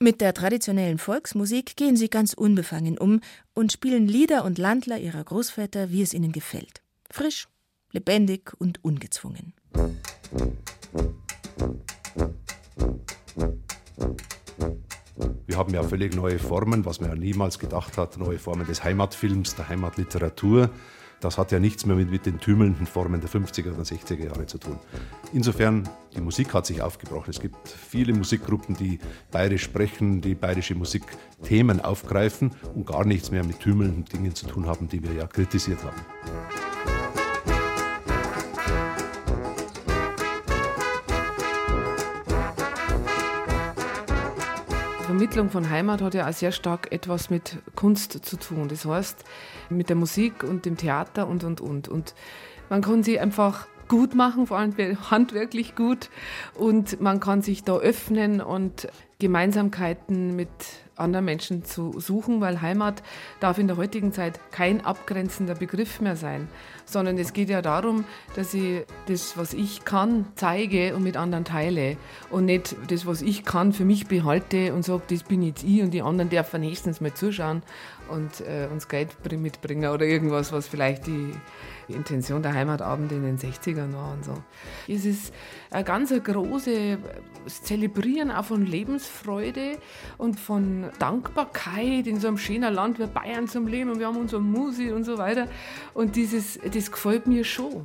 Mit 0.00 0.20
der 0.20 0.34
traditionellen 0.34 0.98
Volksmusik 0.98 1.76
gehen 1.76 1.96
sie 1.96 2.10
ganz 2.10 2.34
unbefangen 2.34 2.98
um 2.98 3.20
und 3.54 3.72
spielen 3.72 4.08
Lieder 4.08 4.44
und 4.44 4.58
Landler 4.58 4.98
ihrer 4.98 5.22
Großväter, 5.22 5.90
wie 5.90 6.02
es 6.02 6.12
ihnen 6.12 6.32
gefällt. 6.32 6.82
Frisch, 7.10 7.48
lebendig 7.92 8.52
und 8.58 8.84
ungezwungen. 8.84 9.54
Wir 13.98 14.45
Wir 15.46 15.56
haben 15.56 15.72
ja 15.72 15.82
völlig 15.82 16.14
neue 16.14 16.38
Formen, 16.38 16.84
was 16.84 17.00
man 17.00 17.10
ja 17.10 17.16
niemals 17.16 17.58
gedacht 17.58 17.96
hat, 17.96 18.18
neue 18.18 18.38
Formen 18.38 18.66
des 18.66 18.84
Heimatfilms, 18.84 19.54
der 19.54 19.68
Heimatliteratur. 19.68 20.70
Das 21.20 21.38
hat 21.38 21.50
ja 21.50 21.58
nichts 21.58 21.86
mehr 21.86 21.96
mit, 21.96 22.10
mit 22.10 22.26
den 22.26 22.38
tümelnden 22.38 22.86
Formen 22.86 23.20
der 23.22 23.30
50er 23.30 23.72
oder 23.72 23.82
60er 23.82 24.22
Jahre 24.22 24.44
zu 24.46 24.58
tun. 24.58 24.78
Insofern, 25.32 25.88
die 26.14 26.20
Musik 26.20 26.52
hat 26.52 26.66
sich 26.66 26.82
aufgebrochen. 26.82 27.30
Es 27.30 27.40
gibt 27.40 27.56
viele 27.68 28.12
Musikgruppen, 28.12 28.76
die 28.76 28.98
bayerisch 29.30 29.62
sprechen, 29.62 30.20
die 30.20 30.34
bayerische 30.34 30.74
Musikthemen 30.74 31.80
aufgreifen 31.80 32.50
und 32.74 32.86
gar 32.86 33.06
nichts 33.06 33.30
mehr 33.30 33.44
mit 33.44 33.60
tümelnden 33.60 34.04
Dingen 34.04 34.34
zu 34.34 34.46
tun 34.46 34.66
haben, 34.66 34.88
die 34.88 35.02
wir 35.02 35.14
ja 35.14 35.26
kritisiert 35.26 35.82
haben. 35.82 36.95
Vermittlung 45.26 45.50
von 45.50 45.70
Heimat 45.70 46.02
hat 46.02 46.14
ja 46.14 46.28
auch 46.28 46.32
sehr 46.32 46.52
stark 46.52 46.92
etwas 46.92 47.30
mit 47.30 47.58
Kunst 47.74 48.24
zu 48.24 48.36
tun. 48.36 48.68
Das 48.68 48.84
heißt, 48.84 49.24
mit 49.70 49.88
der 49.88 49.96
Musik 49.96 50.44
und 50.44 50.64
dem 50.64 50.76
Theater 50.76 51.26
und, 51.26 51.42
und, 51.42 51.60
und. 51.60 51.88
Und 51.88 52.14
man 52.70 52.80
kann 52.80 53.02
sie 53.02 53.18
einfach 53.18 53.66
gut 53.88 54.14
machen, 54.14 54.46
vor 54.46 54.56
allem 54.56 54.76
handwerklich 55.10 55.74
gut. 55.74 56.10
Und 56.54 57.00
man 57.00 57.18
kann 57.18 57.42
sich 57.42 57.64
da 57.64 57.76
öffnen 57.76 58.40
und 58.40 58.86
Gemeinsamkeiten 59.18 60.36
mit 60.36 60.50
anderen 60.96 61.24
Menschen 61.24 61.64
zu 61.64 62.00
suchen, 62.00 62.40
weil 62.40 62.62
Heimat 62.62 63.02
darf 63.40 63.58
in 63.58 63.66
der 63.66 63.76
heutigen 63.76 64.12
Zeit 64.12 64.40
kein 64.50 64.84
abgrenzender 64.84 65.54
Begriff 65.54 66.00
mehr 66.00 66.16
sein, 66.16 66.48
sondern 66.84 67.18
es 67.18 67.32
geht 67.32 67.50
ja 67.50 67.62
darum, 67.62 68.04
dass 68.34 68.54
ich 68.54 68.84
das, 69.06 69.36
was 69.36 69.52
ich 69.52 69.84
kann, 69.84 70.26
zeige 70.36 70.94
und 70.96 71.02
mit 71.02 71.16
anderen 71.16 71.44
teile 71.44 71.96
und 72.30 72.46
nicht 72.46 72.76
das, 72.88 73.06
was 73.06 73.22
ich 73.22 73.44
kann, 73.44 73.72
für 73.72 73.84
mich 73.84 74.06
behalte 74.06 74.72
und 74.72 74.84
sage, 74.84 75.02
das 75.08 75.22
bin 75.22 75.42
jetzt 75.42 75.64
ich 75.64 75.82
und 75.82 75.92
die 75.92 76.02
anderen 76.02 76.30
dürfen 76.30 76.60
nächstens 76.60 77.00
mal 77.00 77.12
zuschauen 77.12 77.62
und 78.08 78.40
äh, 78.40 78.68
uns 78.72 78.88
Geld 78.88 79.10
mitbringen 79.32 79.90
oder 79.90 80.06
irgendwas, 80.06 80.52
was 80.52 80.68
vielleicht 80.68 81.06
die 81.06 81.32
Intention 81.88 82.42
der 82.42 82.54
Heimatabende 82.54 83.14
in 83.14 83.22
den 83.22 83.38
60ern 83.38 83.92
war 83.94 84.12
und 84.12 84.24
so. 84.24 84.34
Es 84.88 85.04
ist 85.04 85.32
ein 85.70 85.84
ganz 85.84 86.12
große 86.12 86.98
Zelebrieren 87.46 88.30
auch 88.30 88.44
von 88.44 88.66
Lebensfreude 88.66 89.78
und 90.18 90.38
von 90.38 90.86
Dankbarkeit 90.98 92.06
in 92.06 92.20
so 92.20 92.28
einem 92.28 92.38
schönen 92.38 92.72
Land 92.74 92.98
wie 92.98 93.06
Bayern 93.06 93.48
zum 93.48 93.66
Leben 93.66 93.90
und 93.90 93.98
wir 93.98 94.06
haben 94.06 94.16
unsere 94.16 94.42
Musik 94.42 94.92
und 94.92 95.04
so 95.04 95.18
weiter. 95.18 95.48
Und 95.94 96.16
dieses, 96.16 96.58
das 96.58 96.90
gefällt 96.90 97.26
mir 97.26 97.44
schon. 97.44 97.82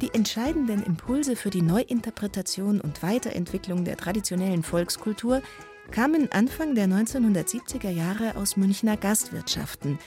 Die 0.00 0.12
entscheidenden 0.12 0.82
Impulse 0.82 1.36
für 1.36 1.50
die 1.50 1.62
Neuinterpretation 1.62 2.80
und 2.80 3.02
Weiterentwicklung 3.02 3.84
der 3.84 3.96
traditionellen 3.96 4.62
Volkskultur 4.62 5.40
kamen 5.90 6.30
Anfang 6.32 6.74
der 6.74 6.86
1970er 6.86 7.90
Jahre 7.90 8.36
aus 8.36 8.56
Münchner 8.56 8.96
Gastwirtschaften, 8.96 9.98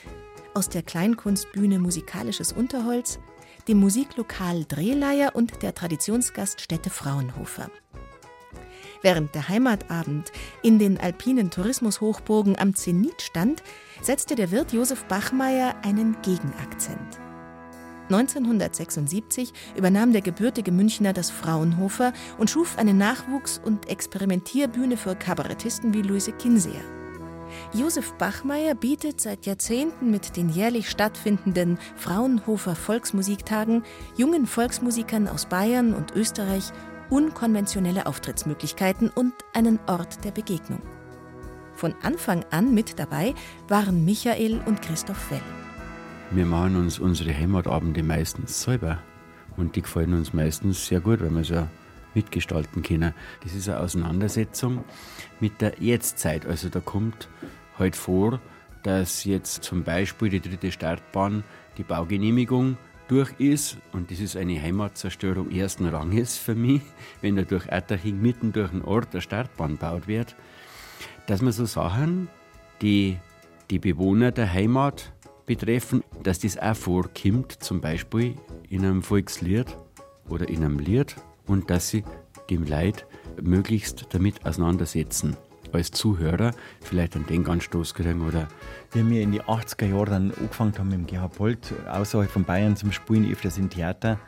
aus 0.53 0.69
der 0.69 0.84
Kleinkunstbühne 0.84 1.80
Musikalisches 1.80 2.51
Unterholz, 2.51 3.19
dem 3.68 3.80
Musiklokal 3.80 4.66
Drehleier 4.66 5.36
und 5.36 5.62
der 5.62 5.76
Traditionsgaststätte 5.76 6.89
Fraunhofer. 6.89 7.70
Während 9.01 9.34
der 9.34 9.47
Heimatabend 9.47 10.32
in 10.62 10.78
den 10.80 10.99
alpinen 10.99 11.51
Tourismushochburgen 11.51 12.57
am 12.60 12.76
Zenit 12.76 13.22
stand, 13.22 13.64
setzte 14.01 14.36
der 14.36 14.51
Wirt 14.51 14.74
Josef 14.74 15.05
Bachmeier 15.05 15.76
einen 15.84 16.18
Gegenakzent. 16.22 17.20
1976 18.10 19.53
übernahm 19.76 20.12
der 20.12 20.22
gebürtige 20.22 20.72
Münchner 20.72 21.14
das 21.14 21.30
Fraunhofer 21.30 22.12
und 22.38 22.49
schuf 22.49 22.78
eine 22.78 22.93
Nachwuchs- 22.93 23.62
und 23.64 23.88
Experimentierbühne 23.88 24.97
für 24.97 25.16
Kabarettisten 25.16 25.93
wie 25.93 26.01
Luise 26.01 26.32
Kinseer. 26.32 26.98
Josef 27.72 28.13
Bachmeier 28.13 28.74
bietet 28.74 29.22
seit 29.22 29.45
Jahrzehnten 29.45 30.09
mit 30.09 30.36
den 30.36 30.49
jährlich 30.49 30.89
stattfindenden 30.89 31.78
Fraunhofer 31.95 32.76
Volksmusiktagen 32.76 33.84
jungen 34.17 34.47
Volksmusikern 34.47 35.28
aus 35.28 35.45
Bayern 35.45 35.93
und 35.93 36.15
Österreich 36.15 36.72
unkonventionelle 37.11 38.07
Auftrittsmöglichkeiten 38.07 39.09
und 39.09 39.34
einen 39.53 39.80
Ort 39.86 40.26
der 40.26 40.32
Begegnung. 40.32 40.82
Von 41.74 41.93
Anfang 42.01 42.43
an 42.49 42.74
mit 42.74 42.97
dabei 42.97 43.36
waren 43.67 44.03
Michael 44.03 44.61
und 44.65 44.82
Christoph 44.82 45.30
Well. 45.30 45.41
Wir 46.32 46.47
machen 46.47 46.76
uns 46.76 46.97
unsere 46.97 47.36
Heimatabende 47.36 48.01
meistens 48.01 48.63
selber 48.63 48.97
und 49.57 49.76
die 49.76 49.84
gefallen 49.84 50.15
uns 50.15 50.34
meistens 50.34 50.88
sehr 50.88 51.01
gut, 51.01 51.22
weil 51.22 51.30
wir 51.30 51.43
so 51.43 51.67
mitgestalten 52.15 52.82
können. 52.82 53.13
Das 53.43 53.53
ist 53.53 53.70
eine 53.70 53.80
Auseinandersetzung 53.80 54.84
mit 55.39 55.61
der 55.61 55.74
Jetztzeit. 55.80 56.45
Also 56.45 56.70
da 56.70 56.80
kommt 56.80 57.30
halt 57.80 57.95
vor, 57.95 58.39
dass 58.84 59.23
jetzt 59.23 59.63
zum 59.63 59.84
Beispiel 59.84 60.30
die 60.30 60.39
dritte 60.39 60.71
Startbahn 60.71 61.43
die 61.77 61.84
Baugenehmigung 61.84 62.77
durch 63.07 63.32
ist 63.39 63.77
und 63.91 64.11
das 64.11 64.19
ist 64.19 64.38
eine 64.38 64.61
Heimatzerstörung 64.61 65.51
ersten 65.51 65.86
Ranges 65.88 66.38
für 66.38 66.55
mich, 66.55 66.82
wenn 67.21 67.36
da 67.36 67.41
durch 67.41 67.71
Atterching 67.71 68.21
mitten 68.21 68.53
durch 68.53 68.71
den 68.71 68.84
Ort 68.84 69.13
der 69.13 69.21
Startbahn 69.21 69.73
gebaut 69.73 70.07
wird, 70.07 70.36
dass 71.27 71.41
man 71.41 71.51
so 71.51 71.65
Sachen, 71.65 72.30
die 72.82 73.17
die 73.69 73.80
Bewohner 73.80 74.32
der 74.32 74.51
Heimat 74.51 75.11
betreffen, 75.45 76.03
dass 76.23 76.39
das 76.39 76.57
auch 76.57 76.75
vorkommt, 76.75 77.63
zum 77.63 77.82
Beispiel 77.82 78.36
in 78.69 78.86
einem 78.86 79.01
Volkslied 79.01 79.65
oder 80.27 80.47
in 80.47 80.63
einem 80.63 80.80
Lied 80.80 81.15
und 81.47 81.69
dass 81.69 81.89
sie 81.89 82.03
dem 82.49 82.63
Leid 82.63 83.05
möglichst 83.41 84.07
damit 84.11 84.45
auseinandersetzen. 84.45 85.38
Als 85.72 85.91
Zuhörer 85.91 86.51
vielleicht 86.82 87.15
einen 87.15 87.28
Denkanstoß 87.28 87.93
kriegen 87.93 88.28
oder 88.28 88.47
wir 88.91 89.22
in 89.22 89.32
die 89.32 89.41
80er 89.41 89.86
Jahren 89.86 90.09
dann 90.09 90.34
angefangen 90.39 90.74
haben 90.78 90.89
mit 90.89 90.97
dem 90.97 91.05
Gerhard 91.05 91.38
Bolt, 91.38 91.74
außerhalb 91.91 92.30
von 92.30 92.43
Bayern 92.43 92.76
zum 92.76 92.91
Spielen, 92.91 93.32
öfters 93.32 93.57
im 93.57 93.70
Theater, 93.70 94.20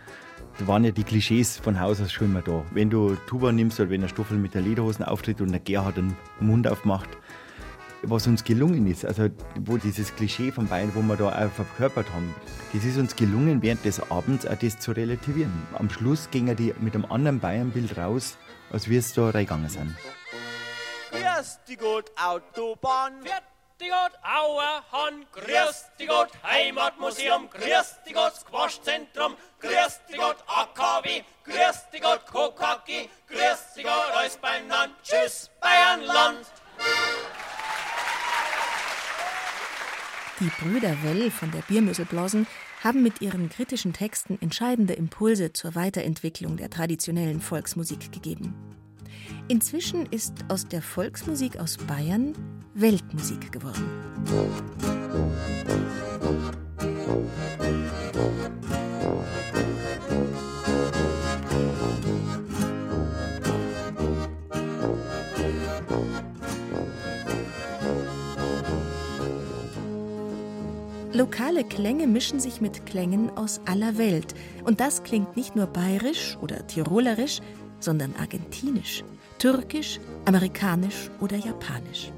da 0.60 0.68
waren 0.68 0.84
ja 0.84 0.92
die 0.92 1.04
Klischees 1.04 1.58
von 1.58 1.80
Haus 1.80 2.02
aus 2.02 2.12
schon 2.12 2.28
immer 2.28 2.42
da. 2.42 2.64
Wenn 2.74 2.89
du 2.89 3.16
Tuba 3.28 3.52
nimmst 3.52 3.80
oder 3.80 3.89
wenn 3.89 4.02
der 4.02 4.10
Stoffel 4.10 4.38
mit 4.38 4.54
der 4.54 4.62
Lederhosen 4.62 5.04
auftritt 5.04 5.42
und 5.42 5.52
der 5.52 5.60
Gerhard 5.60 5.98
den 5.98 6.16
Mund 6.39 6.68
aufmacht, 6.68 7.10
was 8.04 8.28
uns 8.28 8.44
gelungen 8.44 8.88
ist, 8.88 9.06
also 9.06 9.30
wo 9.60 9.78
dieses 9.78 10.16
Klischee 10.16 10.52
von 10.52 10.68
Bayern, 10.68 10.92
wo 10.94 11.02
wir 11.02 11.16
da 11.16 11.30
auch 11.30 11.52
verkörpert 11.52 12.12
haben, 12.14 12.34
das 12.74 12.86
ist 12.86 12.98
uns 12.98 13.16
gelungen, 13.16 13.62
während 13.62 13.86
des 13.86 14.12
Abends 14.12 14.46
auch 14.46 14.56
das 14.56 14.80
zu 14.80 14.92
relativieren. 14.92 15.52
Am 15.78 15.89
Schluss 15.89 16.30
gingen 16.32 16.56
die 16.56 16.74
mit 16.80 16.96
einem 16.96 17.06
anderen 17.06 17.39
Bayernbild 17.39 17.98
raus, 17.98 18.38
als 18.72 18.89
wir 18.89 19.00
es 19.00 19.14
da 19.14 19.30
reingegangen 19.30 19.70
sind. 19.70 19.96
Grüß 21.42 21.60
die 21.68 21.76
Gott 21.76 22.12
Autobahn, 22.24 23.14
die 23.24 23.88
Gott 23.88 24.12
Auerhahn, 24.22 25.26
grüß 25.32 25.86
die 26.00 26.06
Gott 26.06 26.30
Heimatmuseum, 26.44 27.50
grüß 27.50 27.96
die 28.08 28.14
Gott 28.14 28.36
Squashzentrum, 28.36 29.36
grüß 29.60 30.02
die 30.08 30.18
Gott 30.18 30.38
AKW, 30.46 31.24
grüß 31.44 31.89
die 31.92 32.00
Gott 32.00 32.28
Kokaki, 32.28 33.10
grüß 33.28 33.74
die 33.76 33.82
Gott 33.82 34.16
Eisbeinan, 34.18 34.92
tschüss 35.02 35.50
Bayernland. 35.60 36.46
Die 40.39 40.52
Brüder 40.62 40.96
Well 41.02 41.32
von 41.32 41.50
der 41.50 41.64
Biermüsselblasen 41.64 42.46
haben 42.84 43.02
mit 43.02 43.20
ihren 43.22 43.50
kritischen 43.50 43.94
Texten 43.94 44.38
entscheidende 44.42 44.94
Impulse 44.94 45.54
zur 45.54 45.74
Weiterentwicklung 45.74 46.58
der 46.58 46.70
traditionellen 46.70 47.42
Volksmusik 47.42 48.12
gegeben. 48.12 48.81
Inzwischen 49.48 50.06
ist 50.08 50.34
aus 50.48 50.68
der 50.68 50.82
Volksmusik 50.82 51.60
aus 51.60 51.78
Bayern 51.78 52.34
Weltmusik 52.74 53.52
geworden. 53.52 53.86
Lokale 71.14 71.64
Klänge 71.66 72.08
mischen 72.08 72.39
sich 72.39 72.62
mit 72.62 72.86
Klängen 72.86 73.30
aus 73.38 73.60
aller 73.66 73.98
Welt. 73.98 74.34
Und 74.64 74.80
das 74.80 75.04
klingt 75.04 75.36
nicht 75.36 75.56
nur 75.56 75.68
bayerisch 75.68 76.38
oder 76.42 76.66
tirolerisch, 76.66 77.42
sondern 77.80 78.16
argentinisch, 78.16 79.04
türkisch, 79.42 80.00
amerikanisch 80.26 81.10
oder 81.20 81.36
japanisch. 81.36 82.12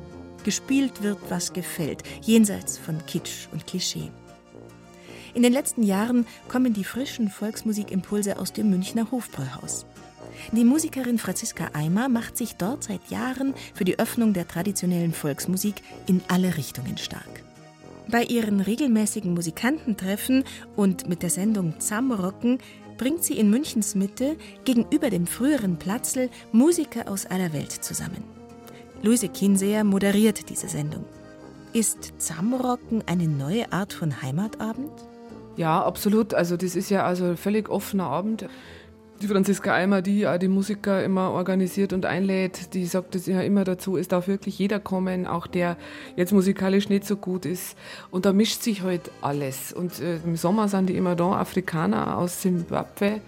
Gespielt 0.44 1.02
wird, 1.04 1.20
was 1.30 1.54
gefällt, 1.54 2.04
jenseits 2.22 2.78
von 2.78 2.98
Kitsch 3.06 3.48
und 3.54 3.66
Klischee. 3.66 4.12
In 5.34 5.42
den 5.42 5.54
letzten 5.54 5.84
Jahren 5.84 6.28
kommen 6.50 6.74
die 6.74 6.84
frischen 6.84 7.30
Volksmusikimpulse 7.30 8.38
aus 8.38 8.52
dem 8.52 8.70
Münchner 8.70 9.10
Hofbräuhaus. 9.10 9.86
Die 10.52 10.66
Musikerin 10.66 11.18
Franziska 11.18 11.70
Eimer 11.72 12.10
macht 12.10 12.36
sich 12.36 12.58
dort 12.58 12.84
seit 12.84 13.10
Jahren 13.10 13.54
für 13.74 13.86
die 13.86 14.00
Öffnung 14.00 14.34
der 14.34 14.46
traditionellen 14.46 15.14
Volksmusik 15.14 15.76
in 16.08 16.22
alle 16.28 16.58
Richtungen 16.58 16.98
stark. 16.98 17.44
Bei 18.10 18.24
ihren 18.24 18.60
regelmäßigen 18.60 19.34
Musikantentreffen 19.34 20.44
und 20.76 21.08
mit 21.08 21.24
der 21.24 21.30
Sendung 21.30 21.80
Zamrocken 21.80 22.60
bringt 23.04 23.22
sie 23.22 23.38
in 23.38 23.50
Münchens 23.50 23.96
Mitte 23.96 24.38
gegenüber 24.64 25.10
dem 25.10 25.28
früheren 25.28 25.76
Platzl 25.76 26.30
Musiker 26.54 27.12
aus 27.12 27.26
aller 27.26 27.52
Welt 27.52 27.74
zusammen. 27.74 28.24
Luise 29.02 29.28
Kinseer 29.28 29.84
moderiert 29.84 30.50
diese 30.50 30.70
Sendung. 30.70 31.04
Ist 31.74 32.14
Zamrocken 32.18 33.04
eine 33.06 33.28
neue 33.28 33.74
Art 33.74 33.92
von 33.92 34.22
Heimatabend? 34.22 34.94
Ja, 35.58 35.84
absolut. 35.84 36.34
Also 36.34 36.56
das 36.56 36.78
ist 36.78 36.90
ja 36.90 37.06
also 37.06 37.26
ein 37.26 37.36
völlig 37.36 37.68
offener 37.68 38.06
Abend. 38.06 38.48
Die 39.22 39.28
Franziska 39.28 39.74
Eimer, 39.74 40.02
die 40.02 40.28
auch 40.28 40.38
die 40.38 40.50
Musiker 40.50 41.04
immer 41.04 41.32
organisiert 41.32 41.94
und 41.94 42.06
einlädt, 42.06 42.74
die 42.74 42.86
sagt 42.86 43.16
es 43.16 43.26
ja 43.26 43.42
immer 43.42 43.64
dazu, 43.64 43.96
es 43.96 44.10
darf 44.10 44.28
wirklich 44.28 44.60
jeder 44.60 44.80
kommen, 44.80 45.28
auch 45.28 45.48
der 45.48 45.78
jetzt 46.18 46.34
musikalisch 46.34 46.90
nicht 46.90 47.06
so 47.06 47.16
gut 47.16 47.46
ist. 47.46 47.78
Und 48.12 48.26
da 48.26 48.34
mischt 48.34 48.64
sich 48.64 48.82
halt 48.82 49.12
alles. 49.22 49.72
Und 49.72 50.02
äh, 50.02 50.18
im 50.18 50.36
Sommer 50.36 50.68
sind 50.68 50.90
die 50.90 50.98
immer 50.98 51.16
da, 51.16 51.34
Afrikaner 51.34 52.18
aus 52.18 52.42
Simbabwe, 52.42 53.22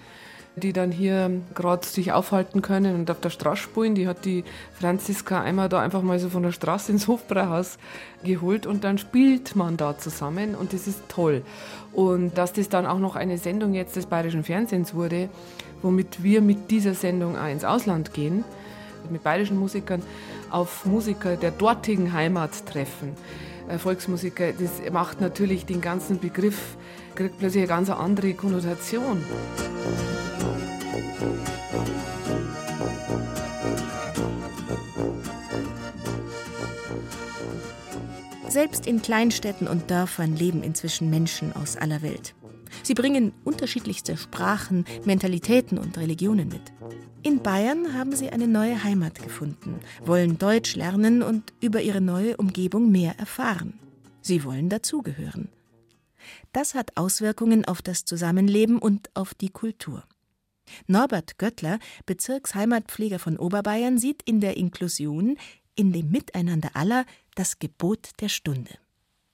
die 0.58 0.74
dann 0.74 0.92
hier 0.92 1.32
gerade 1.54 1.86
sich 1.86 2.12
aufhalten 2.12 2.62
können 2.62 2.96
und 2.96 3.12
auf 3.12 3.20
der 3.20 3.30
Straße 3.30 3.64
spielen. 3.64 3.96
Die 3.96 4.08
hat 4.08 4.26
die 4.26 4.44
Franziska 4.74 5.42
einmal 5.42 5.70
da 5.70 5.82
einfach 5.82 6.02
mal 6.02 6.18
so 6.20 6.30
von 6.30 6.44
der 6.44 6.52
Straße 6.52 6.92
ins 6.92 7.08
Hofbräuhaus 7.08 7.78
geholt 8.24 8.66
und 8.66 8.84
dann 8.84 8.98
spielt 8.98 9.56
man 9.56 9.78
da 9.78 9.98
zusammen 9.98 10.56
und 10.56 10.74
das 10.74 10.88
ist 10.88 11.02
toll. 11.10 11.44
Und 11.92 12.38
dass 12.38 12.54
das 12.54 12.70
dann 12.70 12.86
auch 12.86 13.00
noch 13.00 13.16
eine 13.16 13.38
Sendung 13.38 13.74
jetzt 13.74 13.96
des 13.96 14.06
Bayerischen 14.06 14.44
Fernsehens 14.44 14.94
wurde, 14.94 15.30
womit 15.82 16.24
wir 16.24 16.42
mit 16.42 16.72
dieser 16.72 16.94
Sendung 16.94 17.38
auch 17.38 17.48
ins 17.48 17.64
Ausland 17.64 18.14
gehen, 18.14 18.44
mit 19.10 19.24
bayerischen 19.24 19.58
Musikern 19.58 20.02
auf 20.50 20.86
Musiker 20.86 21.36
der 21.36 21.52
dortigen 21.52 22.14
Heimat 22.14 22.66
treffen. 22.66 23.14
Äh, 23.68 23.78
Volksmusiker, 23.78 24.52
das 24.54 24.92
macht 24.92 25.22
natürlich 25.22 25.66
den 25.66 25.82
ganzen 25.82 26.20
Begriff, 26.20 26.78
kriegt 27.16 27.38
plötzlich 27.40 27.64
eine 27.64 27.68
ganz 27.68 27.90
andere 27.90 28.34
Konnotation. 28.34 29.24
Selbst 38.48 38.88
in 38.88 39.02
Kleinstädten 39.02 39.68
und 39.68 39.92
Dörfern 39.92 40.36
leben 40.36 40.64
inzwischen 40.64 41.10
Menschen 41.10 41.54
aus 41.54 41.76
aller 41.76 42.02
Welt. 42.02 42.34
Sie 42.84 42.94
bringen 42.94 43.34
unterschiedlichste 43.44 44.18
Sprachen, 44.18 44.86
Mentalitäten 45.06 45.78
und 45.78 45.98
Religionen 45.98 46.50
mit. 46.50 46.74
In 47.24 47.42
Bayern 47.42 47.94
haben 47.94 48.16
sie 48.16 48.30
eine 48.30 48.48
neue 48.48 48.84
Heimat 48.84 49.22
gefunden, 49.22 49.80
wollen 50.04 50.38
Deutsch 50.38 50.76
lernen 50.76 51.24
und 51.24 51.54
über 51.60 51.82
ihre 51.82 52.02
neue 52.02 52.38
Umgebung 52.38 52.92
mehr 52.92 53.18
erfahren. 53.18 53.80
Sie 54.22 54.44
wollen 54.44 54.70
dazugehören. 54.70 55.50
Das 56.52 56.76
hat 56.76 56.98
Auswirkungen 56.98 57.66
auf 57.66 57.82
das 57.82 58.06
Zusammenleben 58.06 58.78
und 58.78 59.10
auf 59.16 59.34
die 59.34 59.50
Kultur. 59.50 60.04
Norbert 60.88 61.38
Göttler, 61.38 61.80
Bezirksheimatpfleger 62.06 63.20
von 63.20 63.38
Oberbayern, 63.38 63.98
sieht 63.98 64.22
in 64.24 64.40
der 64.40 64.58
Inklusion, 64.58 65.38
in 65.76 65.92
dem 65.92 66.10
Miteinander 66.10 66.70
aller, 66.74 67.06
das 67.36 67.60
Gebot 67.60 68.10
der 68.22 68.30
Stunde. 68.30 68.72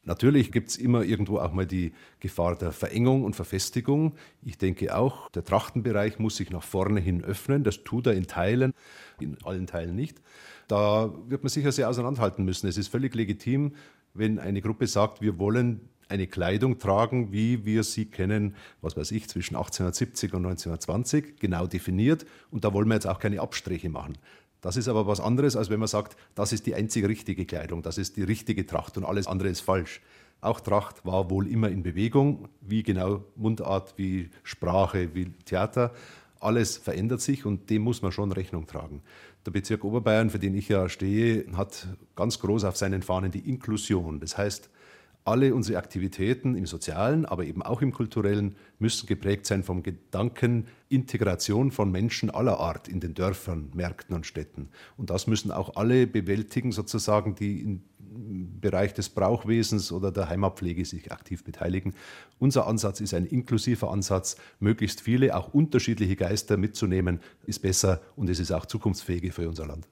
Natürlich 0.03 0.51
gibt 0.51 0.69
es 0.69 0.77
immer 0.77 1.03
irgendwo 1.03 1.37
auch 1.37 1.53
mal 1.53 1.67
die 1.67 1.93
Gefahr 2.19 2.55
der 2.55 2.71
Verengung 2.71 3.23
und 3.23 3.35
Verfestigung. 3.35 4.15
Ich 4.41 4.57
denke 4.57 4.95
auch, 4.95 5.29
der 5.29 5.43
Trachtenbereich 5.43 6.17
muss 6.17 6.37
sich 6.37 6.49
nach 6.49 6.63
vorne 6.63 6.99
hin 6.99 7.23
öffnen. 7.23 7.63
Das 7.63 7.83
tut 7.83 8.07
er 8.07 8.13
in 8.13 8.25
Teilen, 8.25 8.73
in 9.19 9.37
allen 9.43 9.67
Teilen 9.67 9.95
nicht. 9.95 10.19
Da 10.67 11.13
wird 11.27 11.43
man 11.43 11.49
sicher 11.49 11.71
sehr 11.71 11.87
auseinanderhalten 11.87 12.43
müssen. 12.43 12.67
Es 12.67 12.77
ist 12.77 12.87
völlig 12.87 13.13
legitim, 13.13 13.75
wenn 14.15 14.39
eine 14.39 14.61
Gruppe 14.61 14.87
sagt, 14.87 15.21
wir 15.21 15.37
wollen 15.37 15.81
eine 16.11 16.27
Kleidung 16.27 16.77
tragen, 16.77 17.31
wie 17.31 17.65
wir 17.65 17.83
sie 17.83 18.05
kennen, 18.05 18.55
was 18.81 18.97
weiß 18.97 19.11
ich, 19.11 19.29
zwischen 19.29 19.55
1870 19.55 20.33
und 20.33 20.45
1920, 20.45 21.39
genau 21.39 21.67
definiert. 21.67 22.25
Und 22.51 22.65
da 22.65 22.73
wollen 22.73 22.87
wir 22.89 22.95
jetzt 22.95 23.07
auch 23.07 23.19
keine 23.19 23.39
Abstriche 23.39 23.89
machen. 23.89 24.17
Das 24.61 24.77
ist 24.77 24.87
aber 24.87 25.07
was 25.07 25.19
anderes, 25.19 25.55
als 25.55 25.69
wenn 25.69 25.79
man 25.79 25.87
sagt, 25.87 26.15
das 26.35 26.53
ist 26.53 26.67
die 26.67 26.75
einzige 26.75 27.09
richtige 27.09 27.45
Kleidung, 27.45 27.81
das 27.81 27.97
ist 27.97 28.15
die 28.15 28.23
richtige 28.23 28.65
Tracht 28.65 28.97
und 28.97 29.05
alles 29.05 29.27
andere 29.27 29.49
ist 29.49 29.61
falsch. 29.61 30.01
Auch 30.39 30.59
Tracht 30.59 31.05
war 31.05 31.29
wohl 31.29 31.47
immer 31.47 31.69
in 31.69 31.83
Bewegung, 31.83 32.47
wie 32.61 32.83
genau 32.83 33.23
Mundart, 33.35 33.93
wie 33.97 34.29
Sprache, 34.43 35.13
wie 35.13 35.31
Theater. 35.45 35.91
Alles 36.39 36.77
verändert 36.77 37.21
sich 37.21 37.45
und 37.45 37.69
dem 37.69 37.83
muss 37.83 38.01
man 38.01 38.11
schon 38.11 38.31
Rechnung 38.31 38.65
tragen. 38.65 39.03
Der 39.45 39.51
Bezirk 39.51 39.83
Oberbayern, 39.83 40.29
für 40.31 40.39
den 40.39 40.55
ich 40.55 40.69
ja 40.69 40.89
stehe, 40.89 41.45
hat 41.55 41.87
ganz 42.15 42.39
groß 42.39 42.63
auf 42.63 42.77
seinen 42.77 43.03
Fahnen 43.03 43.31
die 43.31 43.47
Inklusion. 43.47 44.19
Das 44.19 44.37
heißt, 44.37 44.69
alle 45.23 45.53
unsere 45.53 45.77
Aktivitäten 45.77 46.55
im 46.55 46.65
sozialen, 46.65 47.25
aber 47.25 47.45
eben 47.45 47.61
auch 47.61 47.81
im 47.81 47.91
kulturellen 47.91 48.55
müssen 48.79 49.07
geprägt 49.07 49.45
sein 49.45 49.63
vom 49.63 49.83
Gedanken 49.83 50.67
Integration 50.89 51.71
von 51.71 51.91
Menschen 51.91 52.29
aller 52.29 52.59
Art 52.59 52.87
in 52.87 52.99
den 52.99 53.13
Dörfern, 53.13 53.69
Märkten 53.73 54.15
und 54.15 54.25
Städten. 54.25 54.69
Und 54.97 55.09
das 55.09 55.27
müssen 55.27 55.51
auch 55.51 55.75
alle 55.75 56.07
bewältigen, 56.07 56.71
sozusagen, 56.71 57.35
die 57.35 57.61
im 57.61 57.81
Bereich 58.59 58.93
des 58.93 59.09
Brauchwesens 59.09 59.91
oder 59.91 60.11
der 60.11 60.27
Heimatpflege 60.29 60.83
sich 60.83 61.11
aktiv 61.11 61.43
beteiligen. 61.43 61.93
Unser 62.39 62.67
Ansatz 62.67 62.99
ist 62.99 63.13
ein 63.13 63.25
inklusiver 63.25 63.89
Ansatz. 63.89 64.35
Möglichst 64.59 65.01
viele, 65.01 65.35
auch 65.35 65.53
unterschiedliche 65.53 66.15
Geister 66.15 66.57
mitzunehmen, 66.57 67.21
ist 67.45 67.61
besser 67.61 68.01
und 68.15 68.29
es 68.29 68.39
ist 68.39 68.51
auch 68.51 68.65
zukunftsfähiger 68.65 69.31
für 69.31 69.47
unser 69.47 69.67
Land. 69.67 69.87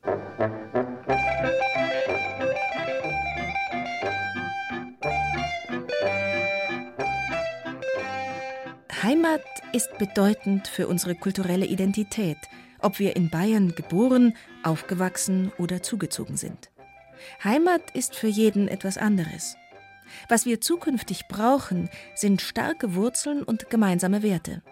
Heimat 9.02 9.46
ist 9.72 9.98
bedeutend 9.98 10.68
für 10.68 10.90
unsere 10.90 11.16
kulturelle 11.16 11.66
Identität, 11.66 12.38
ob 12.80 13.00
wir 13.00 13.16
in 13.16 13.30
Bayern 13.30 13.74
geboren, 13.74 14.36
aufgewachsen 14.62 15.54
oder 15.58 15.82
zugezogen 15.82 16.36
sind. 16.36 16.70
Heimat 17.42 17.92
ist 17.94 18.14
für 18.14 18.28
jeden 18.28 18.68
etwas 18.68 18.98
anderes. 18.98 19.56
Was 20.28 20.46
wir 20.46 20.60
zukünftig 20.60 21.30
brauchen, 21.30 21.90
sind 22.14 22.42
starke 22.42 22.94
Wurzeln 22.94 23.44
und 23.44 23.70
gemeinsame 23.70 24.22
Werte. 24.22 24.64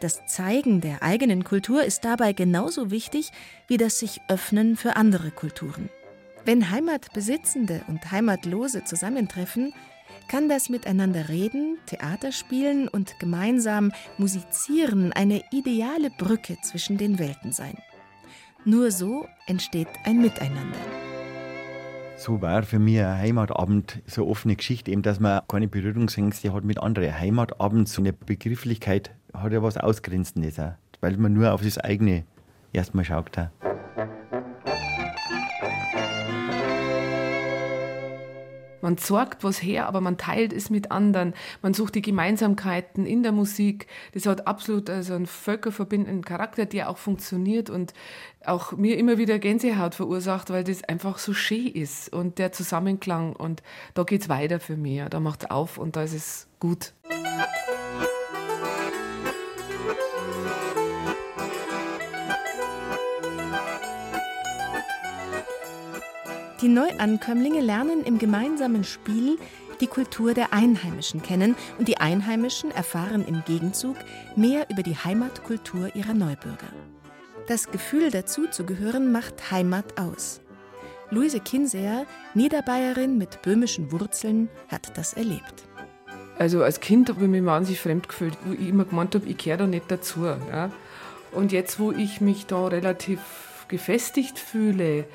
Das 0.00 0.24
Zeigen 0.24 0.80
der 0.80 1.02
eigenen 1.02 1.44
Kultur 1.44 1.84
ist 1.84 2.06
dabei 2.06 2.32
genauso 2.32 2.90
wichtig 2.90 3.32
wie 3.68 3.76
das 3.76 3.98
sich 3.98 4.22
öffnen 4.28 4.76
für 4.76 4.96
andere 4.96 5.30
Kulturen. 5.30 5.90
Wenn 6.46 6.70
Heimatbesitzende 6.70 7.82
und 7.86 8.10
Heimatlose 8.10 8.84
zusammentreffen, 8.84 9.74
kann 10.28 10.48
das 10.48 10.68
Miteinander 10.68 11.28
reden, 11.28 11.78
Theater 11.86 12.32
spielen 12.32 12.88
und 12.88 13.18
gemeinsam 13.18 13.92
musizieren 14.18 15.12
eine 15.12 15.42
ideale 15.50 16.10
Brücke 16.10 16.56
zwischen 16.62 16.98
den 16.98 17.18
Welten 17.18 17.52
sein. 17.52 17.78
Nur 18.64 18.90
so 18.90 19.26
entsteht 19.46 19.88
ein 20.04 20.20
Miteinander. 20.20 20.78
So 22.16 22.40
war 22.40 22.62
für 22.62 22.78
mich 22.78 23.00
ein 23.00 23.18
Heimatabend 23.18 24.00
so 24.06 24.22
eine 24.22 24.30
offene 24.30 24.54
Geschichte, 24.54 24.92
eben, 24.92 25.02
dass 25.02 25.18
man 25.18 25.42
keine 25.48 25.66
Berührungsängste 25.66 26.52
hat 26.52 26.62
mit 26.62 26.78
anderen. 26.78 27.18
Heimatabend, 27.18 27.88
so 27.88 28.00
eine 28.00 28.12
Begrifflichkeit, 28.12 29.10
hat 29.34 29.52
ja 29.52 29.62
was 29.62 29.76
Ausgrenzendes, 29.76 30.60
weil 31.00 31.16
man 31.16 31.32
nur 31.32 31.52
auf 31.52 31.62
das 31.62 31.78
eigene 31.78 32.24
erstmal 32.72 33.04
schaut. 33.04 33.36
Auch. 33.36 33.71
Man 38.82 38.98
sorgt 38.98 39.44
was 39.44 39.62
her, 39.62 39.86
aber 39.86 40.00
man 40.00 40.18
teilt 40.18 40.52
es 40.52 40.68
mit 40.68 40.90
anderen. 40.90 41.34
Man 41.62 41.72
sucht 41.72 41.94
die 41.94 42.02
Gemeinsamkeiten 42.02 43.06
in 43.06 43.22
der 43.22 43.32
Musik. 43.32 43.86
Das 44.12 44.26
hat 44.26 44.46
absolut 44.46 44.90
also 44.90 45.14
einen 45.14 45.26
völkerverbindenden 45.26 46.24
Charakter, 46.24 46.66
der 46.66 46.90
auch 46.90 46.98
funktioniert 46.98 47.70
und 47.70 47.94
auch 48.44 48.72
mir 48.72 48.98
immer 48.98 49.18
wieder 49.18 49.38
Gänsehaut 49.38 49.94
verursacht, 49.94 50.50
weil 50.50 50.64
das 50.64 50.84
einfach 50.84 51.18
so 51.18 51.32
schön 51.32 51.68
ist 51.68 52.12
und 52.12 52.38
der 52.38 52.52
Zusammenklang. 52.52 53.34
Und 53.34 53.62
da 53.94 54.02
geht 54.02 54.22
es 54.22 54.28
weiter 54.28 54.60
für 54.60 54.76
mich. 54.76 55.02
Da 55.08 55.20
macht 55.20 55.44
es 55.44 55.50
auf 55.50 55.78
und 55.78 55.96
da 55.96 56.02
ist 56.02 56.14
es 56.14 56.48
gut. 56.58 56.92
Die 66.62 66.68
Neuankömmlinge 66.68 67.60
lernen 67.60 68.04
im 68.04 68.20
gemeinsamen 68.20 68.84
Spiel 68.84 69.36
die 69.80 69.88
Kultur 69.88 70.32
der 70.32 70.52
Einheimischen 70.52 71.20
kennen 71.20 71.56
und 71.76 71.88
die 71.88 71.96
Einheimischen 71.96 72.70
erfahren 72.70 73.24
im 73.26 73.42
Gegenzug 73.44 73.96
mehr 74.36 74.70
über 74.70 74.84
die 74.84 74.94
Heimatkultur 74.94 75.96
ihrer 75.96 76.14
Neubürger. 76.14 76.68
Das 77.48 77.68
Gefühl 77.72 78.12
dazuzugehören 78.12 79.10
macht 79.10 79.50
Heimat 79.50 79.98
aus. 79.98 80.40
Luise 81.10 81.40
Kinseer, 81.40 82.06
Niederbayerin 82.34 83.18
mit 83.18 83.42
böhmischen 83.42 83.90
Wurzeln, 83.90 84.48
hat 84.68 84.96
das 84.96 85.14
erlebt. 85.14 85.64
Also 86.38 86.62
als 86.62 86.78
Kind 86.78 87.08
habe 87.08 87.24
ich 87.24 87.28
mich 87.28 87.44
wahnsinnig 87.44 87.80
fremd 87.80 88.08
gefühlt, 88.08 88.38
wo 88.44 88.52
ich 88.52 88.68
immer 88.68 88.84
gemeint 88.84 89.16
habe, 89.16 89.26
ich 89.26 89.36
kehre 89.36 89.58
da 89.58 89.66
nicht 89.66 89.90
dazu. 89.90 90.26
Ja? 90.26 90.70
Und 91.32 91.50
jetzt, 91.50 91.80
wo 91.80 91.90
ich 91.90 92.20
mich 92.20 92.46
da 92.46 92.68
relativ 92.68 93.18
gefestigt 93.66 94.38
fühle, 94.38 95.06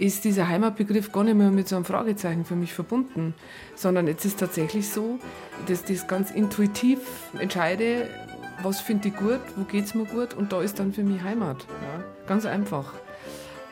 ist 0.00 0.24
dieser 0.24 0.48
Heimatbegriff 0.48 1.12
gar 1.12 1.24
nicht 1.24 1.36
mehr 1.36 1.50
mit 1.50 1.68
so 1.68 1.76
einem 1.76 1.84
Fragezeichen 1.84 2.44
für 2.44 2.56
mich 2.56 2.72
verbunden, 2.72 3.34
sondern 3.74 4.06
jetzt 4.06 4.24
ist 4.24 4.40
tatsächlich 4.40 4.88
so, 4.88 5.18
dass 5.66 5.82
ich 5.82 5.98
das 5.98 6.08
ganz 6.08 6.30
intuitiv 6.30 7.00
entscheide, 7.38 8.08
was 8.62 8.80
finde 8.80 9.08
ich 9.08 9.16
gut, 9.16 9.40
wo 9.56 9.64
geht 9.64 9.84
es 9.84 9.94
mir 9.94 10.06
gut 10.06 10.34
und 10.34 10.52
da 10.52 10.62
ist 10.62 10.78
dann 10.78 10.92
für 10.92 11.02
mich 11.02 11.22
Heimat. 11.22 11.66
Ja? 11.68 12.04
Ganz 12.26 12.46
einfach. 12.46 12.94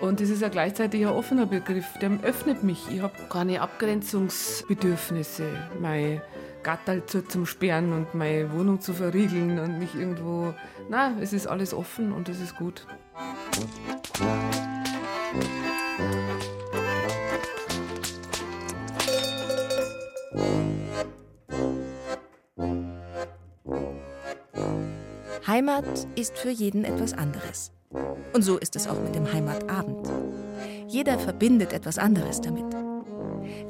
Und 0.01 0.21
das 0.21 0.29
ist 0.31 0.43
ja 0.43 0.49
gleichzeitig 0.49 1.01
ein 1.07 1.13
offener 1.13 1.47
Begriff, 1.47 1.87
der 2.01 2.11
öffnet 2.23 2.63
mich. 2.63 2.85
Ich 2.91 3.01
habe 3.01 3.15
keine 3.29 3.61
Abgrenzungsbedürfnisse, 3.63 5.45
mein 5.81 6.21
Gattal 6.63 7.05
zu 7.07 7.27
zum 7.27 7.47
Sperren 7.47 7.93
und 7.93 8.15
meine 8.15 8.53
Wohnung 8.53 8.81
zu 8.81 8.93
verriegeln 8.93 9.59
und 9.59 9.79
mich 9.79 9.95
irgendwo. 9.95 10.55
Na, 10.89 11.13
es 11.21 11.33
ist 11.33 11.47
alles 11.47 11.75
offen 11.75 12.13
und 12.13 12.29
es 12.29 12.41
ist 12.41 12.57
gut. 12.57 12.87
Heimat 25.49 26.07
ist 26.15 26.37
für 26.37 26.51
jeden 26.51 26.85
etwas 26.85 27.15
anderes. 27.15 27.73
Und 28.35 28.43
so 28.43 28.59
ist 28.59 28.77
es 28.77 28.87
auch 28.87 29.01
mit 29.01 29.15
dem 29.15 29.33
Heimatabend. 29.33 30.07
Jeder 30.89 31.19
verbindet 31.19 31.73
etwas 31.73 31.97
anderes 31.97 32.43
damit. 32.43 32.67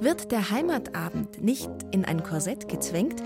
Wird 0.01 0.33
der 0.33 0.51
Heimatabend 0.51 1.41
nicht 1.41 1.71
in 1.93 2.05
ein 2.05 2.25
Korsett 2.25 2.69
gezwängt, 2.69 3.23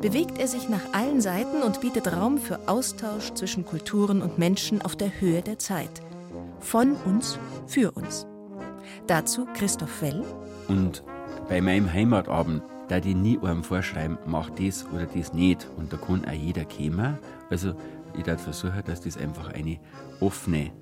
bewegt 0.00 0.38
er 0.38 0.46
sich 0.46 0.68
nach 0.68 0.92
allen 0.92 1.20
Seiten 1.20 1.62
und 1.64 1.80
bietet 1.80 2.12
Raum 2.12 2.38
für 2.38 2.60
Austausch 2.68 3.32
zwischen 3.34 3.66
Kulturen 3.66 4.22
und 4.22 4.38
Menschen 4.38 4.80
auf 4.80 4.94
der 4.94 5.20
Höhe 5.20 5.42
der 5.42 5.58
Zeit. 5.58 5.90
Von 6.60 6.92
uns 7.04 7.36
für 7.66 7.90
uns. 7.90 8.28
Dazu 9.08 9.44
Christoph 9.54 10.02
Well. 10.02 10.22
Und 10.68 11.02
bei 11.48 11.60
meinem 11.60 11.92
Heimatabend 11.92 12.62
da 12.88 13.00
die 13.00 13.14
nie 13.14 13.38
einem 13.38 13.62
vorschreiben, 13.62 14.18
mach 14.26 14.50
das 14.50 14.86
oder 14.92 15.06
das 15.06 15.32
nicht. 15.32 15.68
Und 15.76 15.92
da 15.92 15.96
kann 15.96 16.24
auch 16.24 16.32
jeder 16.32 16.64
kommen. 16.64 17.18
Also 17.50 17.74
ich 18.14 18.26
würde 18.26 18.38
versuchen, 18.38 18.82
dass 18.86 19.00
das 19.02 19.16
einfach 19.16 19.52
eine 19.52 19.78
offene 20.20 20.72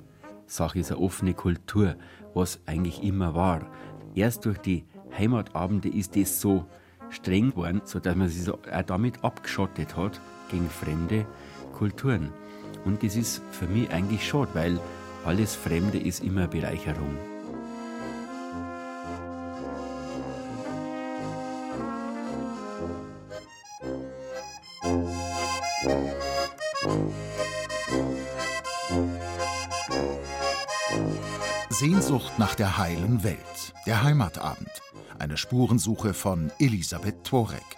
Sache 0.47 0.79
ist, 0.79 0.93
eine 0.93 1.01
offene 1.01 1.35
Kultur, 1.35 1.97
was 2.35 2.61
eigentlich 2.67 3.03
immer 3.03 3.35
war. 3.35 3.67
Erst 4.15 4.45
durch 4.45 4.59
die 4.59 4.85
Heimatabende 5.17 5.89
ist 5.89 6.17
das 6.17 6.41
so 6.41 6.65
streng 7.11 7.51
geworden, 7.51 7.83
sodass 7.85 8.17
man 8.17 8.29
sich 8.29 8.49
auch 8.49 8.59
damit 8.87 9.23
abgeschottet 9.25 9.97
hat 9.97 10.21
gegen 10.51 10.69
fremde 10.69 11.27
Kulturen. 11.73 12.31
Und 12.85 13.03
das 13.03 13.17
ist 13.17 13.43
für 13.51 13.67
mich 13.67 13.91
eigentlich 13.91 14.27
schade, 14.27 14.51
weil 14.55 14.81
alles 15.25 15.57
Fremde 15.57 15.99
ist 15.99 16.23
immer 16.23 16.47
Bereicherung. 16.47 17.17
Sehnsucht 31.79 32.39
nach 32.39 32.55
der 32.55 32.79
heilen 32.79 33.23
Welt. 33.23 33.75
Der 33.85 34.03
Heimatabend. 34.03 34.71
Eine 35.19 35.37
Spurensuche 35.37 36.15
von 36.15 36.51
Elisabeth 36.59 37.23
Tworek. 37.23 37.77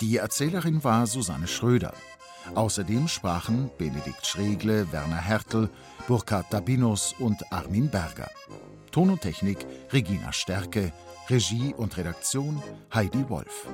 Die 0.00 0.18
Erzählerin 0.18 0.84
war 0.84 1.04
Susanne 1.08 1.48
Schröder. 1.48 1.94
Außerdem 2.54 3.08
sprachen 3.08 3.72
Benedikt 3.76 4.24
Schregle, 4.24 4.92
Werner 4.92 5.20
Hertel, 5.20 5.68
Burkhard 6.06 6.46
Dabinus 6.50 7.12
und 7.18 7.42
Armin 7.52 7.90
Berger. 7.90 8.30
Ton 8.92 9.10
und 9.10 9.20
Technik 9.20 9.66
Regina 9.92 10.32
Stärke, 10.32 10.92
Regie 11.28 11.74
und 11.76 11.96
Redaktion 11.96 12.62
Heidi 12.94 13.28
Wolf. 13.28 13.66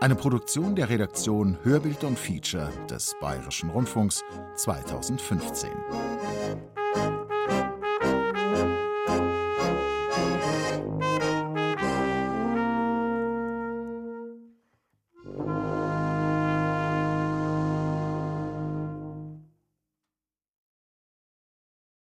Eine 0.00 0.14
Produktion 0.14 0.76
der 0.76 0.88
Redaktion 0.88 1.58
Hörbild 1.64 2.04
und 2.04 2.16
Feature 2.16 2.70
des 2.88 3.16
Bayerischen 3.20 3.70
Rundfunks 3.70 4.22
2015. 4.54 5.70